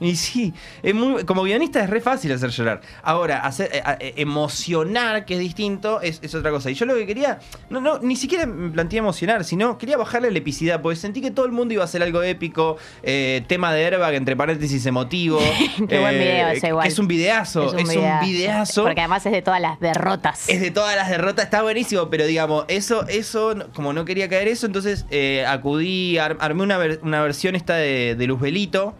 [0.00, 0.52] Y sí,
[0.82, 2.80] es muy, como guionista es re fácil hacer llorar.
[3.02, 6.70] Ahora, hacer, eh, eh, emocionar, que es distinto, es, es otra cosa.
[6.70, 7.38] Y yo lo que quería,
[7.70, 11.30] no, no, ni siquiera me planteé emocionar, sino quería bajarle la epicidad, porque sentí que
[11.30, 15.38] todo el mundo iba a hacer algo épico, eh, tema de airbag, entre paréntesis, emotivo.
[15.88, 16.86] Qué buen video ese igual.
[16.88, 18.82] Es un videazo, es un videazo.
[18.82, 20.48] Porque además es de todas las derrotas.
[20.48, 24.48] Es de todas las derrotas, está buenísimo, pero digamos, eso, eso, como no quería caer
[24.48, 28.94] eso, entonces eh, acudí, ar- armé una, ver- una versión esta de, de Luzbelito.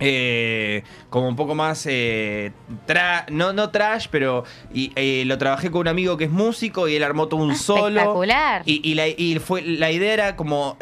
[0.00, 2.52] Eh, como un poco más eh,
[2.86, 6.88] tra- no, no trash, pero y, eh, lo trabajé con un amigo que es músico
[6.88, 7.86] y él armó todo un solo.
[8.00, 8.62] Espectacular.
[8.66, 10.76] Y, y la, y fue, la idea era como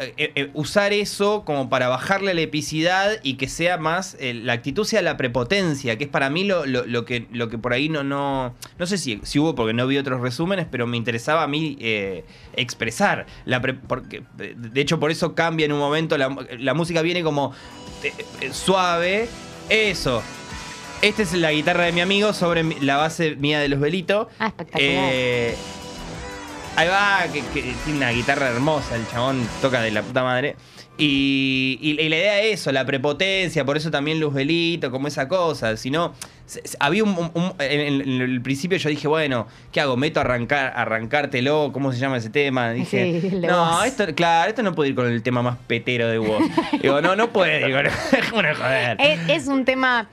[0.53, 5.15] usar eso como para bajarle la epicidad y que sea más, la actitud sea la
[5.17, 8.53] prepotencia, que es para mí lo, lo- lo que, lo que por ahí no, no,
[8.79, 11.77] no sé si, si hubo porque no vi otros resúmenes, pero me interesaba a mí
[12.55, 13.25] expresar.
[13.45, 17.23] La pre- porque, de hecho, por eso cambia en un momento, la, la música viene
[17.23, 17.53] como
[18.03, 18.11] eh,
[19.69, 20.21] eso.
[21.01, 24.27] Esta es la guitarra de mi amigo sobre la base mía de los velitos.
[24.39, 24.81] Ah, espectacular.
[25.11, 25.55] Eh,
[26.75, 30.55] ahí va, que, que tiene una guitarra hermosa, el chabón toca de la puta madre.
[30.97, 35.07] Y, y- y la idea es eso, la prepotencia, por eso también Luz Velito, como
[35.07, 35.75] esa cosa.
[35.75, 36.13] Si no,
[36.79, 39.97] había un, en, el principio yo dije, bueno, ¿qué hago?
[39.97, 41.71] ¿Meto a arrancar, arrancártelo?
[41.73, 42.71] ¿Cómo se llama ese tema?
[42.71, 46.17] Dije, Sí, no, esto, claro, esto no puede ir con el tema más petero de
[46.17, 46.43] vos.
[46.81, 47.89] Digo, no, no puede, digo, de
[48.29, 48.97] joder.
[48.99, 50.09] Es, es un tema,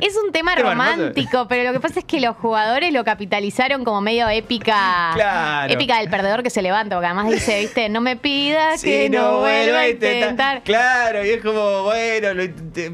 [0.00, 4.00] es un tema romántico, pero lo que pasa es que los jugadores lo capitalizaron como
[4.00, 5.72] medio épica, Claro.
[5.72, 9.10] épica del perdedor que se levanta, porque además dice, viste, no me pidas Sí, que
[9.10, 10.62] no, vuelva a intentar.
[10.62, 12.44] Claro, y es como, bueno, lo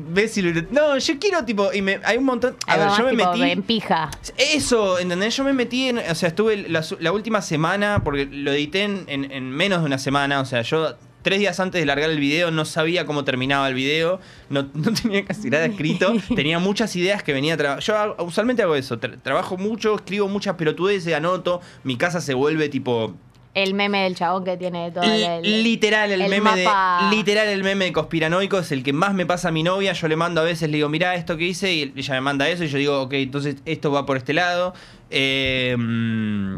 [0.08, 2.56] ves si lo No, yo quiero, tipo, y me, hay un montón.
[2.66, 3.42] A Yo me tipo metí.
[3.50, 4.10] en pija.
[4.36, 5.36] Eso, ¿entendés?
[5.36, 5.98] Yo me metí en.
[5.98, 9.98] O sea, estuve la, última semana, porque lo edité en, en- en menos de una
[9.98, 10.40] semana.
[10.40, 10.94] O sea, yo.
[11.20, 14.92] Tres días antes de largar el video no sabía cómo terminaba el video, no, no
[14.94, 17.82] tenía casi nada escrito, tenía muchas ideas que venía a trabajar.
[17.82, 22.34] Yo hago- usualmente hago eso, tra- trabajo mucho, escribo muchas pelotudeces, anoto, mi casa se
[22.34, 23.16] vuelve tipo
[23.62, 27.08] El meme del chabón que tiene todo el, Li- literal el, el meme mapa.
[27.10, 29.92] de literal el meme de conspiranoico es el que más me pasa a mi novia
[29.92, 32.48] yo le mando a veces le digo mirá esto que hice y ella me manda
[32.48, 34.74] eso y yo digo ok entonces esto va por este lado
[35.10, 36.56] Eh, mm,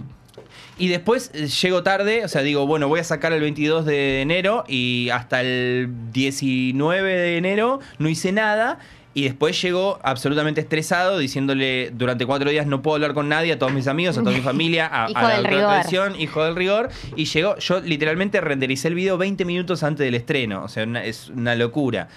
[0.78, 4.22] y después eh, llego tarde, o sea, digo, bueno, voy a sacar el 22 de
[4.22, 8.78] enero y hasta el 19 de enero no hice nada.
[9.12, 13.58] Y después llego absolutamente estresado diciéndole durante cuatro días no puedo hablar con nadie, a
[13.58, 15.62] todos mis amigos, a toda mi familia, a, Hijo a la del rigor.
[15.68, 16.90] Tradición, hijo del rigor.
[17.16, 20.62] Y llegó, yo literalmente rendericé el video 20 minutos antes del estreno.
[20.62, 22.08] O sea, una- es una locura.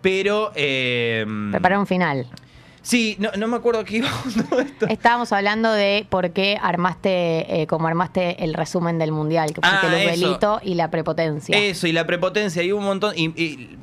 [0.00, 0.52] Pero...
[0.54, 2.26] eh, Preparar un final.
[2.80, 4.08] Sí, no, no me acuerdo qué iba.
[4.88, 9.86] Estábamos hablando de por qué armaste, eh, como armaste el resumen del mundial, que pusiste
[9.86, 10.10] Ah, eso.
[10.22, 11.58] velitos y la prepotencia.
[11.58, 13.12] Eso, y la prepotencia, y un montón.
[13.16, 13.76] Y, y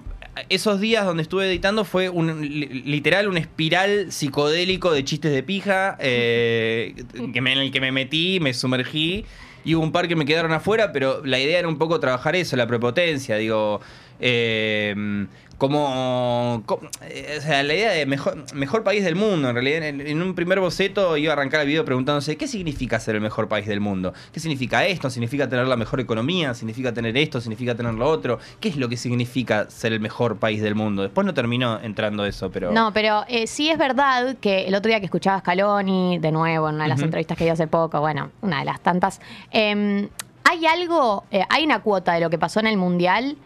[0.50, 5.44] esos días donde estuve editando fue un, li- literal un espiral psicodélico de chistes de
[5.44, 6.94] pija, eh,
[7.34, 9.26] que me- en el que me metí, me sumergí.
[9.66, 12.36] Y hubo un par que me quedaron afuera, pero la idea era un poco trabajar
[12.36, 13.36] eso, la prepotencia.
[13.36, 13.82] Digo,
[14.18, 15.28] Eh,
[15.58, 19.84] como, co- eh, o sea, la idea de mejor, mejor país del mundo, en realidad,
[19.88, 23.22] en, en un primer boceto iba a arrancar el video preguntándose, ¿qué significa ser el
[23.22, 24.14] mejor país del mundo?
[24.34, 25.10] ¿Qué significa esto?
[25.10, 26.54] ¿Significa tener la mejor economía?
[26.54, 27.40] ¿Significa tener esto?
[27.40, 28.38] ¿Significa tener lo otro?
[28.60, 31.04] ¿Qué es lo que significa ser el mejor país del mundo?
[31.04, 32.72] Después no terminó entrando eso, pero...
[32.72, 36.32] No, pero eh, sí es verdad que el otro día que escuchaba a Scaloni, de
[36.32, 39.22] nuevo, en una de las entrevistas que dio hace poco, bueno, una de las tantas,
[39.56, 40.10] eh,
[40.44, 43.38] hay algo, eh, hay una cuota de lo que pasó en el Mundial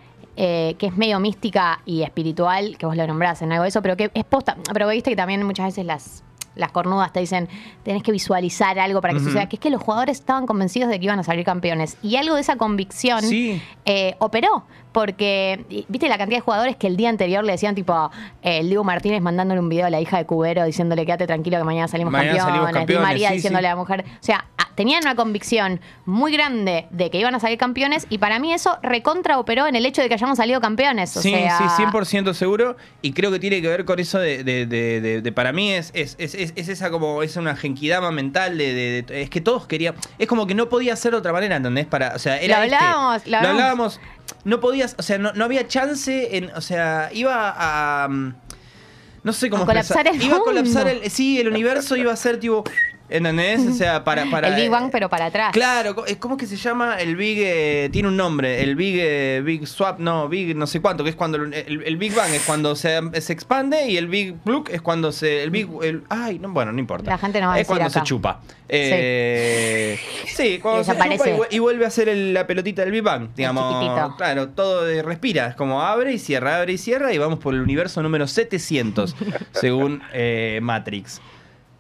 [0.41, 3.81] eh, que es medio mística y espiritual, que vos lo nombrás en algo de eso,
[3.81, 6.23] pero que es posta, pero viste que también muchas veces las...
[6.55, 7.47] Las cornudas te dicen,
[7.83, 10.99] tenés que visualizar algo para que suceda, que es que los jugadores estaban convencidos de
[10.99, 11.95] que iban a salir campeones.
[12.01, 13.61] Y algo de esa convicción Sí.
[13.85, 14.65] eh, operó.
[14.91, 18.09] Porque, viste la cantidad de jugadores que el día anterior le decían, tipo,
[18.41, 21.57] eh, el Diego Martínez mandándole un video a la hija de Cubero diciéndole, quédate tranquilo
[21.59, 22.53] que mañana salimos Mañana campeones.
[22.55, 23.67] salimos campeones, María sí, diciéndole sí.
[23.67, 24.05] a la mujer.
[24.07, 28.39] O sea, tenían una convicción muy grande de que iban a salir campeones y para
[28.39, 31.15] mí eso recontra operó en el hecho de que hayamos salido campeones.
[31.17, 32.77] O Sí, sea, sí, 100% seguro.
[33.01, 35.71] Y creo que tiene que ver con eso de, de- de- de- de- para mí
[35.71, 39.29] es, es, es- es- es esa como, es una genkidama mental de, de- de- es
[39.29, 41.85] que todos querían, es como que no podía ser de otra manera, ¿entendés?
[41.85, 42.75] Para, o sea, era Lo este.
[42.77, 43.59] hablábamos, lo Lo hablábamos.
[43.99, 43.99] hablábamos,
[44.43, 48.07] no podías, o sea, no, no había chance en, o sea, iba a...
[48.07, 48.35] mm,
[49.23, 51.09] No sé cómo A colapsar el Iba a colapsar el.
[51.11, 52.63] Sí, el universo iba a ser tipo.
[53.09, 53.65] ¿Entendés?
[53.67, 54.25] O sea, para.
[54.29, 55.51] para el Big Bang, pero para atrás.
[55.51, 56.97] Claro, co- ¿cómo es que se llama?
[56.99, 57.39] El Big.
[57.41, 58.61] eh, tiene un nombre.
[58.61, 58.97] El Big.
[58.99, 61.37] eh, Big Swap, no, Big no sé cuánto, que es cuando.
[61.43, 65.41] El, Big Bang es cuando se, se expande y el Big Plug es cuando se.
[65.43, 65.67] El Big.
[65.83, 67.09] el- ay, no, bueno, no importa.
[67.09, 67.99] La gente no va a Es decir cuando acá.
[67.99, 68.41] se chupa.
[68.67, 70.59] Eh, sí.
[70.61, 73.29] cuando se chupa y, vu- y vuelve a ser el- la pelotita del Big Bang.
[73.35, 74.15] Digamos.
[74.17, 75.47] Claro, todo respira.
[75.47, 79.15] Es como abre y cierra, abre y cierra y vamos por el universo número 700,
[79.53, 81.21] según eh, Matrix.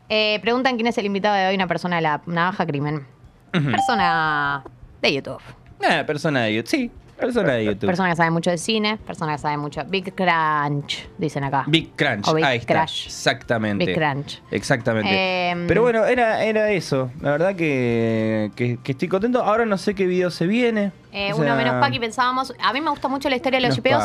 [0.09, 3.05] Eh, preguntan quién es el invitado de hoy, una persona de la navaja crimen.
[3.51, 4.63] Persona
[5.01, 5.41] de YouTube.
[5.87, 6.69] Ah, persona de YouTube.
[6.69, 7.87] Sí, persona de YouTube.
[7.87, 9.81] Persona que sabe mucho de cine, persona que sabe mucho.
[9.87, 11.63] Big Crunch, dicen acá.
[11.67, 12.27] Big Crunch.
[12.27, 12.73] O Big Ahí está.
[12.73, 13.05] Crash.
[13.07, 13.85] Exactamente.
[13.85, 14.41] Big Crunch.
[14.51, 15.49] Exactamente.
[15.49, 17.11] Em, Pero bueno, era, era eso.
[17.21, 19.41] La verdad que, que- que estoy contento.
[19.43, 20.91] Ahora no sé qué video se viene.
[21.11, 22.53] Eh, O uno menos Paki pensábamos.
[22.63, 24.03] A mí me gusta mucho la historia de los chipeos.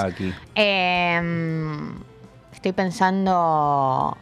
[0.54, 1.20] Eh,
[2.52, 4.16] estoy pensando.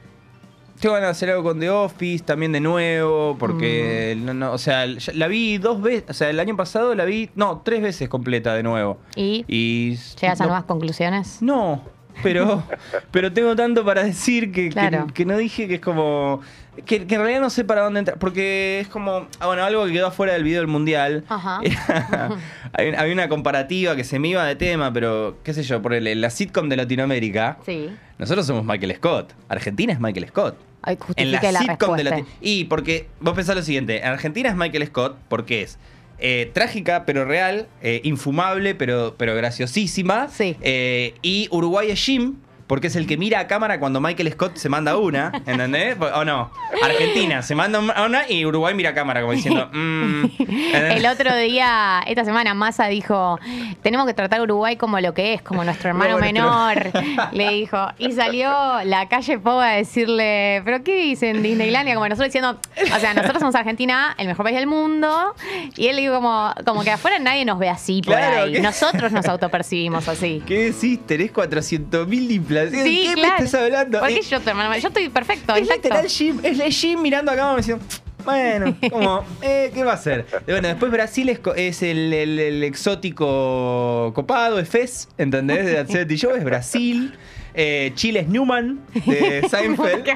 [0.82, 4.24] Tengo ganas de hacer algo con The Office también de nuevo, porque, Mm.
[4.26, 4.84] no, no, o sea,
[5.14, 8.52] la vi dos veces, o sea, el año pasado la vi, no, tres veces completa
[8.54, 8.98] de nuevo.
[9.14, 11.40] ¿Y Y llegas a nuevas conclusiones?
[11.40, 11.84] No,
[12.24, 12.64] pero,
[13.12, 15.06] pero tengo tanto para decir que, que- Claro.
[15.14, 16.40] que no dije que es como.
[16.86, 18.18] Que, que en realidad no sé para dónde entrar.
[18.18, 19.26] Porque es como.
[19.40, 21.22] ah, bueno, algo que quedó afuera del video del mundial.
[21.28, 21.60] Ajá.
[22.72, 25.94] Hay- Había una comparativa que se me iba de tema, pero qué sé yo, por
[25.94, 27.59] el- la sitcom de Latinoamérica.
[27.64, 27.90] Sí.
[28.18, 29.32] Nosotros somos Michael Scott.
[29.48, 30.56] Argentina es Michael Scott.
[30.82, 32.04] Ay, En la la, sitcom de.
[32.04, 32.38] Latinoamérica.
[32.40, 35.78] Y porque vos pensás lo siguiente: en Argentina es Michael Scott porque es.
[36.18, 40.28] eh, trágica pero real, eh, infumable pero, pero graciosísima.
[40.38, 42.36] Eh, y Uruguay es Jim,
[42.73, 45.94] porque es el que mira a cámara cuando Michael Scott se manda una, ¿entendés?
[46.15, 46.51] ¿O no?
[46.82, 49.69] Argentina se manda una y Uruguay mira a cámara como diciendo...
[49.74, 50.24] mm.
[50.73, 53.39] El otro día, esta semana, Massa dijo:
[53.82, 56.90] Tenemos que tratar a Uruguay como lo que es, como nuestro hermano menor.
[57.32, 57.89] Le dijo.
[57.99, 58.51] Y salió
[58.85, 61.94] la calle Pogo a decirle: ¿Pero qué dicen Disneylandia?
[61.94, 62.59] Como nosotros diciendo:
[62.94, 65.35] O sea, nosotros somos Argentina, el mejor país del mundo.
[65.77, 68.61] Y él dijo: como, como que afuera nadie nos ve así por Claro, ahí.
[68.61, 70.43] Nosotros nos autopercibimos así.
[70.47, 71.01] ¿Qué decís?
[71.07, 72.28] Tenés 400 mil
[72.70, 73.34] Sí, ¿Qué claro.
[73.39, 73.98] me estás hablando?
[74.01, 74.76] ¿Por qué Eh, yo, tu hermano?
[74.78, 75.82] Yo estoy perfecto, Es intacto.
[75.89, 77.84] literal Jim, es es Jim mirando a cámara diciendo...
[78.24, 80.26] Bueno, como, eh, ¿qué va a hacer?
[80.47, 85.66] Y Bueno, después Brasil es, el, el- el exótico copado, es Fez, ¿entendés?
[85.66, 87.14] De That 70 Show, es Brasil.
[87.55, 90.06] Eh, Chile es Newman, de Seinfeld.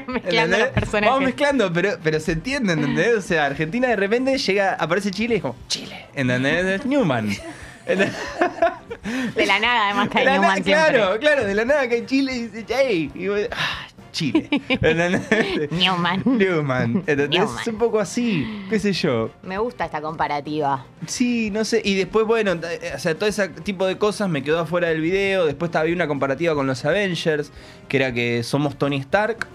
[1.03, 3.15] Vamos mezclando, pero, pero se entiende, ¿entendés?
[3.17, 6.81] O sea, Argentina de repente llega, aparece Chile y es como, Chile, ¿entendés?
[6.81, 7.31] Es Newman.
[7.87, 10.73] De la nada, además, la Newman nada, siempre.
[10.73, 13.11] claro, claro, de la nada que en Chile dice, ¡Ey!
[13.15, 13.87] Y vos, ¡Ah!
[14.17, 14.49] Chile.
[14.69, 15.71] ¿Entendés?
[15.71, 16.23] Newman.
[16.25, 17.05] Newman.
[17.07, 19.31] Es un poco así, qué sé yo.
[19.43, 20.87] Me gusta esta comparativa.
[21.07, 21.83] Sí, no sé.
[21.85, 25.03] Y después, bueno, eh, o sea, todo ese tipo de cosas me quedó afuera del
[25.03, 25.45] video.
[25.45, 27.53] Después había una comparativa con los Avengers,
[27.89, 29.47] que era que somos Tony Stark.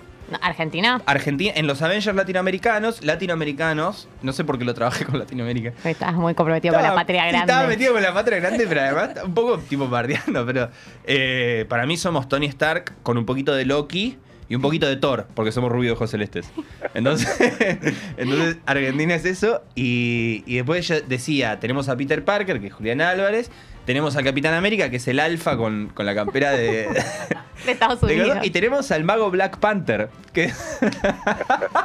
[0.42, 1.02] ¿Argentina?
[1.06, 5.74] Argentina, en los Avengers latinoamericanos, latinoamericanos, no sé por qué lo trabajé con Latinoamérica.
[5.84, 7.52] Estás muy comprometido con la patria grande.
[7.52, 10.46] Estaba metido con la patria grande, pero además un poco tipo bardeando.
[10.46, 10.70] Pero
[11.06, 14.18] eh, para mí somos Tony Stark con un poquito de Loki
[14.50, 16.52] y un poquito de Thor, porque somos rubios ojos celestes.
[16.94, 17.30] Entonces,
[18.18, 19.62] entonces Argentina es eso.
[19.76, 23.50] Y, y después ella decía: tenemos a Peter Parker, que es Julián Álvarez.
[23.86, 26.88] Tenemos al Capitán América, que es el alfa con, con la campera de,
[27.66, 28.40] De Estados de Unidos.
[28.44, 30.52] Y tenemos al mago Black Panther, que,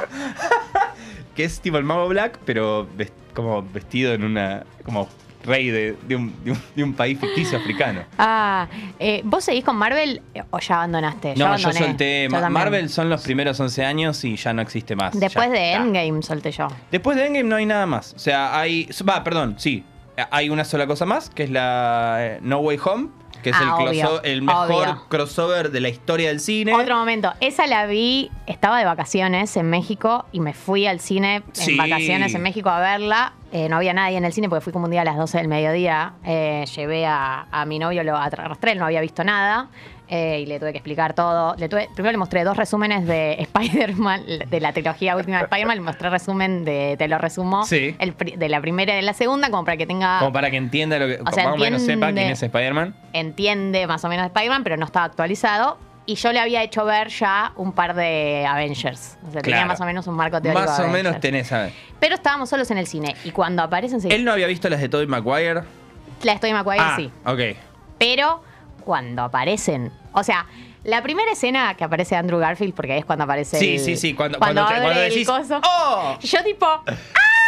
[1.35, 2.87] que es tipo el mago Black, pero
[3.33, 4.63] como vestido en una.
[4.83, 5.07] como
[5.43, 8.01] rey de, de un, de un- de un país ficticio africano.
[8.17, 8.67] Ah,
[8.99, 11.35] eh, ¿vos seguís con Marvel eh, o ya abandonaste?
[11.37, 12.27] No, yo solté.
[12.29, 12.49] Yo.
[12.49, 15.17] Marvel son los primeros 11 años y ya no existe más.
[15.17, 15.71] Después Ya de.
[15.73, 16.67] Endgame solté yo.
[16.91, 18.13] Después de Endgame no hay nada más.
[18.13, 18.89] O sea, hay.
[19.07, 19.85] Va, perdón, sí.
[20.31, 23.09] Hay una sola cosa más, que es la eh, No Way Home,
[23.43, 25.05] que es Ah, el, obvio, el mejor obvio.
[25.09, 26.73] crossover de la historia del cine.
[26.73, 31.43] Otro momento, esa la vi, estaba de vacaciones en México y me fui al cine
[31.51, 31.71] Sí.
[31.73, 33.33] en vacaciones en México a verla.
[33.51, 35.37] Eh, no había nadie en el cine porque fui como un día a las 12
[35.37, 36.13] del mediodía.
[36.25, 39.69] Eh, llevé a, a mi novio, lo arrastré, él no había visto nada.
[40.09, 41.55] Eh, y le tuve que explicar todo.
[41.57, 45.77] Le tuve- primero le mostré dos resúmenes de Spider-Man, de la trilogía última de Spider-Man.
[45.77, 47.95] Le mostré resumen de, te lo resumo, Sí.
[47.99, 50.57] el de la primera y de la segunda, como para que tenga Como para que
[50.57, 51.19] entienda lo que.
[51.25, 52.95] O sea, más o menos sepa quién es Spider-Man.
[53.13, 55.77] entiende más o menos de Spider-Man, pero no estaba actualizado.
[56.09, 59.17] Y yo le había hecho ver ya un par de Avengers.
[59.27, 60.63] O sea, tenía más o menos un marco teórico.
[60.65, 61.73] Más de o menos tenés, a ver.
[61.99, 63.13] Pero estábamos solos en el cine.
[63.25, 63.99] Y cuando aparecen.
[64.09, 65.63] Él no había visto las de Tobey Maguire.
[66.23, 67.11] La estoy Maguire, ah, sí.
[67.25, 67.57] ok.
[67.97, 68.41] Pero
[68.87, 69.91] cuando aparecen.
[70.13, 70.45] O sea,
[70.85, 73.59] la primera escena que aparece Andrew Garfield, porque ahí es cuando aparece.
[73.59, 75.59] Sí, el- sí, sí, cuando- cuando, abre cuando el decís, coso.
[75.61, 76.17] ¡Oh!
[76.21, 76.65] Yo, tipo.
[76.87, 76.95] ¡Ah!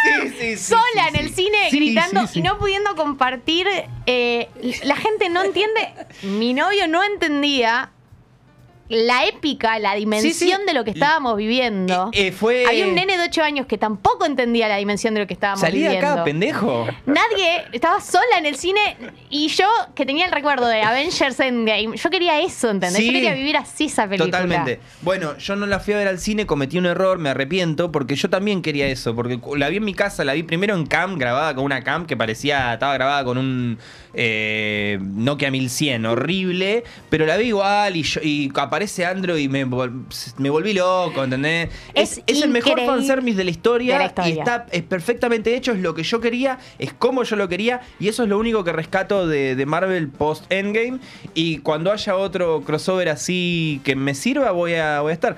[0.03, 3.67] Sí, sí, sí, sola en el cine gritando y no pudiendo compartir.
[4.05, 4.49] eh,
[4.83, 5.93] la gente no entiende.
[6.23, 7.89] Mi novio no entendía
[8.89, 10.65] la épica, la dimensión Sí, sí.
[10.67, 12.09] de lo que estábamos viviendo.
[12.11, 12.65] Eh, fue.
[12.67, 15.61] Había un nene de 8 años que tampoco entendía la dimensión de lo que estábamos
[15.61, 16.07] Salí viviendo.
[16.07, 16.87] acá, pendejo.
[17.05, 18.79] Nadie estaba sola en el cine
[19.29, 22.97] y yo, que tenía el recuerdo de Avengers Endgame, yo quería eso, ¿entendés?
[22.99, 23.07] Sí.
[23.07, 24.25] Yo quería vivir así esa película.
[24.31, 24.79] Totalmente.
[25.01, 28.15] Bueno, yo no la fui a ver al cine, cometí un error, me arrepiento, porque
[28.15, 31.17] yo también quería eso, porque la vi en mi casa, la vi primero en cam,
[31.17, 33.77] grabada con una cam que parecía, estaba grabada con un
[34.13, 39.65] eh, Nokia 1100, horrible, pero la vi igual y, yo- y aparece Andrew y me,
[39.65, 40.03] vol-
[40.37, 41.69] me volví loco, ¿entendés?
[41.93, 44.33] Es, Es es el mejor fanservice de la historia, de la historia.
[44.35, 47.81] y está es perfectamente hecho, es lo que yo quería, es como yo lo quería,
[47.99, 50.99] y eso es lo único que rescato de, de Marvel post Endgame.
[51.33, 55.37] Y cuando haya otro crossover así que me sirva, voy a, voy a estar.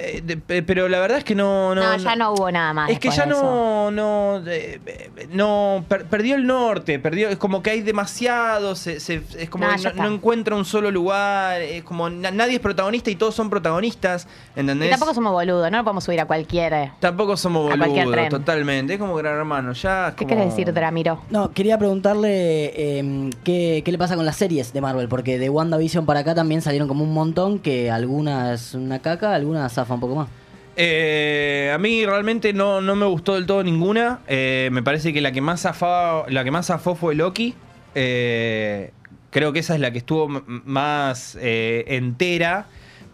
[0.00, 1.74] Eh, de- pero la verdad es que no.
[1.74, 2.88] No, No, ya no hubo nada más.
[2.90, 3.42] Es que ya de eso.
[3.42, 8.76] no, no, eh, eh, no, per- perdió el norte, perdió, es como que hay demasiado,
[8.76, 12.54] se- se- es como No, que no, encuentra un solo lugar, es como na- nadie
[12.54, 14.86] es protagonista y todos son protagonistas, ¿entendés?
[14.86, 16.92] Y tampoco somos boludos, no lo podemos subir a cualquier.
[17.00, 20.54] Tampoco somos a cualquier boludos, totalmente, es como gran hermano, ya es ¿Qué como- querés
[20.54, 21.22] decir, Dramiro?
[21.30, 25.50] No, quería preguntarle eh, ¿qué, qué le pasa con las series de Marvel, porque de
[25.50, 30.00] WandaVision para acá también salieron como un montón, que algunas una caca, algunas zafa un
[30.00, 30.28] poco más.
[30.80, 34.20] Eh, a mí realmente no, no me gustó del todo ninguna.
[34.28, 37.54] Eh, me parece que la que más zafó, la que más zafó fue Loki.
[37.96, 38.92] Eh,
[39.30, 42.66] creo que esa es la que estuvo más entera.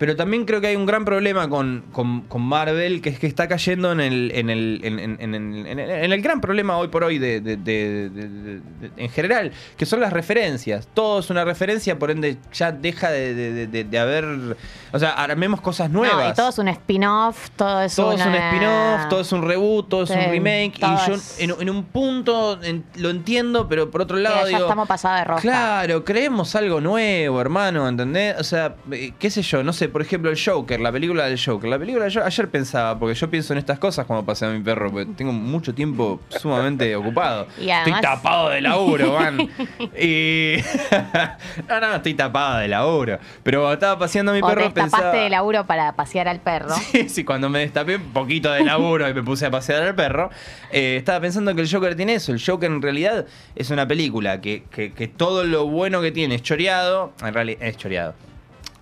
[0.05, 3.27] Pero también creo que hay un gran problema con, con- con Marvel, que es que
[3.27, 6.43] está cayendo en el, en el, en, en- en el, en el- en el gran
[6.43, 8.61] problema hoy por hoy de, de- de-
[8.99, 10.87] en general, que son las referencias.
[10.93, 14.57] Todo es una referencia, por ende ya deja de, haber...
[14.93, 16.23] O sea, armemos cosas nuevas.
[16.23, 19.43] No, y todo es un spin-off, todo es Todo es un spin-off, todo es un
[19.43, 20.75] reboot, todo es un remake.
[20.81, 24.61] y yo en, un punto en- lo entiendo, pero por otro que lado ya digo.
[24.61, 25.41] estamos pasados de rosca.
[25.41, 28.37] Claro, creemos algo nuevo, hermano, ¿entendés?
[28.39, 31.39] O sea, eh, qué sé yo, no sé, por ejemplo, el Joker, la película del
[31.41, 31.71] Joker.
[31.71, 34.59] La película Joker, ayer pensaba, porque yo pienso en estas cosas cuando paseo a mi
[34.59, 37.47] perro, porque tengo mucho tiempo sumamente ocupado.
[37.61, 39.39] Y además- Estoy tapado de laburo, man.
[39.97, 40.57] y.
[41.69, 43.21] no, no, estoy tapado de laburo.
[43.45, 45.13] Pero estaba paseando a mi o perro te pensaba.
[45.13, 46.75] de laburo para pasear al perro.
[46.75, 49.95] Sí, sí, cuando me destapé un poquito de laburo y me puse a pasear al
[49.95, 50.29] perro,
[50.73, 52.33] eh, estaba pensando que el Joker tiene eso.
[52.33, 56.35] El Joker en realidad es una película que, que- que todo lo bueno que tiene
[56.35, 57.13] es choreado.
[57.23, 58.15] En realidad es choreado.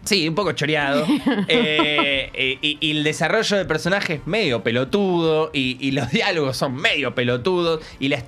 [0.05, 1.07] Sí, un poco choreado.
[1.49, 5.51] Eh, eh, y, y el desarrollo del personaje es medio pelotudo.
[5.53, 7.85] Y, y los diálogos son medio pelotudos.
[8.01, 8.23] Y la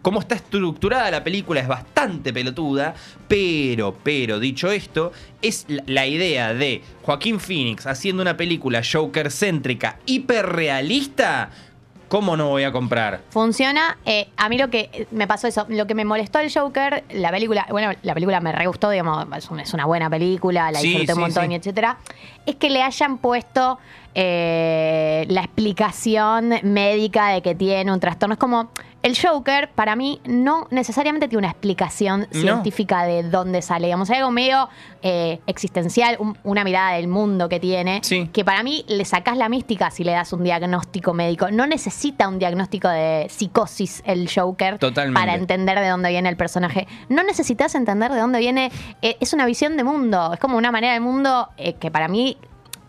[0.00, 2.94] cómo está estructurada la película es bastante pelotuda.
[3.28, 9.30] Pero, pero, dicho esto, es la, la idea de Joaquín Phoenix haciendo una película Joker
[9.30, 11.50] céntrica, hiperrealista.
[12.12, 13.22] ¿Cómo no voy a comprar?
[13.30, 13.96] Funciona.
[14.04, 17.30] eh, a mí lo que me pasó eso, lo que me molestó el Joker, la
[17.30, 20.78] película, bueno, la película me re gustó, digamos, es una, es una buena película, la
[20.80, 21.52] Sí, disfruté un montón sí.
[21.52, 21.96] y etcétera,
[22.44, 23.78] es que le hayan puesto
[24.14, 28.34] eh, la explicación médica de que tiene un trastorno.
[28.34, 28.70] Es como,
[29.02, 32.40] el Joker, para mí, no necesariamente tiene una explicación No.
[32.40, 33.86] científica de dónde sale.
[33.86, 34.68] Digamos, hay algo medio
[35.02, 38.00] eh, existencial, un- una mirada del mundo que tiene,
[38.32, 41.50] que para mí le sacás la mística si le das un diagnóstico médico.
[41.50, 45.20] No necesita un diagnóstico de psicosis el Joker Totalmente.
[45.20, 46.86] para entender de dónde viene el personaje.
[47.08, 48.70] No necesitas entender de dónde viene.
[49.02, 50.32] eh, es una visión de mundo.
[50.34, 52.36] Es como una manera del mundo eh, que para mí.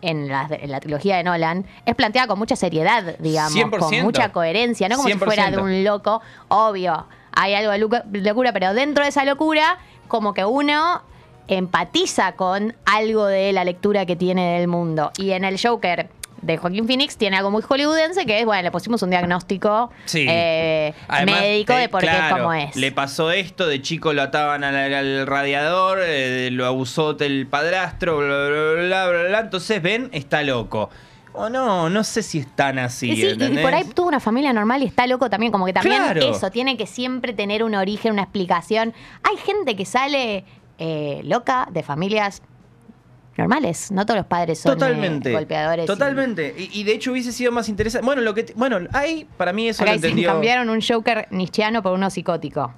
[0.06, 4.02] En la, en la trilogía de Nolan, es planteada con mucha seriedad, digamos, con 100%.
[4.02, 5.62] mucha coherencia, no como si fuera de 100%.
[5.62, 7.06] un loco, obvio.
[7.32, 9.78] hay algo de locura, pero dentro de esa locura,
[10.08, 11.02] como que uno
[11.48, 15.10] empatiza con algo de la lectura que tiene del mundo.
[15.18, 16.08] Y en el Joker
[16.44, 20.26] de Joaquín Phoenix tiene algo muy hollywoodense que es, bueno, le pusimos un diagnóstico Sí.
[20.28, 22.76] eh, Además, médico te- de por qué es claro, como es.
[22.76, 28.18] Le pasó esto, de chico lo ataban al, al radiador, eh, lo abusó el padrastro,
[28.18, 29.40] bla, bla, bla, bla, bla.
[29.40, 30.90] Entonces, ven, está loco.
[31.36, 33.10] O no, no sé si es tan así.
[33.10, 33.64] Y sí, y ¿entendés?
[33.64, 36.20] por ahí tuvo una familia normal y está loco también, como que también Claro.
[36.30, 38.94] eso, tiene que siempre tener un origen, una explicación.
[39.24, 40.44] Hay gente que sale
[40.78, 42.40] eh, loca de familias
[43.36, 45.32] normales, no todos los padres son eh, Totalmente.
[45.32, 45.86] golpeadores.
[45.86, 46.54] Totalmente.
[46.56, 48.04] Y, y de hecho hubiese sido más interesante.
[48.04, 50.28] Bueno, lo que bueno, ahí para mí eso Acá lo entendió.
[50.30, 52.72] cambiaron un Joker nichiano por uno psicótico.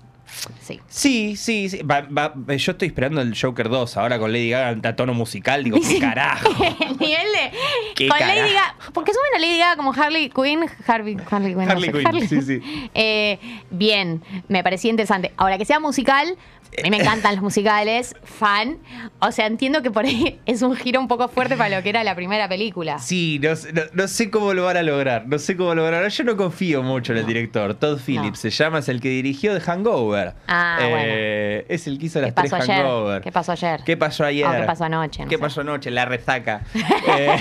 [0.61, 0.81] Sí.
[0.89, 1.83] Sí, sí, sí.
[1.83, 5.63] Va- va- yo estoy esperando el Joker 2 ahora con Lady Gaga a tono musical.
[5.63, 6.49] Digo, ¿qué carajo?
[6.81, 7.53] El nivel de.
[7.95, 8.41] ¿Qué con carajo?
[8.41, 8.75] Lady Gaga.
[8.93, 10.67] Porque suben a Lady Gaga como Harley Quinn.
[10.85, 11.65] Harvey, Harley Quinn.
[11.65, 12.91] no Harley sé, Quinn, sí, sí.
[12.95, 13.39] Eh,
[13.71, 15.33] bien, me parecía interesante.
[15.37, 16.37] Ahora que sea musical,
[16.79, 18.79] a mí me encantan los musicales, fan.
[19.21, 21.89] O sea, entiendo que por ahí es un giro un poco fuerte para lo que
[21.91, 22.99] era la primera película.
[22.99, 25.27] Sí, no, sé- no- no sé cómo lo van a lograr.
[25.27, 26.13] No sé cómo lo van a lograr.
[26.13, 27.75] Yo no confío mucho en el director.
[27.75, 30.35] Todd Phillips se llama, es el que dirigió The Hangover.
[30.49, 32.77] Ah, Eh, Es el que hizo ¿Qué las tres ayer?
[32.85, 33.23] Hangover.
[33.23, 33.81] ¿Qué pasó ayer?
[33.85, 34.47] ¿Qué pasó ayer?
[34.47, 35.23] Oh, ¿Qué pasó anoche?
[35.23, 35.41] No ¿Qué sé.
[35.41, 35.91] pasó anoche?
[35.91, 36.63] La resaca.
[37.09, 37.41] Eh,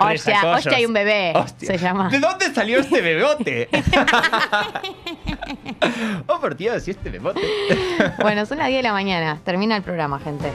[0.00, 1.32] Hostia, hostia, hay un bebé.
[1.34, 1.66] Hostia.
[1.68, 2.08] Se llama.
[2.08, 3.68] ¿De dónde salió este bebote?
[6.26, 7.40] oh, por Dios, ¿y este bebote?
[8.20, 9.40] Bueno, son las 10 de la mañana.
[9.44, 10.50] Termina el programa, gente.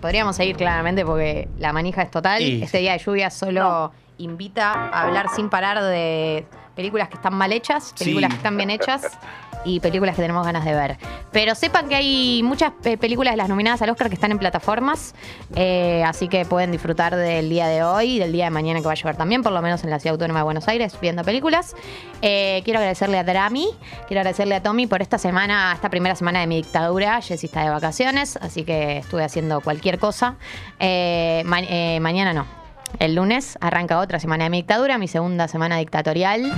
[0.00, 2.40] Podríamos seguir claramente porque la manija es total.
[2.42, 7.34] Y- Este día de lluvia solo invita a hablar sin parar de películas que están
[7.34, 8.34] mal hechas, películas Sí.
[8.34, 9.18] que están bien hechas
[9.64, 10.96] y películas que tenemos ganas de ver.
[11.32, 14.38] Pero sepan que hay muchas eh, películas de las nominadas al Oscar que están en
[14.38, 15.16] plataformas,
[15.56, 18.86] eh, así que pueden disfrutar del día de hoy y del día de mañana que
[18.86, 21.24] va a llover también, por lo menos en la Ciudad Autónoma de Buenos Aires, viendo
[21.24, 21.74] películas.
[22.22, 23.66] Eh, quiero agradecerle a Drami,
[24.06, 27.20] quiero agradecerle a Tommy por esta semana, esta primera semana de mi dictadura.
[27.20, 30.36] Jessy está de vacaciones, así que estuve haciendo cualquier cosa.
[30.78, 31.58] Eh, ma-
[32.00, 32.57] mañana no.
[32.98, 36.52] El lunes arranca otra semana de mi dictadura, mi segunda semana dictatorial.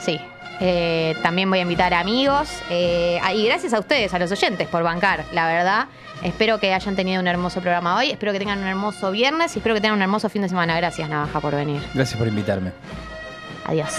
[0.00, 0.20] Sí.
[0.60, 2.48] Eh, también voy a invitar a amigos.
[2.70, 5.86] eh, y gracias a ustedes, a los oyentes, por bancar, la verdad.
[6.22, 8.10] Espero que hayan tenido un hermoso programa hoy.
[8.10, 10.74] Espero que tengan un hermoso viernes y espero que tengan un hermoso fin de semana.
[10.76, 11.82] Gracias, Navaja, por venir.
[11.94, 12.72] Gracias por invitarme.
[13.66, 13.92] Adiós.